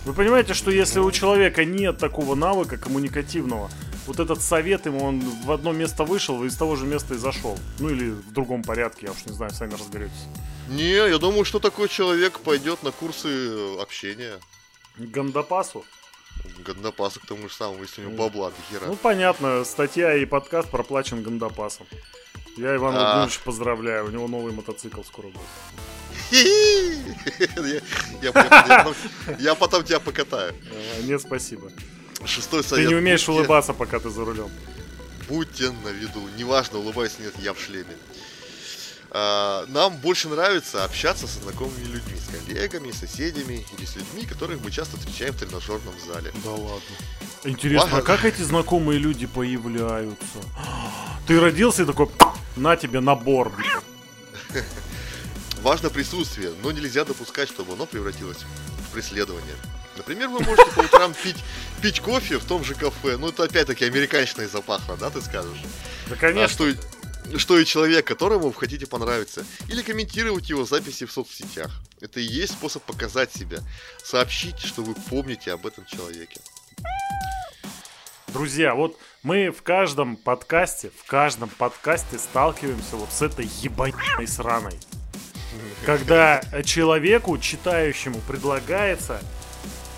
Вы 0.05 0.13
понимаете, 0.13 0.53
что 0.53 0.69
если 0.69 0.99
у 0.99 1.09
человека 1.11 1.65
нет 1.65 1.97
такого 1.97 2.35
навыка 2.35 2.77
коммуникативного, 2.77 3.71
вот 4.05 4.19
этот 4.19 4.41
совет 4.41 4.85
ему, 4.85 5.03
он 5.03 5.19
в 5.19 5.51
одно 5.51 5.71
место 5.71 6.03
вышел 6.03 6.43
и 6.43 6.47
из 6.47 6.55
того 6.55 6.75
же 6.75 6.85
места 6.85 7.13
и 7.13 7.17
зашел. 7.17 7.57
Ну 7.79 7.89
или 7.89 8.09
в 8.09 8.31
другом 8.31 8.63
порядке, 8.63 9.07
я 9.07 9.11
уж 9.11 9.25
не 9.25 9.33
знаю, 9.33 9.53
сами 9.53 9.73
разберетесь. 9.73 10.27
Не, 10.69 10.93
я 10.93 11.17
думаю, 11.17 11.45
что 11.45 11.59
такой 11.59 11.89
человек 11.89 12.39
пойдет 12.39 12.83
на 12.83 12.91
курсы 12.91 13.77
общения. 13.79 14.39
Гандапасу? 14.97 15.85
Гандапасу 16.65 17.19
к 17.19 17.25
тому 17.25 17.49
же 17.49 17.53
самому, 17.53 17.83
если 17.83 18.03
у 18.03 18.09
него 18.09 18.23
бабла 18.23 18.49
до 18.49 18.55
хера. 18.69 18.87
Ну 18.87 18.95
понятно, 18.95 19.63
статья 19.65 20.15
и 20.15 20.25
подкаст 20.25 20.69
проплачен 20.69 21.23
Гандапасом. 21.23 21.85
Я 22.57 22.75
Иван. 22.75 22.93
Владимирович 22.93 23.39
поздравляю, 23.39 24.05
у 24.05 24.09
него 24.09 24.27
новый 24.27 24.53
мотоцикл 24.53 25.01
скоро 25.03 25.27
будет. 25.27 25.41
Я 29.39 29.55
потом 29.55 29.83
тебя 29.83 29.99
покатаю. 29.99 30.53
А, 30.71 31.01
нет, 31.03 31.21
спасибо. 31.21 31.71
Шестой 32.25 32.63
совет. 32.63 32.85
Ты 32.85 32.93
не 32.93 32.95
умеешь 32.95 33.27
улыбаться, 33.27 33.73
пока 33.73 33.99
ты 33.99 34.09
за 34.09 34.23
рулем. 34.23 34.49
Будьте 35.27 35.71
на 35.71 35.89
виду. 35.89 36.27
Неважно, 36.37 36.79
улыбайся, 36.79 37.21
нет, 37.21 37.33
я 37.39 37.53
в 37.53 37.59
шлеме. 37.59 37.95
А, 39.15 39.65
нам 39.67 39.97
больше 39.97 40.27
нравится 40.27 40.83
общаться 40.83 41.27
со 41.27 41.39
знакомыми 41.39 41.83
людьми, 41.83 42.17
с 42.17 42.31
коллегами, 42.31 42.91
соседями 42.91 43.65
или 43.77 43.85
с 43.85 43.95
людьми, 43.95 44.25
которых 44.25 44.59
мы 44.61 44.71
часто 44.71 44.97
встречаем 44.97 45.33
в 45.33 45.37
тренажерном 45.37 45.93
зале. 46.05 46.33
Да 46.43 46.49
ладно. 46.49 46.81
Интересно, 47.43 47.97
а 47.97 48.01
как 48.01 48.25
эти 48.25 48.41
знакомые 48.41 48.97
люди 48.97 49.27
появляются? 49.27 50.39
Ты 51.27 51.39
родился 51.39 51.83
и 51.83 51.85
такой, 51.85 52.09
на 52.55 52.75
тебе 52.75 53.01
набор, 53.01 53.51
важно 55.61 55.89
присутствие, 55.89 56.51
но 56.61 56.71
нельзя 56.71 57.05
допускать, 57.05 57.49
чтобы 57.49 57.73
оно 57.73 57.85
превратилось 57.85 58.39
в 58.87 58.93
преследование. 58.93 59.55
Например, 59.97 60.27
вы 60.29 60.39
можете 60.39 60.71
по 60.71 60.79
утрам 60.81 61.13
пить, 61.13 61.37
пить 61.81 61.99
кофе 61.99 62.37
в 62.37 62.45
том 62.45 62.63
же 62.63 62.73
кафе. 62.75 63.17
Ну, 63.17 63.29
это 63.29 63.43
опять-таки 63.43 63.85
американщиной 63.85 64.47
запахло, 64.47 64.97
да, 64.97 65.09
ты 65.09 65.21
скажешь? 65.21 65.61
Да, 66.09 66.15
конечно. 66.15 66.43
А 66.45 66.49
что, 66.49 66.67
и- 66.67 67.37
что 67.37 67.57
и 67.59 67.65
человек, 67.65 68.05
которому 68.05 68.47
вы 68.49 68.53
хотите 68.53 68.85
понравиться. 68.87 69.45
Или 69.69 69.81
комментировать 69.81 70.49
его 70.49 70.65
записи 70.65 71.05
в 71.05 71.11
соцсетях. 71.11 71.71
Это 72.01 72.19
и 72.19 72.23
есть 72.23 72.53
способ 72.53 72.83
показать 72.83 73.33
себя. 73.33 73.59
Сообщить, 74.03 74.59
что 74.59 74.81
вы 74.81 74.95
помните 75.09 75.53
об 75.53 75.65
этом 75.65 75.85
человеке. 75.85 76.41
Друзья, 78.27 78.73
вот 78.73 78.97
мы 79.21 79.51
в 79.51 79.61
каждом 79.61 80.15
подкасте, 80.15 80.91
в 81.03 81.05
каждом 81.07 81.49
подкасте 81.49 82.17
сталкиваемся 82.17 82.95
вот 82.95 83.11
с 83.13 83.21
этой 83.21 83.45
ебаной 83.61 84.27
сраной. 84.27 84.79
Когда 85.85 86.41
человеку, 86.65 87.37
читающему, 87.37 88.19
предлагается 88.27 89.21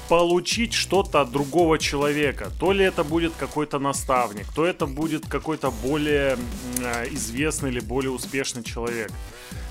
получить 0.07 0.73
что-то 0.73 1.21
от 1.21 1.31
другого 1.31 1.79
человека. 1.79 2.51
То 2.59 2.71
ли 2.71 2.83
это 2.83 3.03
будет 3.03 3.33
какой-то 3.37 3.79
наставник, 3.79 4.47
то 4.53 4.65
это 4.65 4.85
будет 4.85 5.25
какой-то 5.27 5.71
более 5.71 6.37
э, 6.79 7.07
известный 7.11 7.69
или 7.71 7.79
более 7.79 8.11
успешный 8.11 8.63
человек. 8.63 9.11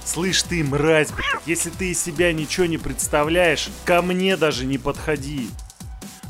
Слышь 0.04 0.42
ты, 0.42 0.62
мразь, 0.62 1.10
блядь, 1.12 1.46
если 1.46 1.70
ты 1.70 1.90
из 1.90 2.02
себя 2.02 2.32
ничего 2.32 2.66
не 2.66 2.78
представляешь, 2.78 3.70
ко 3.84 4.02
мне 4.02 4.36
даже 4.36 4.66
не 4.66 4.76
подходи. 4.76 5.48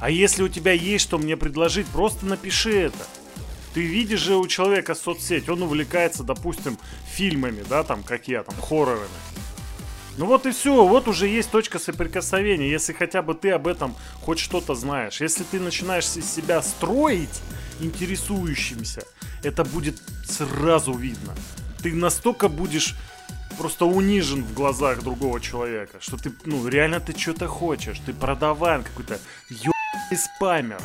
А 0.00 0.10
если 0.10 0.42
у 0.42 0.48
тебя 0.48 0.72
есть 0.72 1.04
что 1.04 1.18
мне 1.18 1.36
предложить, 1.36 1.86
просто 1.86 2.26
напиши 2.26 2.78
это. 2.78 3.06
Ты 3.72 3.82
видишь 3.82 4.20
же 4.20 4.36
у 4.36 4.46
человека 4.46 4.94
соцсеть, 4.94 5.48
он 5.48 5.62
увлекается, 5.62 6.22
допустим, 6.22 6.78
фильмами, 7.10 7.64
да, 7.68 7.82
там, 7.82 8.04
как 8.04 8.28
я, 8.28 8.44
там, 8.44 8.54
хоррорами. 8.60 9.08
Ну 10.16 10.26
вот 10.26 10.46
и 10.46 10.52
все, 10.52 10.86
вот 10.86 11.08
уже 11.08 11.26
есть 11.26 11.50
точка 11.50 11.78
соприкосновения, 11.78 12.70
если 12.70 12.92
хотя 12.92 13.20
бы 13.20 13.34
ты 13.34 13.50
об 13.50 13.66
этом 13.66 13.96
хоть 14.20 14.38
что-то 14.38 14.74
знаешь. 14.74 15.20
Если 15.20 15.42
ты 15.42 15.58
начинаешь 15.58 16.04
из 16.16 16.32
себя 16.32 16.62
строить 16.62 17.42
интересующимся, 17.80 19.02
это 19.42 19.64
будет 19.64 20.00
сразу 20.24 20.92
видно. 20.92 21.34
Ты 21.82 21.92
настолько 21.94 22.48
будешь 22.48 22.94
просто 23.58 23.86
унижен 23.86 24.44
в 24.44 24.54
глазах 24.54 25.02
другого 25.02 25.40
человека, 25.40 25.98
что 26.00 26.16
ты, 26.16 26.32
ну, 26.44 26.66
реально 26.66 27.00
ты 27.00 27.18
что-то 27.18 27.48
хочешь, 27.48 27.98
ты 28.04 28.12
продаван 28.12 28.84
какой-то 28.84 29.18
ебаный 29.50 30.16
спамер. 30.16 30.80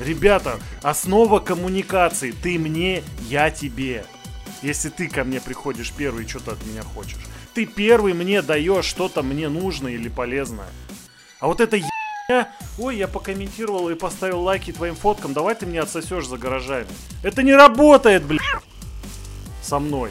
Ребята, 0.00 0.58
основа 0.82 1.38
коммуникации. 1.38 2.32
Ты 2.32 2.58
мне, 2.58 3.04
я 3.28 3.50
тебе. 3.50 4.04
Если 4.62 4.88
ты 4.88 5.08
ко 5.08 5.24
мне 5.24 5.40
приходишь 5.40 5.92
первый 5.92 6.24
и 6.24 6.28
что-то 6.28 6.52
от 6.52 6.66
меня 6.66 6.82
хочешь. 6.82 7.20
Ты 7.54 7.66
первый 7.66 8.14
мне 8.14 8.42
даешь 8.42 8.84
что-то 8.84 9.22
мне 9.22 9.48
нужное 9.48 9.92
или 9.92 10.08
полезное. 10.08 10.68
А 11.38 11.46
вот 11.46 11.60
это 11.60 11.78
я, 12.28 12.52
ой, 12.78 12.96
я 12.96 13.06
покомментировал 13.06 13.90
и 13.90 13.94
поставил 13.94 14.40
лайки 14.40 14.72
твоим 14.72 14.96
фоткам, 14.96 15.32
давай 15.34 15.54
ты 15.54 15.66
мне 15.66 15.80
отсосешь 15.80 16.26
за 16.26 16.36
гаражами. 16.36 16.88
Это 17.22 17.42
не 17.42 17.54
работает, 17.54 18.24
блядь. 18.24 18.42
Со 19.62 19.78
мной. 19.78 20.10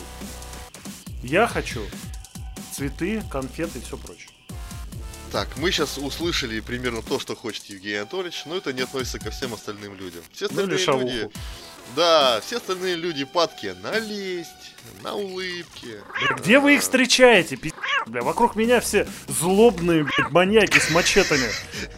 Я 1.22 1.48
хочу 1.48 1.82
цветы, 2.72 3.22
конфеты 3.30 3.80
и 3.80 3.82
все 3.82 3.98
прочее. 3.98 4.30
Так, 5.34 5.48
мы 5.58 5.72
сейчас 5.72 5.98
услышали 5.98 6.60
примерно 6.60 7.02
то, 7.02 7.18
что 7.20 7.36
хочет 7.36 7.66
Евгений 7.66 7.96
Анатольевич, 7.98 8.44
но 8.46 8.56
это 8.58 8.72
не 8.72 8.82
относится 8.82 9.18
ко 9.18 9.32
всем 9.32 9.52
остальным 9.56 9.96
людям. 9.98 10.22
Все 10.32 10.46
Ну 10.46 10.52
остальные 10.52 10.78
шавуху. 10.78 11.08
люди... 11.08 11.30
Да, 11.96 12.40
все 12.46 12.58
остальные 12.58 12.96
люди 12.98 13.24
падки 13.26 13.76
на 13.82 13.98
лесть, 14.00 14.76
на 15.02 15.16
улыбки. 15.16 16.00
Где 16.38 16.60
вы 16.60 16.76
их 16.76 16.82
встречаете, 16.82 17.58
пи***, 17.58 17.74
бля? 18.06 18.22
Вокруг 18.22 18.56
меня 18.56 18.80
все 18.80 19.08
злобные, 19.28 20.04
блядь, 20.04 20.32
маньяки 20.32 20.78
с 20.78 20.92
мачетами. 20.92 21.50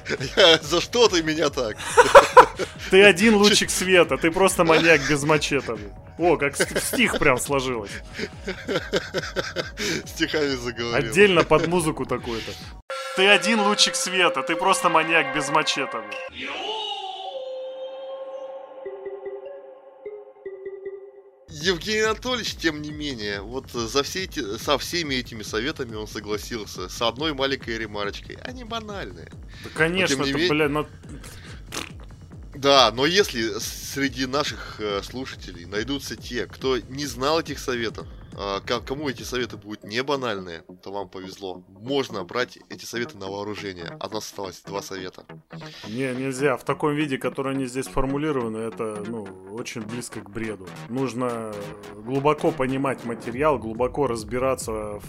За 0.64 0.80
что 0.80 1.10
ты 1.10 1.22
меня 1.22 1.50
так? 1.50 1.76
Ты 2.90 3.04
один 3.04 3.36
лучик 3.36 3.70
света, 3.70 4.16
ты 4.18 4.32
просто 4.32 4.64
маньяк 4.64 5.02
без 5.10 5.24
блядь. 5.24 5.92
О, 6.18 6.38
как 6.38 6.56
ст- 6.56 6.82
стих 6.82 7.20
прям 7.20 7.38
сложилось. 7.38 7.92
Стихами 10.06 10.56
заговорил. 10.56 11.10
Отдельно 11.10 11.44
под 11.44 11.68
музыку 11.68 12.06
такую-то. 12.06 12.52
Ты 13.16 13.28
один 13.28 13.62
лучик 13.62 13.96
света, 13.96 14.44
ты 14.44 14.56
просто 14.56 14.90
маньяк 14.90 15.34
без 15.36 15.50
мачете. 15.50 15.88
блядь. 15.92 16.50
Евгений 21.48 22.02
Анатольевич, 22.02 22.56
тем 22.56 22.82
не 22.82 22.92
менее, 22.92 23.42
вот 23.42 23.72
за 23.72 24.04
все 24.04 24.24
эти, 24.26 24.58
со 24.58 24.78
всеми 24.78 25.16
этими 25.16 25.42
советами 25.44 25.96
он 25.96 26.08
согласился 26.08 26.90
с 26.90 27.02
одной 27.02 27.34
маленькой 27.34 27.78
ремарочкой. 27.78 28.38
Они 28.44 28.64
банальные. 28.64 29.32
Да, 29.64 29.70
конечно, 29.74 30.22
это, 30.24 30.34
менее- 30.34 30.50
бля, 30.50 30.70
на- 30.70 30.88
Да, 32.56 32.92
но 32.92 33.06
если 33.06 33.58
среди 33.60 34.26
наших 34.26 34.78
э, 34.80 35.02
слушателей 35.04 35.66
найдутся 35.66 36.16
те, 36.16 36.46
кто 36.48 36.78
не 36.78 37.06
знал 37.06 37.40
этих 37.40 37.60
советов, 37.60 38.08
кому 38.86 39.10
эти 39.10 39.24
советы 39.24 39.58
будут 39.58 39.84
не 39.84 40.04
банальные, 40.04 40.64
то 40.84 40.92
вам 40.92 41.10
повезло. 41.10 41.64
Можно 41.70 42.24
брать 42.24 42.60
эти 42.70 42.86
советы 42.86 43.18
на 43.18 43.28
вооружение. 43.28 43.96
От 44.00 44.14
нас 44.14 44.26
осталось 44.26 44.62
два 44.62 44.82
совета. 44.82 45.24
Не, 45.88 46.14
нельзя. 46.16 46.58
В 46.58 46.64
таком 46.64 46.94
виде, 46.96 47.18
который 47.18 47.54
они 47.54 47.66
здесь 47.66 47.88
формулированы, 47.88 48.58
это, 48.58 49.04
ну, 49.08 49.24
очень 49.52 49.82
близко 49.82 50.20
к 50.22 50.30
бреду. 50.30 50.68
Нужно 50.90 51.54
глубоко 51.96 52.52
понимать 52.52 53.06
материал, 53.06 53.58
глубоко 53.58 54.08
разбираться 54.08 54.72
в- 55.00 55.04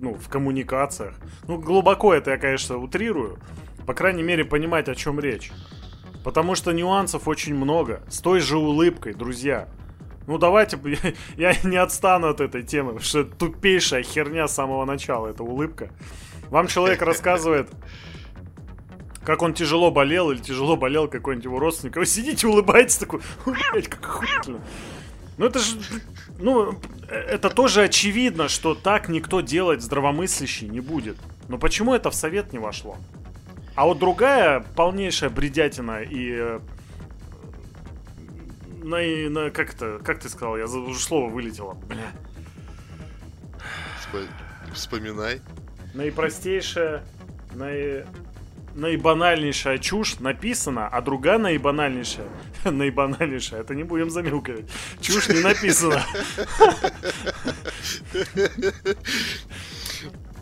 ну, 0.00 0.14
в 0.14 0.28
коммуникациях. 0.28 1.14
Ну, 1.48 1.58
глубоко 1.58 2.14
это 2.14 2.32
я, 2.32 2.38
конечно, 2.38 2.76
утрирую. 2.78 3.38
По 3.86 3.94
крайней 3.94 4.22
мере, 4.22 4.44
понимать, 4.44 4.88
о 4.88 4.94
чем 4.94 5.18
речь. 5.20 5.50
Потому 6.24 6.54
что 6.54 6.72
нюансов 6.72 7.26
очень 7.28 7.54
много. 7.54 8.02
С 8.10 8.20
той 8.20 8.40
же 8.40 8.58
улыбкой, 8.58 9.14
друзья. 9.14 9.68
Ну 10.30 10.38
давайте, 10.38 10.78
я, 11.36 11.56
не 11.64 11.76
отстану 11.76 12.28
от 12.28 12.40
этой 12.40 12.62
темы, 12.62 12.90
потому 12.90 13.04
что 13.04 13.20
это 13.22 13.34
тупейшая 13.34 14.04
херня 14.04 14.46
с 14.46 14.54
самого 14.54 14.84
начала, 14.84 15.26
эта 15.26 15.42
улыбка. 15.42 15.90
Вам 16.50 16.68
человек 16.68 17.02
рассказывает, 17.02 17.68
как 19.24 19.42
он 19.42 19.54
тяжело 19.54 19.90
болел 19.90 20.30
или 20.30 20.38
тяжело 20.38 20.76
болел 20.76 21.08
какой-нибудь 21.08 21.46
его 21.46 21.58
родственник. 21.58 21.96
Вы 21.96 22.06
сидите, 22.06 22.46
улыбаетесь 22.46 22.98
такой, 22.98 23.22
«Ой, 23.44 23.56
блядь, 23.72 23.88
как 23.88 24.06
охуительно. 24.06 24.60
Ну 25.36 25.46
это 25.46 25.58
же, 25.58 25.76
ну, 26.38 26.78
э, 27.08 27.14
это 27.14 27.50
тоже 27.50 27.82
очевидно, 27.82 28.46
что 28.46 28.76
так 28.76 29.08
никто 29.08 29.40
делать 29.40 29.82
здравомыслящий 29.82 30.68
не 30.68 30.78
будет. 30.78 31.16
Но 31.48 31.58
почему 31.58 31.92
это 31.92 32.12
в 32.12 32.14
совет 32.14 32.52
не 32.52 32.60
вошло? 32.60 32.98
А 33.74 33.84
вот 33.84 33.98
другая 33.98 34.64
полнейшая 34.76 35.30
бредятина 35.30 36.02
и... 36.02 36.60
На, 38.82 38.98
на, 39.30 39.50
как 39.50 39.74
это, 39.74 40.00
как 40.04 40.20
ты 40.20 40.28
сказал, 40.28 40.56
я 40.56 40.66
за- 40.66 40.78
уже 40.78 41.00
слово 41.00 41.28
вылетело. 41.30 41.74
Бля. 41.86 42.12
Вспо- 44.00 44.26
Вспоминай. 44.74 45.40
Наипростейшая, 45.94 47.04
наи... 47.54 48.04
наибанальнейшая 48.74 49.78
чушь 49.78 50.18
написана, 50.20 50.88
а 50.88 51.00
другая 51.02 51.38
наибанальнейшая, 51.38 52.28
наибанальнейшая, 52.64 53.60
это 53.62 53.74
не 53.74 53.82
будем 53.82 54.08
замилкивать, 54.10 54.70
чушь 55.00 55.28
не 55.28 55.40
написана. 55.40 56.02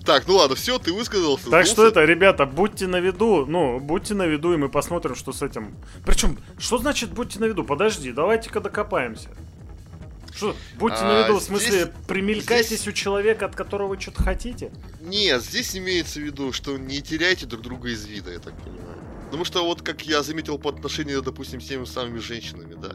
Так, 0.09 0.27
ну 0.27 0.37
ладно, 0.37 0.57
все, 0.57 0.79
ты 0.79 0.91
высказался. 0.91 1.51
Так 1.51 1.67
сдулся. 1.67 1.73
что 1.73 1.87
это, 1.87 2.05
ребята, 2.07 2.47
будьте 2.47 2.87
на 2.87 2.99
виду, 2.99 3.45
ну, 3.47 3.79
будьте 3.79 4.15
на 4.15 4.23
виду, 4.27 4.55
и 4.55 4.57
мы 4.57 4.71
посмотрим, 4.71 5.15
что 5.15 5.35
с 5.35 5.43
этим. 5.43 5.77
Причем, 6.07 6.39
что 6.59 6.79
значит 6.79 7.11
будьте 7.11 7.39
на 7.41 7.45
виду? 7.45 7.63
Подожди, 7.63 8.11
давайте-ка 8.11 8.61
докопаемся. 8.61 9.29
Что, 10.35 10.57
будьте 10.79 11.03
на 11.03 11.25
А, 11.25 11.25
виду, 11.25 11.39
в 11.39 11.43
здесь- 11.43 11.49
смысле, 11.49 11.93
примелькайтесь 12.07 12.81
здесь- 12.81 12.89
у 12.89 12.93
человека, 12.93 13.45
от 13.45 13.55
которого 13.55 13.89
вы 13.89 14.01
что-то 14.01 14.23
хотите? 14.23 14.71
Нет, 15.03 15.43
здесь 15.43 15.77
имеется 15.77 16.21
в 16.21 16.23
виду, 16.23 16.55
что 16.55 16.79
не 16.79 17.03
теряйте 17.03 17.45
друг 17.45 17.61
друга 17.61 17.91
из 17.91 18.07
вида, 18.07 18.33
я 18.33 18.39
так 18.39 18.55
понимаю. 18.63 18.97
Потому 19.29 19.45
что 19.45 19.63
вот 19.65 19.83
как 19.83 20.03
я 20.07 20.23
заметил 20.23 20.59
по 20.59 20.71
отношению, 20.71 21.21
допустим, 21.23 21.61
с 21.61 21.67
теми 21.67 21.85
самыми 21.85 22.19
женщинами, 22.19 22.75
да. 22.81 22.93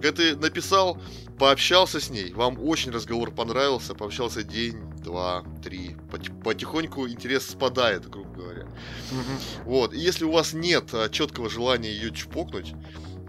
Когда 0.00 0.12
ты 0.12 0.34
написал, 0.36 0.98
пообщался 1.38 2.00
с 2.00 2.08
ней, 2.08 2.32
вам 2.32 2.58
очень 2.58 2.92
разговор 2.92 3.30
понравился, 3.30 3.94
пообщался 3.94 4.42
день, 4.42 4.78
два, 5.04 5.44
три, 5.62 5.96
поти- 6.10 6.32
потихоньку 6.42 7.06
интерес 7.08 7.46
спадает, 7.46 8.08
грубо 8.08 8.30
говоря. 8.30 8.66
Вот, 9.64 9.92
и 9.92 9.98
если 9.98 10.24
у 10.24 10.32
вас 10.32 10.54
нет 10.54 10.94
а, 10.94 11.10
четкого 11.10 11.50
желания 11.50 11.90
ее 11.92 12.10
чпокнуть, 12.10 12.72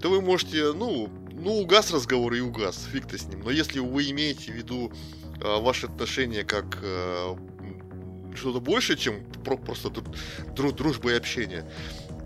то 0.01 0.09
вы 0.09 0.21
можете, 0.21 0.71
ну, 0.71 1.09
ну, 1.33 1.57
угас 1.59 1.91
разговор 1.91 2.33
и 2.33 2.39
угас, 2.39 2.87
фиг-то 2.91 3.17
с 3.17 3.25
ним. 3.27 3.41
Но 3.41 3.51
если 3.51 3.79
вы 3.79 4.09
имеете 4.11 4.53
в 4.53 4.55
виду 4.55 4.93
а, 5.41 5.59
ваши 5.59 5.87
отношения 5.87 6.43
как 6.45 6.77
м, 6.81 8.33
что-то 8.35 8.61
большее, 8.61 8.95
чем 8.97 9.25
про- 9.43 9.57
просто 9.57 9.89
дру- 9.89 10.71
дружба 10.71 11.11
и 11.11 11.15
общение, 11.15 11.69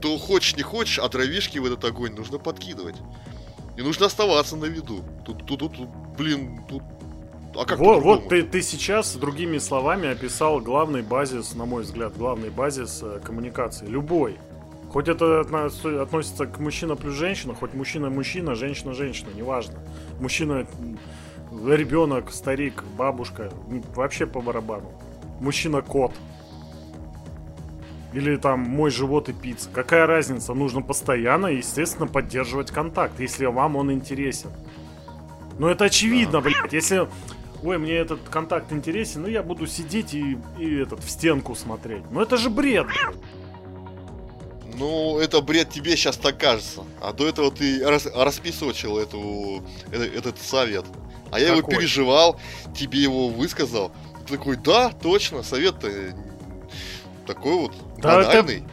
то 0.01 0.17
хочешь 0.17 0.55
не 0.55 0.63
хочешь, 0.63 0.99
а 0.99 1.07
дровишки 1.09 1.59
в 1.59 1.65
этот 1.65 1.83
огонь 1.85 2.13
нужно 2.15 2.37
подкидывать. 2.39 2.95
И 3.77 3.81
нужно 3.81 4.07
оставаться 4.07 4.55
на 4.57 4.65
виду. 4.65 5.03
Тут, 5.25 5.45
тут, 5.45 5.59
тут, 5.59 5.77
тут, 5.77 5.89
блин, 6.17 6.61
тут 6.67 6.83
А 7.55 7.65
как 7.65 7.79
вот, 7.79 7.95
по-другому? 7.95 8.15
вот 8.21 8.29
ты, 8.29 8.43
ты 8.43 8.61
сейчас 8.61 9.15
другими 9.15 9.57
словами 9.59 10.09
описал 10.09 10.59
главный 10.59 11.01
базис, 11.01 11.53
на 11.55 11.65
мой 11.65 11.83
взгляд, 11.83 12.17
главный 12.17 12.49
базис 12.49 12.99
э, 13.01 13.19
коммуникации. 13.23 13.85
Любой. 13.85 14.37
Хоть 14.89 15.07
это 15.07 15.39
отно- 15.41 16.01
относится 16.01 16.45
к 16.47 16.59
мужчина 16.59 16.95
плюс 16.97 17.13
женщина, 17.15 17.53
хоть 17.55 17.73
мужчина 17.73 18.09
мужчина, 18.09 18.55
женщина 18.55 18.93
женщина, 18.93 19.29
неважно. 19.33 19.79
Мужчина 20.19 20.67
ребенок, 21.51 22.31
старик, 22.33 22.83
бабушка, 22.97 23.51
вообще 23.95 24.25
по 24.25 24.41
барабану. 24.41 24.91
Мужчина 25.39 25.81
кот. 25.81 26.11
Или 28.13 28.35
там 28.35 28.59
мой 28.59 28.91
живот 28.91 29.29
и 29.29 29.33
пицца. 29.33 29.69
Какая 29.73 30.05
разница? 30.05 30.53
Нужно 30.53 30.81
постоянно, 30.81 31.47
естественно, 31.47 32.07
поддерживать 32.07 32.71
контакт, 32.71 33.19
если 33.19 33.45
вам 33.45 33.77
он 33.77 33.91
интересен. 33.91 34.51
Ну 35.57 35.67
это 35.67 35.85
очевидно, 35.85 36.41
блядь. 36.41 36.73
Если, 36.73 37.07
ой, 37.63 37.77
мне 37.77 37.93
этот 37.93 38.19
контакт 38.29 38.71
интересен, 38.73 39.21
ну 39.21 39.27
я 39.27 39.43
буду 39.43 39.65
сидеть 39.65 40.13
и, 40.13 40.37
и 40.59 40.75
этот 40.75 41.03
в 41.03 41.09
стенку 41.09 41.55
смотреть. 41.55 42.03
Ну 42.11 42.21
это 42.21 42.37
же 42.37 42.49
бред. 42.49 42.87
блядь. 42.87 43.15
Ну, 44.77 45.19
это 45.19 45.41
бред 45.41 45.69
тебе 45.69 45.95
сейчас 45.95 46.17
так 46.17 46.37
кажется. 46.37 46.83
А 47.01 47.13
до 47.13 47.27
этого 47.27 47.51
ты 47.51 47.85
рас- 47.85 48.07
распесочил 48.13 48.97
эту, 48.97 49.63
э- 49.91 50.17
этот 50.17 50.39
совет. 50.39 50.85
А 51.29 51.39
я 51.39 51.55
его 51.55 51.61
переживал, 51.61 52.39
тебе 52.75 52.99
его 52.99 53.29
высказал. 53.29 53.91
Ты 54.25 54.37
такой, 54.37 54.55
да, 54.57 54.89
точно, 54.89 55.43
совет-то 55.43 55.89
такой 57.25 57.53
вот 57.53 57.73
Да 57.97 58.19
это- 58.21 58.29
банальный. 58.43 58.63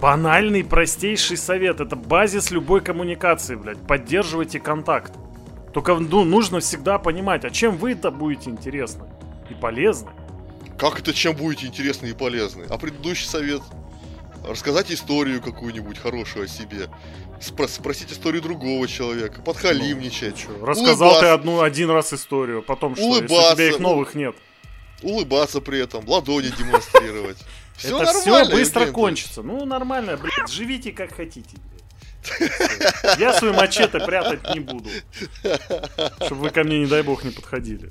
Банальный, 0.00 0.64
простейший 0.64 1.36
совет. 1.36 1.80
Это 1.80 1.96
базис 1.96 2.50
любой 2.50 2.80
коммуникации, 2.80 3.54
блядь. 3.56 3.78
Поддерживайте 3.86 4.58
контакт. 4.60 5.12
Только 5.74 5.94
ну, 5.96 6.24
нужно 6.24 6.60
всегда 6.60 6.98
понимать, 6.98 7.44
а 7.44 7.50
чем 7.50 7.76
вы-то 7.76 8.10
будете 8.10 8.50
интересны 8.50 9.04
и 9.50 9.54
полезны. 9.54 10.10
Как 10.78 11.00
это 11.00 11.12
чем 11.12 11.34
будете 11.36 11.66
интересны 11.66 12.06
и 12.06 12.12
полезны? 12.14 12.64
А 12.70 12.78
предыдущий 12.78 13.26
совет? 13.26 13.60
Рассказать 14.48 14.90
историю 14.90 15.42
какую-нибудь 15.42 15.98
хорошую 15.98 16.46
о 16.46 16.48
себе. 16.48 16.88
Спро- 17.40 17.68
спросить 17.68 18.10
историю 18.12 18.40
другого 18.42 18.88
человека. 18.88 19.42
Подхалимничать. 19.42 20.36
Чё, 20.38 20.64
Рассказал 20.64 20.96
ты 20.96 21.04
улыбаться, 21.26 21.34
одну 21.34 21.60
один 21.60 21.90
раз 21.90 22.12
историю, 22.14 22.62
потом 22.62 22.94
что, 22.96 23.04
если 23.04 23.26
у 23.26 23.28
Улыбаться, 23.28 23.54
тебя 23.56 23.68
их 23.68 23.78
ну, 23.80 23.88
новых 23.90 24.14
нет. 24.14 24.34
улыбаться 25.02 25.60
при 25.60 25.78
этом, 25.80 26.08
ладони 26.08 26.50
демонстрировать. 26.56 27.36
Все 27.80 28.02
это 28.02 28.12
все 28.12 28.44
быстро 28.50 28.82
Евгений 28.82 28.94
кончится. 28.94 29.42
Ну, 29.42 29.64
нормально, 29.64 30.16
блядь, 30.18 30.50
живите 30.50 30.92
как 30.92 31.14
хотите. 31.14 31.56
блядь. 31.56 33.18
Я 33.18 33.32
свой 33.32 33.52
мачете 33.52 33.98
прятать 33.98 34.54
не 34.54 34.60
буду. 34.60 34.90
Чтобы 36.26 36.42
вы 36.42 36.50
ко 36.50 36.62
мне, 36.62 36.80
не 36.80 36.86
дай 36.86 37.02
бог, 37.02 37.24
не 37.24 37.30
подходили. 37.30 37.88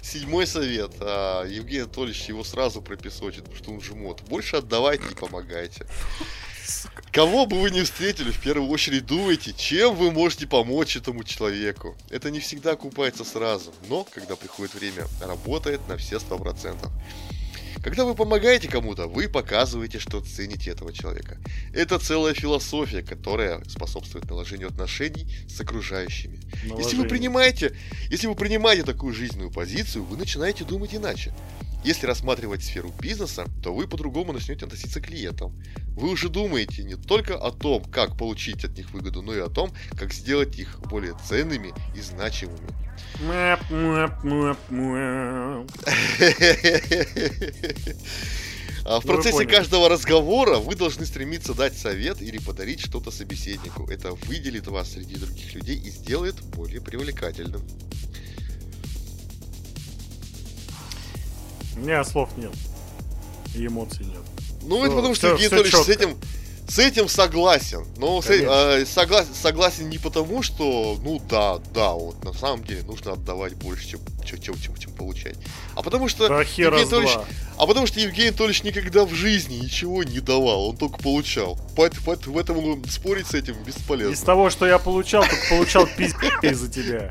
Седьмой 0.00 0.46
совет. 0.46 0.92
А, 1.00 1.44
Евгений 1.44 1.82
Анатольевич 1.82 2.22
его 2.28 2.44
сразу 2.44 2.80
пропесочит, 2.80 3.44
потому 3.44 3.56
что 3.56 3.72
он 3.72 3.80
жмот. 3.80 4.22
Больше 4.22 4.56
отдавайте 4.56 5.04
и 5.10 5.14
помогайте. 5.14 5.86
Кого 7.10 7.44
бы 7.44 7.60
вы 7.60 7.72
ни 7.72 7.82
встретили, 7.82 8.30
в 8.30 8.40
первую 8.40 8.70
очередь 8.70 9.04
думайте, 9.04 9.52
чем 9.52 9.96
вы 9.96 10.12
можете 10.12 10.46
помочь 10.46 10.96
этому 10.96 11.24
человеку. 11.24 11.96
Это 12.08 12.30
не 12.30 12.38
всегда 12.38 12.72
окупается 12.72 13.24
сразу, 13.24 13.74
но, 13.88 14.04
когда 14.04 14.36
приходит 14.36 14.74
время, 14.74 15.06
работает 15.20 15.86
на 15.88 15.96
все 15.96 16.20
сто 16.20 16.38
процентов. 16.38 16.90
Когда 17.82 18.04
вы 18.04 18.14
помогаете 18.14 18.68
кому-то, 18.68 19.08
вы 19.08 19.28
показываете, 19.28 19.98
что 19.98 20.20
цените 20.20 20.70
этого 20.70 20.92
человека. 20.92 21.38
Это 21.74 21.98
целая 21.98 22.32
философия, 22.32 23.02
которая 23.02 23.60
способствует 23.68 24.30
наложению 24.30 24.68
отношений 24.68 25.26
с 25.48 25.60
окружающими. 25.60 26.38
Если 26.52 26.68
вы 26.68 26.76
Наложение. 26.76 27.08
принимаете, 27.08 27.76
если 28.08 28.28
вы 28.28 28.36
принимаете 28.36 28.84
такую 28.84 29.12
жизненную 29.12 29.50
позицию, 29.50 30.04
вы 30.04 30.16
начинаете 30.16 30.64
думать 30.64 30.94
иначе. 30.94 31.34
Если 31.84 32.06
рассматривать 32.06 32.62
сферу 32.62 32.92
бизнеса, 33.00 33.46
то 33.62 33.74
вы 33.74 33.88
по-другому 33.88 34.32
начнете 34.32 34.66
относиться 34.66 35.00
к 35.00 35.06
клиентам. 35.06 35.52
Вы 35.96 36.10
уже 36.10 36.28
думаете 36.28 36.84
не 36.84 36.94
только 36.94 37.36
о 37.36 37.50
том, 37.50 37.82
как 37.84 38.16
получить 38.16 38.64
от 38.64 38.76
них 38.76 38.90
выгоду, 38.92 39.20
но 39.22 39.34
и 39.34 39.40
о 39.40 39.48
том, 39.48 39.72
как 39.98 40.12
сделать 40.12 40.58
их 40.58 40.78
более 40.88 41.14
ценными 41.28 41.74
и 41.96 42.00
значимыми. 42.00 42.68
А 48.84 49.00
в 49.00 49.04
Ну, 49.04 49.12
процессе 49.12 49.46
каждого 49.46 49.88
разговора 49.88 50.56
вы 50.58 50.74
должны 50.74 51.06
стремиться 51.06 51.54
дать 51.54 51.76
совет 51.76 52.20
или 52.20 52.38
подарить 52.38 52.80
что-то 52.80 53.10
собеседнику. 53.10 53.88
Это 53.88 54.12
выделит 54.26 54.66
вас 54.66 54.92
среди 54.92 55.14
других 55.16 55.54
людей 55.54 55.76
и 55.76 55.90
сделает 55.90 56.40
более 56.42 56.80
привлекательным. 56.80 57.62
У 61.76 61.80
меня 61.80 62.04
слов 62.04 62.30
нет. 62.36 62.52
И 63.54 63.66
эмоций 63.66 64.04
нет. 64.06 64.20
Ну, 64.62 64.76
Всё, 64.76 64.84
это 64.86 64.96
потому 64.96 65.14
что 65.14 65.28
Евгений 65.28 65.48
всё 65.48 65.56
Анатольевич 65.56 65.86
с 65.86 65.88
этим, 65.88 66.16
с 66.68 66.78
этим 66.78 67.08
согласен. 67.08 67.84
Но 67.98 68.22
с 68.22 68.30
э- 68.30 68.44
э, 68.48 68.82
согла- 68.84 69.26
согласен 69.34 69.90
не 69.90 69.98
потому, 69.98 70.42
что, 70.42 70.96
ну 71.02 71.20
да, 71.28 71.58
да, 71.74 71.92
вот 71.92 72.22
на 72.24 72.32
самом 72.32 72.64
деле 72.64 72.82
нужно 72.82 73.12
отдавать 73.12 73.54
больше, 73.54 73.88
чем, 73.88 74.00
чем, 74.24 74.40
чем, 74.40 74.54
чем- 74.60 74.76
чем 74.76 74.92
получать. 74.92 75.36
А 75.74 75.82
потому 75.82 76.08
что 76.08 76.28
Да 76.28 76.40
Евгений 76.40 76.66
Анатольевич, 76.82 77.10
а 77.58 77.66
потому 77.66 77.86
что 77.86 78.00
Евгений 78.00 78.28
Анатольевич 78.28 78.62
никогда 78.62 79.04
в 79.04 79.12
жизни 79.12 79.56
ничего 79.56 80.02
не 80.04 80.20
давал, 80.20 80.68
он 80.70 80.76
только 80.76 80.98
получал. 80.98 81.58
Поэтому, 81.76 82.02
поэтому- 82.06 82.34
поэтому 82.36 82.82
спорить 82.88 83.26
с 83.26 83.34
этим 83.34 83.56
бесполезно. 83.64 84.12
Из 84.14 84.20
того, 84.20 84.48
что 84.48 84.66
я 84.66 84.78
получал, 84.78 85.22
только 85.24 85.44
получал 85.50 85.86
пиздец 85.86 86.32
из-за 86.42 86.68
тебя. 86.70 87.10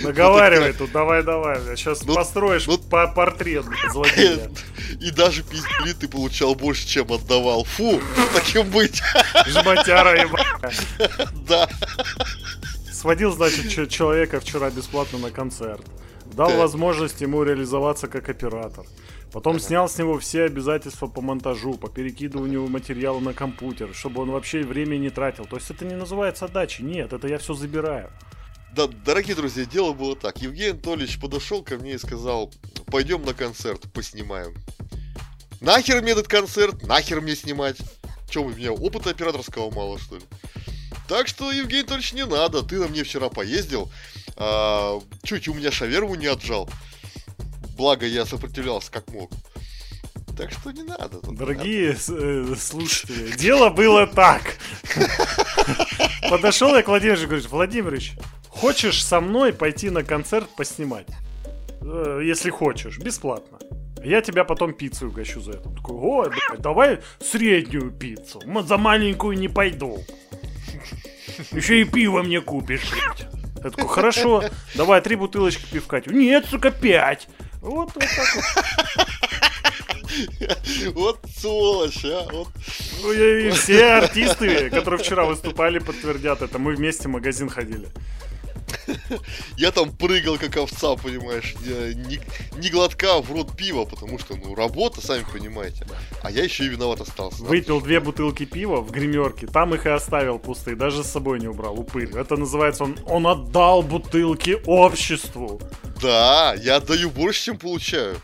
Наговаривай 0.04 0.72
тут, 0.72 0.92
давай, 0.92 1.22
давай. 1.22 1.58
Сейчас 1.76 2.04
Ну, 2.04 2.14
построишь 2.14 2.66
ну- 2.66 2.78
по 2.78 3.06
портрет 3.08 3.64
злодея. 3.92 4.50
И 5.00 5.10
даже 5.10 5.42
пиздюли 5.42 5.92
ты 5.92 6.08
получал 6.08 6.54
больше, 6.54 6.86
чем 6.86 7.12
отдавал. 7.12 7.64
Фу, 7.64 8.00
таким 8.34 8.70
быть. 8.70 9.00
Жмотяра 9.46 10.20
ебаная. 10.20 10.72
Да. 11.48 11.68
Сводил, 12.92 13.32
значит, 13.32 13.90
человека 13.90 14.40
вчера 14.40 14.70
бесплатно 14.70 15.18
на 15.18 15.30
концерт. 15.30 15.84
Дал 16.32 16.50
возможность 16.56 17.20
ему 17.20 17.42
реализоваться 17.42 18.08
как 18.08 18.28
оператор. 18.28 18.84
Потом 19.32 19.60
снял 19.60 19.88
с 19.88 19.96
него 19.96 20.18
все 20.18 20.44
обязательства 20.44 21.06
по 21.06 21.20
монтажу, 21.20 21.74
по 21.74 21.88
перекидыванию 21.88 22.66
материала 22.66 23.20
на 23.20 23.32
компьютер, 23.32 23.90
чтобы 23.94 24.22
он 24.22 24.30
вообще 24.30 24.62
время 24.62 24.96
не 24.96 25.10
тратил. 25.10 25.44
То 25.44 25.56
есть 25.56 25.70
это 25.70 25.84
не 25.84 25.94
называется 25.94 26.46
отдачей. 26.46 26.84
Нет, 26.84 27.12
это 27.12 27.28
я 27.28 27.38
все 27.38 27.54
забираю. 27.54 28.10
Да, 28.74 28.86
дорогие 28.86 29.34
друзья, 29.34 29.64
дело 29.64 29.92
было 29.92 30.14
так. 30.16 30.38
Евгений 30.38 30.70
Анатольевич 30.70 31.18
подошел 31.20 31.62
ко 31.62 31.76
мне 31.76 31.94
и 31.94 31.98
сказал, 31.98 32.52
пойдем 32.86 33.22
на 33.24 33.34
концерт, 33.34 33.82
поснимаем. 33.92 34.54
Нахер 35.60 36.00
мне 36.02 36.12
этот 36.12 36.28
концерт, 36.28 36.82
нахер 36.84 37.20
мне 37.20 37.34
снимать? 37.34 37.76
Че, 38.30 38.42
у 38.42 38.50
меня 38.50 38.72
опыта 38.72 39.10
операторского 39.10 39.70
мало, 39.72 39.98
что 39.98 40.16
ли? 40.16 40.22
Так 41.08 41.26
что, 41.26 41.50
Евгений 41.50 41.80
Анатольевич, 41.80 42.12
не 42.12 42.24
надо. 42.24 42.62
Ты 42.62 42.78
на 42.78 42.86
мне 42.86 43.02
вчера 43.02 43.28
поездил, 43.28 43.90
а, 44.36 45.00
чуть 45.24 45.48
у 45.48 45.54
меня 45.54 45.72
шаверму 45.72 46.14
не 46.14 46.26
отжал. 46.26 46.70
Благо, 47.76 48.06
я 48.06 48.24
сопротивлялся 48.24 48.90
как 48.92 49.08
мог. 49.08 49.30
Так 50.38 50.52
что 50.52 50.70
не 50.70 50.84
надо. 50.84 51.18
Дорогие 51.22 51.96
с- 51.96 52.08
э, 52.08 52.54
слушатели, 52.58 53.32
дело 53.36 53.68
было 53.68 54.06
так. 54.06 54.42
Подошел 56.30 56.74
я 56.76 56.82
к 56.82 56.88
Владимиру 56.88 57.20
и 57.20 57.26
говорю, 57.26 57.48
Владимирович, 57.48 58.12
хочешь 58.60 59.04
со 59.04 59.20
мной 59.20 59.52
пойти 59.52 59.90
на 59.90 60.02
концерт 60.04 60.48
поснимать? 60.56 61.06
Э, 61.82 62.20
Если 62.22 62.50
хочешь, 62.50 62.98
бесплатно. 62.98 63.58
Я 64.04 64.20
тебя 64.22 64.44
потом 64.44 64.72
пиццу 64.72 65.08
угощу 65.08 65.40
за 65.40 65.52
это. 65.52 65.68
Он 65.68 65.74
такой, 65.76 65.96
ой, 65.96 66.28
блядь, 66.30 66.60
давай 66.60 67.00
среднюю 67.20 67.90
пиццу. 67.90 68.40
М, 68.46 68.66
За 68.66 68.76
маленькую 68.78 69.36
не 69.38 69.48
пойду. 69.48 69.98
Еще 71.52 71.80
и 71.82 71.84
пиво 71.84 72.22
мне 72.22 72.40
купишь, 72.40 72.90
блядь. 72.90 73.26
Я 73.62 73.70
такой, 73.70 73.88
хорошо, 73.88 74.42
давай 74.74 75.00
три 75.02 75.16
бутылочки 75.16 75.66
пивка. 75.70 76.02
Нет, 76.06 76.46
сука, 76.46 76.70
пять. 76.70 77.28
Вот, 77.60 77.90
вот 77.94 78.04
так 78.04 78.34
вот. 78.34 78.44
Вот 80.94 81.18
сволочь, 81.36 82.04
а. 82.04 82.26
Вот. 82.32 82.48
Ну, 83.02 83.12
и 83.12 83.50
все 83.50 83.84
артисты, 83.92 84.70
которые 84.70 84.98
вчера 84.98 85.24
выступали, 85.24 85.78
подтвердят 85.78 86.42
это. 86.42 86.58
Мы 86.58 86.74
вместе 86.74 87.08
в 87.08 87.10
магазин 87.12 87.48
ходили. 87.48 87.88
Я 89.56 89.70
там 89.70 89.92
прыгал 89.92 90.38
как 90.38 90.56
овца, 90.56 90.96
понимаешь, 90.96 91.54
не, 91.64 91.94
не- 91.94 92.20
не 92.58 92.68
глотка 92.70 93.20
в 93.20 93.30
рот 93.32 93.56
пива, 93.56 93.84
потому 93.84 94.18
что, 94.18 94.36
ну, 94.36 94.54
работа, 94.54 95.00
сами 95.00 95.24
понимаете. 95.32 95.86
А 96.22 96.30
я 96.30 96.44
еще 96.44 96.64
и 96.64 96.68
виноват 96.68 97.00
остался. 97.00 97.42
Выпил 97.44 97.80
две 97.80 98.00
бутылки 98.00 98.44
пива 98.44 98.80
в 98.80 98.90
гримерке, 98.90 99.46
там 99.46 99.74
их 99.74 99.86
и 99.86 99.90
оставил 99.90 100.38
пустые, 100.38 100.76
даже 100.76 101.02
с 101.04 101.10
собой 101.10 101.40
не 101.40 101.48
убрал, 101.48 101.78
упырь. 101.78 102.10
Это 102.16 102.36
называется, 102.36 102.84
он, 102.84 102.98
он 103.06 103.26
отдал 103.26 103.82
бутылки 103.82 104.58
обществу. 104.66 105.60
Да, 106.00 106.54
я 106.54 106.76
отдаю 106.76 107.10
больше, 107.10 107.44
чем 107.44 107.58
получаю. 107.58 108.20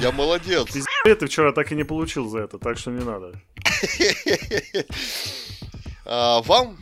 Я 0.00 0.12
молодец. 0.12 0.66
Пиздец, 0.66 1.18
ты 1.18 1.26
вчера 1.26 1.52
так 1.52 1.72
и 1.72 1.74
не 1.74 1.82
получил 1.84 2.28
за 2.28 2.38
это, 2.40 2.58
так 2.58 2.78
что 2.78 2.90
не 2.92 3.04
надо. 3.04 3.32
А, 6.04 6.42
Вам 6.42 6.76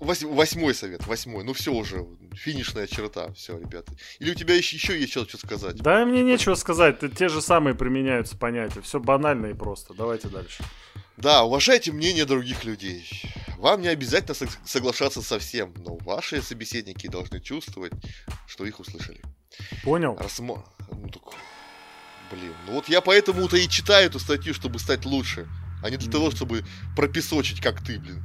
восьмой 0.00 0.74
совет, 0.74 1.06
восьмой. 1.06 1.44
Ну 1.44 1.52
все 1.52 1.72
уже, 1.72 2.06
финишная 2.34 2.86
черта, 2.86 3.32
все, 3.32 3.58
ребята. 3.58 3.92
Или 4.18 4.30
у 4.30 4.34
тебя 4.34 4.54
еще, 4.54 4.76
еще 4.76 4.98
есть 4.98 5.12
что-то 5.12 5.38
сказать? 5.38 5.76
Да, 5.76 6.04
мне 6.04 6.22
нечего 6.22 6.54
сказать. 6.54 7.00
Те 7.16 7.28
же 7.28 7.42
самые 7.42 7.74
применяются 7.74 8.36
понятия. 8.36 8.80
Все 8.80 9.00
банально 9.00 9.46
и 9.46 9.54
просто. 9.54 9.94
Давайте 9.94 10.28
дальше. 10.28 10.62
Да, 11.16 11.42
уважайте 11.42 11.90
мнение 11.90 12.24
других 12.26 12.64
людей. 12.64 13.04
Вам 13.56 13.82
не 13.82 13.88
обязательно 13.88 14.34
сог- 14.34 14.56
соглашаться 14.64 15.20
со 15.20 15.40
всем, 15.40 15.74
но 15.78 15.96
ваши 15.96 16.40
собеседники 16.42 17.08
должны 17.08 17.40
чувствовать, 17.40 17.92
что 18.46 18.64
их 18.64 18.78
услышали. 18.78 19.20
Понял? 19.82 20.16
Рассмо... 20.16 20.64
Ну 20.92 21.08
так... 21.08 21.22
Блин, 22.30 22.52
ну 22.66 22.74
вот 22.74 22.88
я 22.88 23.00
поэтому-то 23.00 23.56
и 23.56 23.68
читаю 23.68 24.06
эту 24.06 24.18
статью, 24.20 24.52
чтобы 24.52 24.78
стать 24.78 25.06
лучше, 25.06 25.48
а 25.82 25.90
не 25.90 25.96
для 25.96 26.12
того, 26.12 26.30
чтобы 26.30 26.62
пропесочить, 26.94 27.60
как 27.60 27.82
ты, 27.82 27.98
блин. 27.98 28.22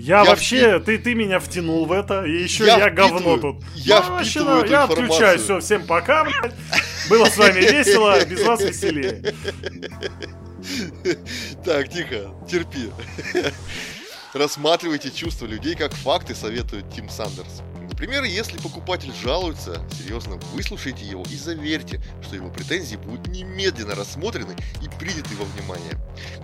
Я, 0.00 0.18
Я 0.22 0.24
вообще, 0.26 0.78
ты, 0.78 0.96
ты 0.96 1.14
меня 1.14 1.40
втянул 1.40 1.84
в 1.84 1.90
это, 1.90 2.22
и 2.24 2.30
еще 2.44 2.64
я, 2.64 2.78
Я 2.78 2.90
говно 2.90 3.18
впитываю- 3.18 3.40
тут. 3.40 3.64
я 3.74 4.00
Ну, 4.00 4.10
вообще, 4.12 4.40
ну, 4.44 4.64
Я 4.64 4.84
отключаюсь, 4.84 5.42
все, 5.42 5.58
всем 5.58 5.86
пока, 5.86 6.22
блядь. 6.24 6.54
Было 7.10 7.24
с 7.24 7.36
вами 7.36 7.60
весело, 7.60 8.24
без 8.24 8.42
вас 8.44 8.60
веселее. 8.60 9.34
Так, 11.64 11.88
тихо, 11.88 12.30
терпи. 12.48 12.90
Рассматривайте 14.34 15.10
чувства 15.10 15.46
людей 15.46 15.74
как 15.74 15.92
факты, 15.94 16.34
советует 16.34 16.92
Тим 16.94 17.08
Сандерс. 17.08 17.62
Например, 17.98 18.22
если 18.22 18.56
покупатель 18.58 19.12
жалуется, 19.12 19.84
серьезно 19.90 20.36
выслушайте 20.54 21.04
его 21.04 21.24
и 21.28 21.34
заверьте, 21.34 22.00
что 22.22 22.36
его 22.36 22.48
претензии 22.48 22.94
будут 22.94 23.26
немедленно 23.26 23.96
рассмотрены 23.96 24.54
и 24.80 24.88
приняты 25.00 25.34
во 25.34 25.44
внимание. 25.44 25.94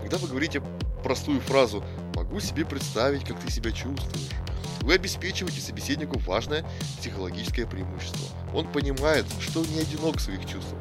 Когда 0.00 0.18
вы 0.18 0.26
говорите 0.26 0.60
простую 1.04 1.40
фразу 1.40 1.84
«могу 2.16 2.40
себе 2.40 2.64
представить, 2.64 3.24
как 3.24 3.38
ты 3.38 3.52
себя 3.52 3.70
чувствуешь», 3.70 4.32
вы 4.80 4.94
обеспечиваете 4.94 5.60
собеседнику 5.60 6.18
важное 6.18 6.66
психологическое 6.98 7.66
преимущество. 7.66 8.26
Он 8.52 8.66
понимает, 8.66 9.24
что 9.40 9.64
не 9.64 9.78
одинок 9.78 10.16
в 10.16 10.22
своих 10.22 10.40
чувствах, 10.40 10.80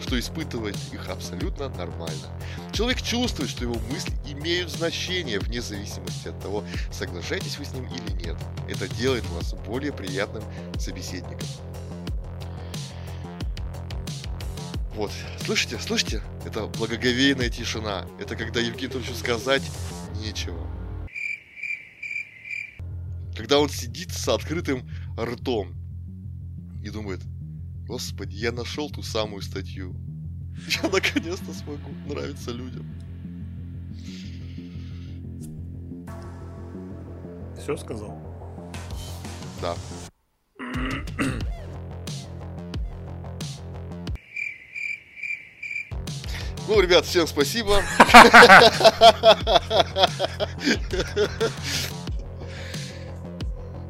что 0.00 0.18
испытывать 0.18 0.76
их 0.92 1.08
абсолютно 1.08 1.68
нормально. 1.70 2.28
Человек 2.72 3.00
чувствует, 3.02 3.50
что 3.50 3.64
его 3.64 3.76
мысли 3.90 4.12
имеют 4.28 4.70
значение 4.70 5.38
вне 5.38 5.60
зависимости 5.60 6.28
от 6.28 6.40
того, 6.40 6.64
соглашаетесь 6.92 7.58
вы 7.58 7.64
с 7.64 7.72
ним 7.72 7.86
или 7.86 8.24
нет. 8.24 8.36
Это 8.68 8.88
делает 8.88 9.24
вас 9.30 9.54
более 9.66 9.92
приятным 9.92 10.42
собеседником. 10.78 11.46
Вот, 14.94 15.10
слышите, 15.44 15.78
слышите? 15.80 16.22
Это 16.46 16.66
благоговейная 16.66 17.50
тишина. 17.50 18.06
Это 18.20 18.36
когда 18.36 18.60
Евгений 18.60 18.94
Анатольевичу 18.94 19.14
сказать 19.14 19.62
нечего. 20.20 20.64
Когда 23.36 23.58
он 23.58 23.68
сидит 23.68 24.12
с 24.12 24.28
открытым 24.28 24.88
ртом 25.18 25.74
и 26.84 26.90
думает, 26.90 27.20
Господи, 27.86 28.36
я 28.36 28.50
нашел 28.50 28.90
ту 28.90 29.02
самую 29.02 29.42
статью. 29.42 29.94
Я 30.82 30.88
наконец-то 30.88 31.52
смогу 31.52 31.90
нравиться 32.06 32.50
людям. 32.50 32.86
Все 37.58 37.76
сказал. 37.76 38.18
Да. 39.60 39.74
Ну, 46.66 46.80
ребят, 46.80 47.04
всем 47.04 47.26
спасибо. 47.26 47.82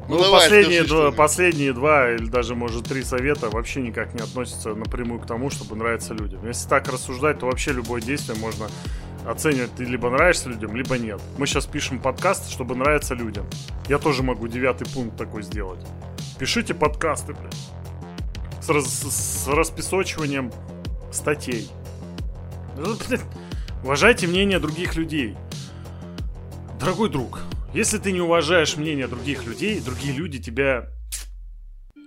Ну, 0.07 0.19
давай, 0.19 0.41
последние, 0.41 0.85
скажи 0.85 0.93
два, 0.93 1.11
последние 1.11 1.73
два 1.73 2.11
или 2.11 2.25
даже, 2.25 2.55
может, 2.55 2.85
три 2.85 3.03
совета 3.03 3.49
вообще 3.49 3.81
никак 3.81 4.13
не 4.13 4.21
относятся 4.21 4.75
напрямую 4.75 5.19
к 5.19 5.25
тому, 5.25 5.49
чтобы 5.49 5.75
нравиться 5.75 6.13
людям. 6.13 6.45
Если 6.45 6.69
так 6.69 6.87
рассуждать, 6.87 7.39
то 7.39 7.47
вообще 7.47 7.71
любое 7.71 8.01
действие 8.01 8.37
можно 8.39 8.67
оценивать, 9.27 9.73
ты 9.75 9.85
либо 9.85 10.09
нравишься 10.09 10.49
людям, 10.49 10.75
либо 10.75 10.97
нет. 10.97 11.19
Мы 11.37 11.47
сейчас 11.47 11.65
пишем 11.65 11.99
подкаст, 11.99 12.51
чтобы 12.51 12.75
нравиться 12.75 13.15
людям. 13.15 13.47
Я 13.89 13.97
тоже 13.97 14.21
могу 14.21 14.47
девятый 14.47 14.87
пункт 14.87 15.17
такой 15.17 15.41
сделать. 15.41 15.79
Пишите 16.37 16.73
подкасты, 16.73 17.33
блядь. 17.33 17.55
С, 18.61 18.69
раз- 18.69 18.85
с 18.87 19.47
распесочиванием 19.47 20.51
статей. 21.11 21.69
Ну, 22.77 22.95
Уважайте 23.83 24.27
мнение 24.27 24.59
других 24.59 24.95
людей. 24.95 25.35
Дорогой 26.79 27.09
друг, 27.09 27.39
если 27.75 27.97
ты 27.97 28.13
не 28.13 28.21
уважаешь 28.21 28.77
мнение 28.77 29.05
других 29.05 29.45
людей, 29.45 29.81
другие 29.81 30.13
люди 30.13 30.39
тебя 30.41 30.87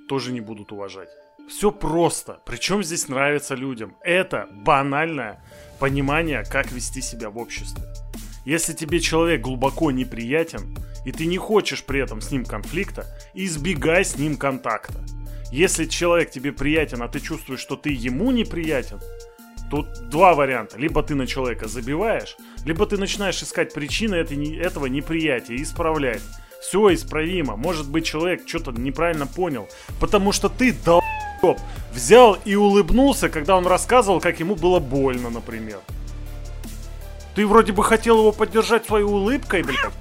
тоже 0.08 0.32
не 0.32 0.40
будут 0.40 0.72
уважать. 0.72 1.10
Все 1.46 1.70
просто. 1.70 2.40
Причем 2.46 2.82
здесь 2.82 3.06
нравится 3.06 3.54
людям. 3.54 3.94
Это 4.02 4.48
банальное 4.50 5.44
понимание, 5.78 6.42
как 6.50 6.72
вести 6.72 7.02
себя 7.02 7.28
в 7.28 7.36
обществе. 7.36 7.84
Если 8.46 8.72
тебе 8.72 8.98
человек 8.98 9.42
глубоко 9.42 9.90
неприятен, 9.90 10.74
и 11.04 11.12
ты 11.12 11.26
не 11.26 11.36
хочешь 11.36 11.84
при 11.84 12.00
этом 12.00 12.22
с 12.22 12.30
ним 12.30 12.46
конфликта, 12.46 13.04
избегай 13.34 14.06
с 14.06 14.16
ним 14.16 14.38
контакта. 14.38 15.04
Если 15.52 15.84
человек 15.84 16.30
тебе 16.30 16.52
приятен, 16.52 17.02
а 17.02 17.08
ты 17.08 17.20
чувствуешь, 17.20 17.60
что 17.60 17.76
ты 17.76 17.90
ему 17.90 18.30
неприятен, 18.30 19.00
Тут 19.70 20.08
два 20.08 20.34
варианта. 20.34 20.78
Либо 20.78 21.02
ты 21.02 21.14
на 21.14 21.26
человека 21.26 21.68
забиваешь, 21.68 22.36
либо 22.64 22.86
ты 22.86 22.96
начинаешь 22.96 23.42
искать 23.42 23.74
причины 23.74 24.14
этого 24.14 24.86
неприятия 24.86 25.54
и 25.54 25.62
исправлять. 25.62 26.22
Все 26.62 26.92
исправимо. 26.94 27.56
Может 27.56 27.88
быть, 27.88 28.04
человек 28.06 28.42
что-то 28.46 28.72
неправильно 28.72 29.26
понял. 29.26 29.68
Потому 30.00 30.32
что 30.32 30.48
ты 30.48 30.72
долб 30.72 31.04
взял 31.92 32.36
и 32.44 32.56
улыбнулся, 32.56 33.28
когда 33.28 33.56
он 33.56 33.66
рассказывал, 33.66 34.20
как 34.20 34.40
ему 34.40 34.56
было 34.56 34.80
больно, 34.80 35.30
например. 35.30 35.78
Ты 37.34 37.46
вроде 37.46 37.72
бы 37.72 37.84
хотел 37.84 38.18
его 38.18 38.32
поддержать 38.32 38.86
своей 38.86 39.04
улыбкой, 39.04 39.62
блядь. 39.62 39.92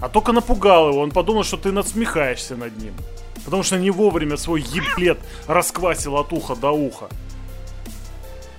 А 0.00 0.08
только 0.08 0.32
напугал 0.32 0.90
его. 0.90 1.00
Он 1.00 1.10
подумал, 1.10 1.44
что 1.44 1.56
ты 1.56 1.72
надсмехаешься 1.72 2.56
над 2.56 2.76
ним. 2.76 2.94
Потому 3.44 3.62
что 3.62 3.78
не 3.78 3.90
вовремя 3.90 4.36
свой 4.36 4.60
еблет 4.60 5.18
расквасил 5.46 6.16
от 6.16 6.32
уха 6.32 6.54
до 6.54 6.72
уха. 6.72 7.08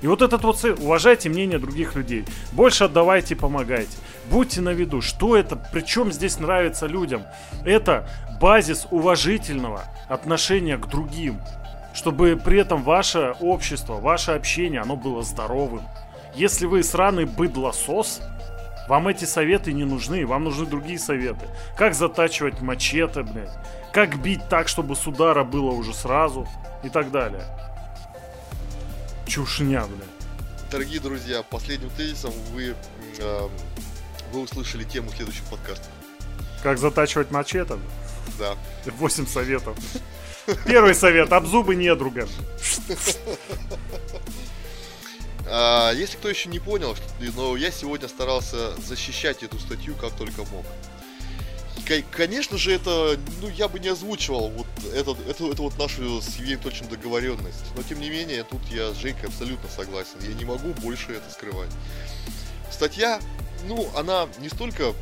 И 0.01 0.07
вот 0.07 0.21
этот 0.21 0.43
вот 0.43 0.55
сы- 0.57 0.73
уважайте 0.81 1.29
мнение 1.29 1.59
других 1.59 1.95
людей. 1.95 2.25
Больше 2.53 2.85
отдавайте 2.85 3.35
помогайте. 3.35 3.97
Будьте 4.29 4.61
на 4.61 4.69
виду. 4.69 5.01
Что 5.01 5.37
это? 5.37 5.55
Причем 5.71 6.11
здесь 6.11 6.39
нравится 6.39 6.87
людям? 6.87 7.23
Это 7.65 8.07
базис 8.39 8.87
уважительного 8.89 9.83
отношения 10.09 10.77
к 10.77 10.87
другим. 10.87 11.39
Чтобы 11.93 12.39
при 12.43 12.59
этом 12.59 12.83
ваше 12.83 13.35
общество, 13.41 13.95
ваше 13.95 14.31
общение, 14.31 14.81
оно 14.81 14.95
было 14.95 15.21
здоровым. 15.21 15.81
Если 16.33 16.65
вы 16.65 16.81
сраный 16.83 17.25
быдлосос, 17.25 18.21
вам 18.87 19.07
эти 19.09 19.25
советы 19.25 19.73
не 19.73 19.83
нужны, 19.83 20.25
вам 20.25 20.45
нужны 20.45 20.65
другие 20.65 20.97
советы. 20.97 21.45
Как 21.77 21.93
затачивать 21.93 22.61
мачете, 22.61 23.23
блядь. 23.23 23.51
Как 23.93 24.17
бить 24.21 24.47
так, 24.49 24.67
чтобы 24.69 24.95
с 24.95 25.05
удара 25.05 25.43
было 25.43 25.71
уже 25.71 25.93
сразу. 25.93 26.47
И 26.83 26.89
так 26.89 27.11
далее. 27.11 27.43
Чушня, 29.31 29.85
блядь. 29.85 30.69
Дорогие 30.71 30.99
друзья, 30.99 31.41
последним 31.41 31.89
тезисом 31.91 32.33
вы, 32.51 32.75
э, 33.17 33.49
вы 34.33 34.41
услышали 34.41 34.83
тему 34.83 35.09
следующего 35.15 35.45
подкаста. 35.45 35.85
Как 36.61 36.77
затачивать 36.77 37.31
мачете? 37.31 37.77
Да. 38.37 38.57
8 38.83 39.25
советов. 39.25 39.77
Первый 40.65 40.93
совет. 40.93 41.31
Об 41.31 41.45
зубы 41.45 41.75
недруга. 41.75 42.27
А, 45.53 45.91
если 45.91 46.17
кто 46.17 46.27
еще 46.29 46.49
не 46.49 46.59
понял, 46.59 46.95
но 47.35 47.55
я 47.55 47.71
сегодня 47.71 48.09
старался 48.09 48.75
защищать 48.81 49.43
эту 49.43 49.59
статью 49.59 49.95
как 49.95 50.11
только 50.11 50.43
мог. 50.43 50.65
Конечно 52.11 52.57
же, 52.57 52.73
это, 52.73 53.19
ну, 53.41 53.49
я 53.49 53.67
бы 53.67 53.79
не 53.79 53.89
озвучивал 53.89 54.49
вот 54.49 54.67
это, 54.93 55.15
это, 55.27 55.51
это 55.51 55.61
вот 55.61 55.77
нашу 55.77 56.21
с 56.21 56.35
Евгением 56.35 56.59
точно 56.59 56.87
договоренность. 56.87 57.63
Но, 57.75 57.83
тем 57.83 57.99
не 57.99 58.09
менее, 58.09 58.43
тут 58.43 58.61
я 58.69 58.93
с 58.93 58.97
Женькой 58.97 59.29
абсолютно 59.29 59.69
согласен. 59.69 60.17
Я 60.21 60.33
не 60.33 60.45
могу 60.45 60.69
больше 60.75 61.13
это 61.13 61.29
скрывать. 61.29 61.71
Статья, 62.71 63.19
ну, 63.67 63.89
она 63.97 64.27
не 64.39 64.49
столько 64.49 64.93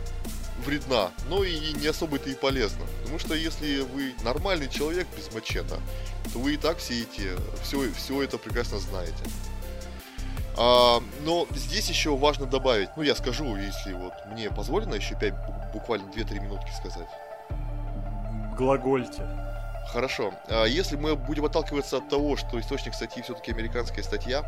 вредна, 0.65 1.11
но 1.29 1.43
и 1.43 1.73
не 1.73 1.87
особо-то 1.87 2.29
и 2.29 2.33
полезна. 2.33 2.85
Потому 3.01 3.19
что 3.19 3.35
если 3.35 3.81
вы 3.81 4.13
нормальный 4.23 4.69
человек 4.69 5.07
без 5.15 5.31
мачете, 5.33 5.63
то 6.33 6.39
вы 6.39 6.55
и 6.55 6.57
так 6.57 6.77
все 6.79 7.01
эти, 7.01 7.29
все, 7.63 7.91
все 7.93 8.23
это 8.23 8.37
прекрасно 8.37 8.79
знаете. 8.79 9.23
А, 10.57 11.01
но 11.23 11.47
здесь 11.55 11.89
еще 11.89 12.15
важно 12.17 12.45
добавить, 12.45 12.89
ну 12.97 13.03
я 13.03 13.15
скажу, 13.15 13.55
если 13.55 13.93
вот 13.93 14.13
мне 14.27 14.49
позволено 14.49 14.95
еще 14.95 15.15
5, 15.17 15.33
буквально 15.73 16.09
2-3 16.09 16.39
минутки 16.39 16.71
сказать. 16.71 17.09
Глагольте. 18.57 19.23
Хорошо. 19.87 20.33
А 20.47 20.65
если 20.65 20.95
мы 20.95 21.15
будем 21.15 21.45
отталкиваться 21.45 21.97
от 21.97 22.09
того, 22.09 22.35
что 22.35 22.59
источник 22.59 22.93
статьи 22.93 23.23
все-таки 23.23 23.51
американская 23.51 24.03
статья, 24.03 24.43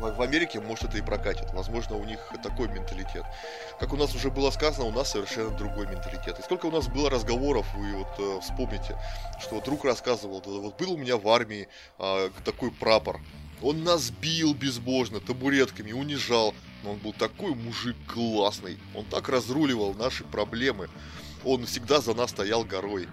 в 0.00 0.22
Америке, 0.22 0.60
может, 0.60 0.84
это 0.86 0.98
и 0.98 1.02
прокатит. 1.02 1.52
Возможно, 1.52 1.96
у 1.96 2.04
них 2.04 2.18
такой 2.42 2.68
менталитет. 2.68 3.24
Как 3.78 3.92
у 3.92 3.96
нас 3.96 4.14
уже 4.14 4.30
было 4.30 4.50
сказано, 4.50 4.86
у 4.86 4.90
нас 4.90 5.10
совершенно 5.10 5.50
другой 5.50 5.86
менталитет. 5.86 6.38
И 6.38 6.42
сколько 6.42 6.66
у 6.66 6.70
нас 6.70 6.88
было 6.88 7.10
разговоров, 7.10 7.66
вы 7.74 7.92
вот 7.96 8.08
э, 8.18 8.40
вспомните, 8.40 8.98
что 9.40 9.60
друг 9.60 9.84
рассказывал, 9.84 10.40
да, 10.40 10.50
вот 10.50 10.78
был 10.78 10.92
у 10.92 10.96
меня 10.96 11.16
в 11.16 11.28
армии 11.28 11.68
а, 11.98 12.30
такой 12.44 12.70
прапор. 12.70 13.20
Он 13.62 13.84
нас 13.84 14.10
бил 14.10 14.54
безбожно, 14.54 15.20
табуретками, 15.20 15.92
унижал. 15.92 16.54
Но 16.82 16.92
он 16.92 16.98
был 16.98 17.12
такой 17.12 17.54
мужик 17.54 17.96
классный. 18.06 18.78
Он 18.94 19.04
так 19.04 19.28
разруливал 19.28 19.94
наши 19.94 20.24
проблемы. 20.24 20.88
Он 21.44 21.66
всегда 21.66 22.00
за 22.00 22.14
нас 22.14 22.30
стоял 22.30 22.64
горой. 22.64 23.08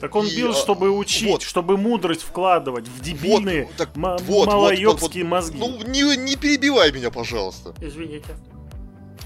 Так 0.00 0.16
он 0.16 0.26
И, 0.26 0.34
бил, 0.34 0.50
а, 0.50 0.54
чтобы 0.54 0.90
учить, 0.90 1.28
вот. 1.30 1.42
чтобы 1.42 1.76
мудрость 1.76 2.22
вкладывать 2.22 2.88
в 2.88 3.00
дебильные 3.00 3.66
Вот, 3.66 3.76
так, 3.76 3.96
ма- 3.96 4.16
вот, 4.18 4.22
вот, 4.22 4.48
малоёбские 4.48 5.24
вот, 5.24 5.30
вот. 5.30 5.58
мозги. 5.58 5.58
Ну, 5.58 5.88
не, 5.88 6.16
не 6.16 6.34
перебивай 6.34 6.90
меня, 6.90 7.12
пожалуйста. 7.12 7.72
Извините. 7.80 8.34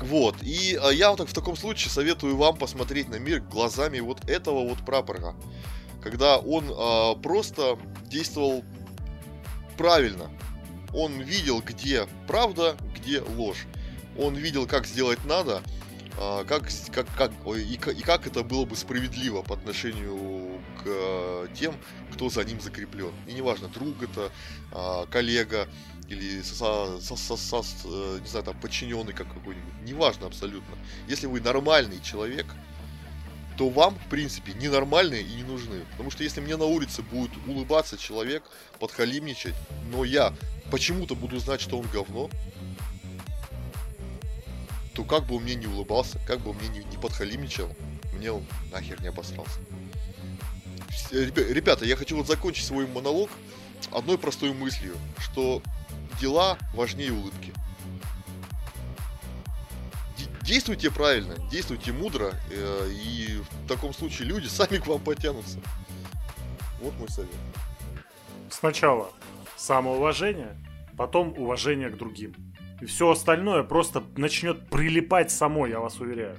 Вот, 0.02 0.36
и 0.42 0.78
а, 0.82 0.90
я 0.90 1.08
вот 1.10 1.16
так 1.16 1.28
в 1.28 1.32
таком 1.32 1.56
случае 1.56 1.90
советую 1.90 2.36
вам 2.36 2.56
посмотреть 2.58 3.08
на 3.08 3.16
мир 3.18 3.40
глазами 3.40 4.00
вот 4.00 4.28
этого 4.28 4.68
вот 4.68 4.84
прапора. 4.84 5.34
Когда 6.02 6.36
он 6.36 6.66
а, 6.70 7.14
просто 7.14 7.78
действовал 8.04 8.62
правильно. 9.78 10.30
Он 10.92 11.20
видел, 11.20 11.62
где 11.62 12.06
правда, 12.26 12.76
где 13.06 13.20
ложь. 13.20 13.66
Он 14.18 14.34
видел, 14.34 14.66
как 14.66 14.86
сделать 14.86 15.24
надо, 15.24 15.62
а, 16.18 16.44
как, 16.44 16.68
как, 16.92 17.06
как, 17.16 17.32
и, 17.56 17.74
и 17.74 18.02
как 18.02 18.26
это 18.26 18.42
было 18.42 18.64
бы 18.64 18.74
справедливо 18.74 19.42
по 19.42 19.54
отношению 19.54 20.60
к 20.82 20.86
а, 20.86 21.48
тем, 21.54 21.74
кто 22.12 22.28
за 22.28 22.44
ним 22.44 22.60
закреплен. 22.60 23.12
И 23.28 23.34
неважно, 23.34 23.68
друг 23.68 24.02
это, 24.02 24.32
а, 24.72 25.06
коллега 25.06 25.68
или 26.08 26.42
со, 26.42 27.00
со- 27.00 27.16
со- 27.16 27.36
со- 27.36 27.64
э, 27.84 28.18
не 28.22 28.28
знаю, 28.28 28.44
там, 28.44 28.60
подчиненный 28.60 29.12
как 29.12 29.26
какой-нибудь. 29.32 29.82
Неважно 29.82 30.26
абсолютно. 30.26 30.76
Если 31.08 31.26
вы 31.26 31.40
нормальный 31.40 32.00
человек, 32.00 32.46
то 33.58 33.68
вам, 33.68 33.96
в 33.96 34.08
принципе, 34.08 34.52
ненормальные 34.52 35.22
и 35.22 35.34
не 35.34 35.42
нужны. 35.42 35.80
Потому 35.92 36.10
что 36.10 36.22
если 36.22 36.40
мне 36.40 36.56
на 36.56 36.64
улице 36.64 37.02
будет 37.02 37.32
улыбаться 37.46 37.96
человек, 37.98 38.44
подхалимничать, 38.78 39.54
но 39.90 40.04
я 40.04 40.32
почему-то 40.70 41.16
буду 41.16 41.38
знать, 41.38 41.60
что 41.60 41.78
он 41.78 41.86
говно, 41.92 42.30
то 44.96 45.04
как 45.04 45.26
бы 45.26 45.36
он 45.36 45.42
мне 45.42 45.54
не 45.54 45.66
улыбался, 45.66 46.18
как 46.26 46.40
бы 46.40 46.50
он 46.50 46.56
мне 46.56 46.68
не, 46.68 46.78
не 46.78 46.96
подхалимничал, 46.96 47.68
мне 48.14 48.32
он 48.32 48.42
нахер 48.72 48.98
не 49.02 49.08
обосрался. 49.08 49.60
Ребята, 51.10 51.84
я 51.84 51.96
хочу 51.96 52.16
вот 52.16 52.26
закончить 52.26 52.64
свой 52.64 52.86
монолог 52.86 53.28
одной 53.92 54.16
простой 54.16 54.54
мыслью, 54.54 54.96
что 55.18 55.62
дела 56.18 56.56
важнее 56.72 57.12
улыбки. 57.12 57.52
Де- 60.16 60.30
Действуйте 60.40 60.90
правильно, 60.90 61.34
действуйте 61.50 61.92
мудро, 61.92 62.32
э, 62.50 62.90
и 62.90 63.42
в 63.64 63.68
таком 63.68 63.92
случае 63.92 64.28
люди 64.28 64.46
сами 64.46 64.78
к 64.78 64.86
вам 64.86 65.00
потянутся. 65.00 65.60
Вот 66.80 66.94
мой 66.94 67.10
совет. 67.10 67.30
Сначала 68.48 69.12
самоуважение, 69.58 70.56
потом 70.96 71.34
уважение 71.36 71.90
к 71.90 71.98
другим. 71.98 72.34
И 72.80 72.84
все 72.84 73.10
остальное 73.10 73.62
просто 73.62 74.02
начнет 74.16 74.68
прилипать 74.68 75.30
само, 75.30 75.66
я 75.66 75.80
вас 75.80 75.98
уверяю. 76.00 76.36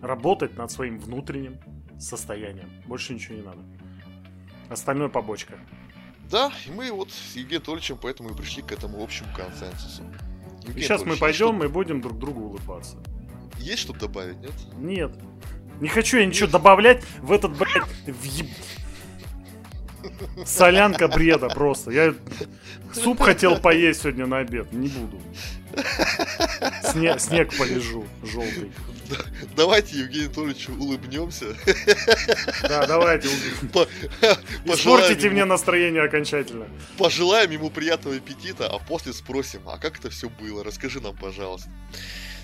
Работать 0.00 0.56
над 0.56 0.70
своим 0.70 0.98
внутренним 0.98 1.58
состоянием. 1.98 2.70
Больше 2.86 3.14
ничего 3.14 3.36
не 3.36 3.42
надо. 3.42 3.60
Остальное 4.68 5.08
побочка. 5.08 5.54
Да, 6.30 6.52
и 6.66 6.70
мы 6.70 6.92
вот 6.92 7.10
с 7.10 7.36
Евгением 7.36 7.62
Анатольевичем 7.62 7.98
поэтому 8.00 8.30
и 8.30 8.34
пришли 8.34 8.62
к 8.62 8.70
этому 8.70 9.02
общему 9.02 9.28
консенсусу. 9.34 10.02
И 10.02 10.68
Евгений 10.68 10.82
сейчас 10.82 11.04
мы 11.06 11.16
пойдем 11.16 11.64
и 11.64 11.68
будем 11.68 12.02
друг 12.02 12.18
другу 12.18 12.42
улыбаться. 12.42 12.98
Есть 13.56 13.58
что, 13.58 13.62
есть 13.62 13.82
что 13.82 13.92
добавить, 13.94 14.36
нет? 14.40 14.52
Нет. 14.76 15.12
Не 15.80 15.88
хочу 15.88 16.18
я 16.18 16.26
ничего 16.26 16.50
добавлять 16.50 17.02
в 17.20 17.32
этот, 17.32 17.56
блядь, 17.56 17.88
въеб- 18.06 18.50
Солянка 20.44 21.08
бреда 21.08 21.48
просто. 21.48 21.90
Я 21.90 22.14
суп 22.94 23.20
хотел 23.20 23.58
поесть 23.58 24.02
сегодня 24.02 24.26
на 24.26 24.38
обед. 24.38 24.72
Не 24.72 24.88
буду. 24.88 25.20
Сне- 26.82 27.18
снег 27.18 27.56
полежу 27.56 28.06
желтый. 28.22 28.72
Давайте 29.56 29.98
Евгению 29.98 30.26
Анатольевичу 30.26 30.72
улыбнемся. 30.74 31.46
Да, 32.62 32.86
давайте. 32.86 33.28
По- 33.72 33.84
Испортите 33.84 34.66
пожелаем 34.66 35.30
мне 35.32 35.40
ему- 35.40 35.48
настроение 35.50 36.02
окончательно. 36.02 36.66
Пожелаем 36.98 37.50
ему 37.50 37.70
приятного 37.70 38.16
аппетита, 38.16 38.66
а 38.68 38.78
после 38.78 39.12
спросим, 39.12 39.62
а 39.66 39.78
как 39.78 39.98
это 39.98 40.10
все 40.10 40.28
было? 40.28 40.62
Расскажи 40.62 41.00
нам, 41.00 41.16
пожалуйста. 41.16 41.70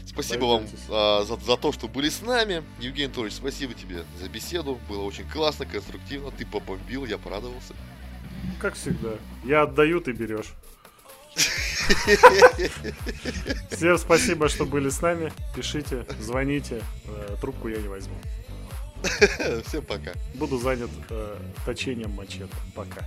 Спасибо 0.07 0.45
вам 0.45 0.67
а, 0.91 1.25
за, 1.25 1.37
за 1.37 1.57
то, 1.57 1.73
что 1.73 1.89
были 1.89 2.09
с 2.09 2.23
нами. 2.23 2.63
Евгений 2.79 3.07
Анатольевич, 3.07 3.35
спасибо 3.35 3.75
тебе 3.75 4.05
за 4.21 4.29
беседу. 4.29 4.79
Было 4.89 5.03
очень 5.03 5.29
классно, 5.29 5.67
конструктивно. 5.67 6.31
Ты 6.31 6.47
побомбил, 6.47 7.05
я 7.05 7.19
порадовался. 7.19 7.75
Как 8.61 8.75
всегда. 8.75 9.15
Я 9.45 9.63
отдаю, 9.63 10.01
ты 10.01 10.13
берешь. 10.13 10.53
Всем 13.71 13.99
спасибо, 13.99 14.49
что 14.49 14.65
были 14.65 14.89
с 14.89 15.01
нами. 15.01 15.33
Пишите, 15.55 16.07
звоните. 16.21 16.83
Э, 17.07 17.37
Трубку 17.41 17.69
я 17.69 17.79
не 17.79 17.89
возьму. 17.89 18.15
Всем 19.67 19.85
пока. 19.85 20.13
Буду 20.35 20.59
занят 20.59 20.91
э, 21.11 21.37
точением 21.65 22.13
мачете. 22.13 22.49
Пока. 22.75 23.05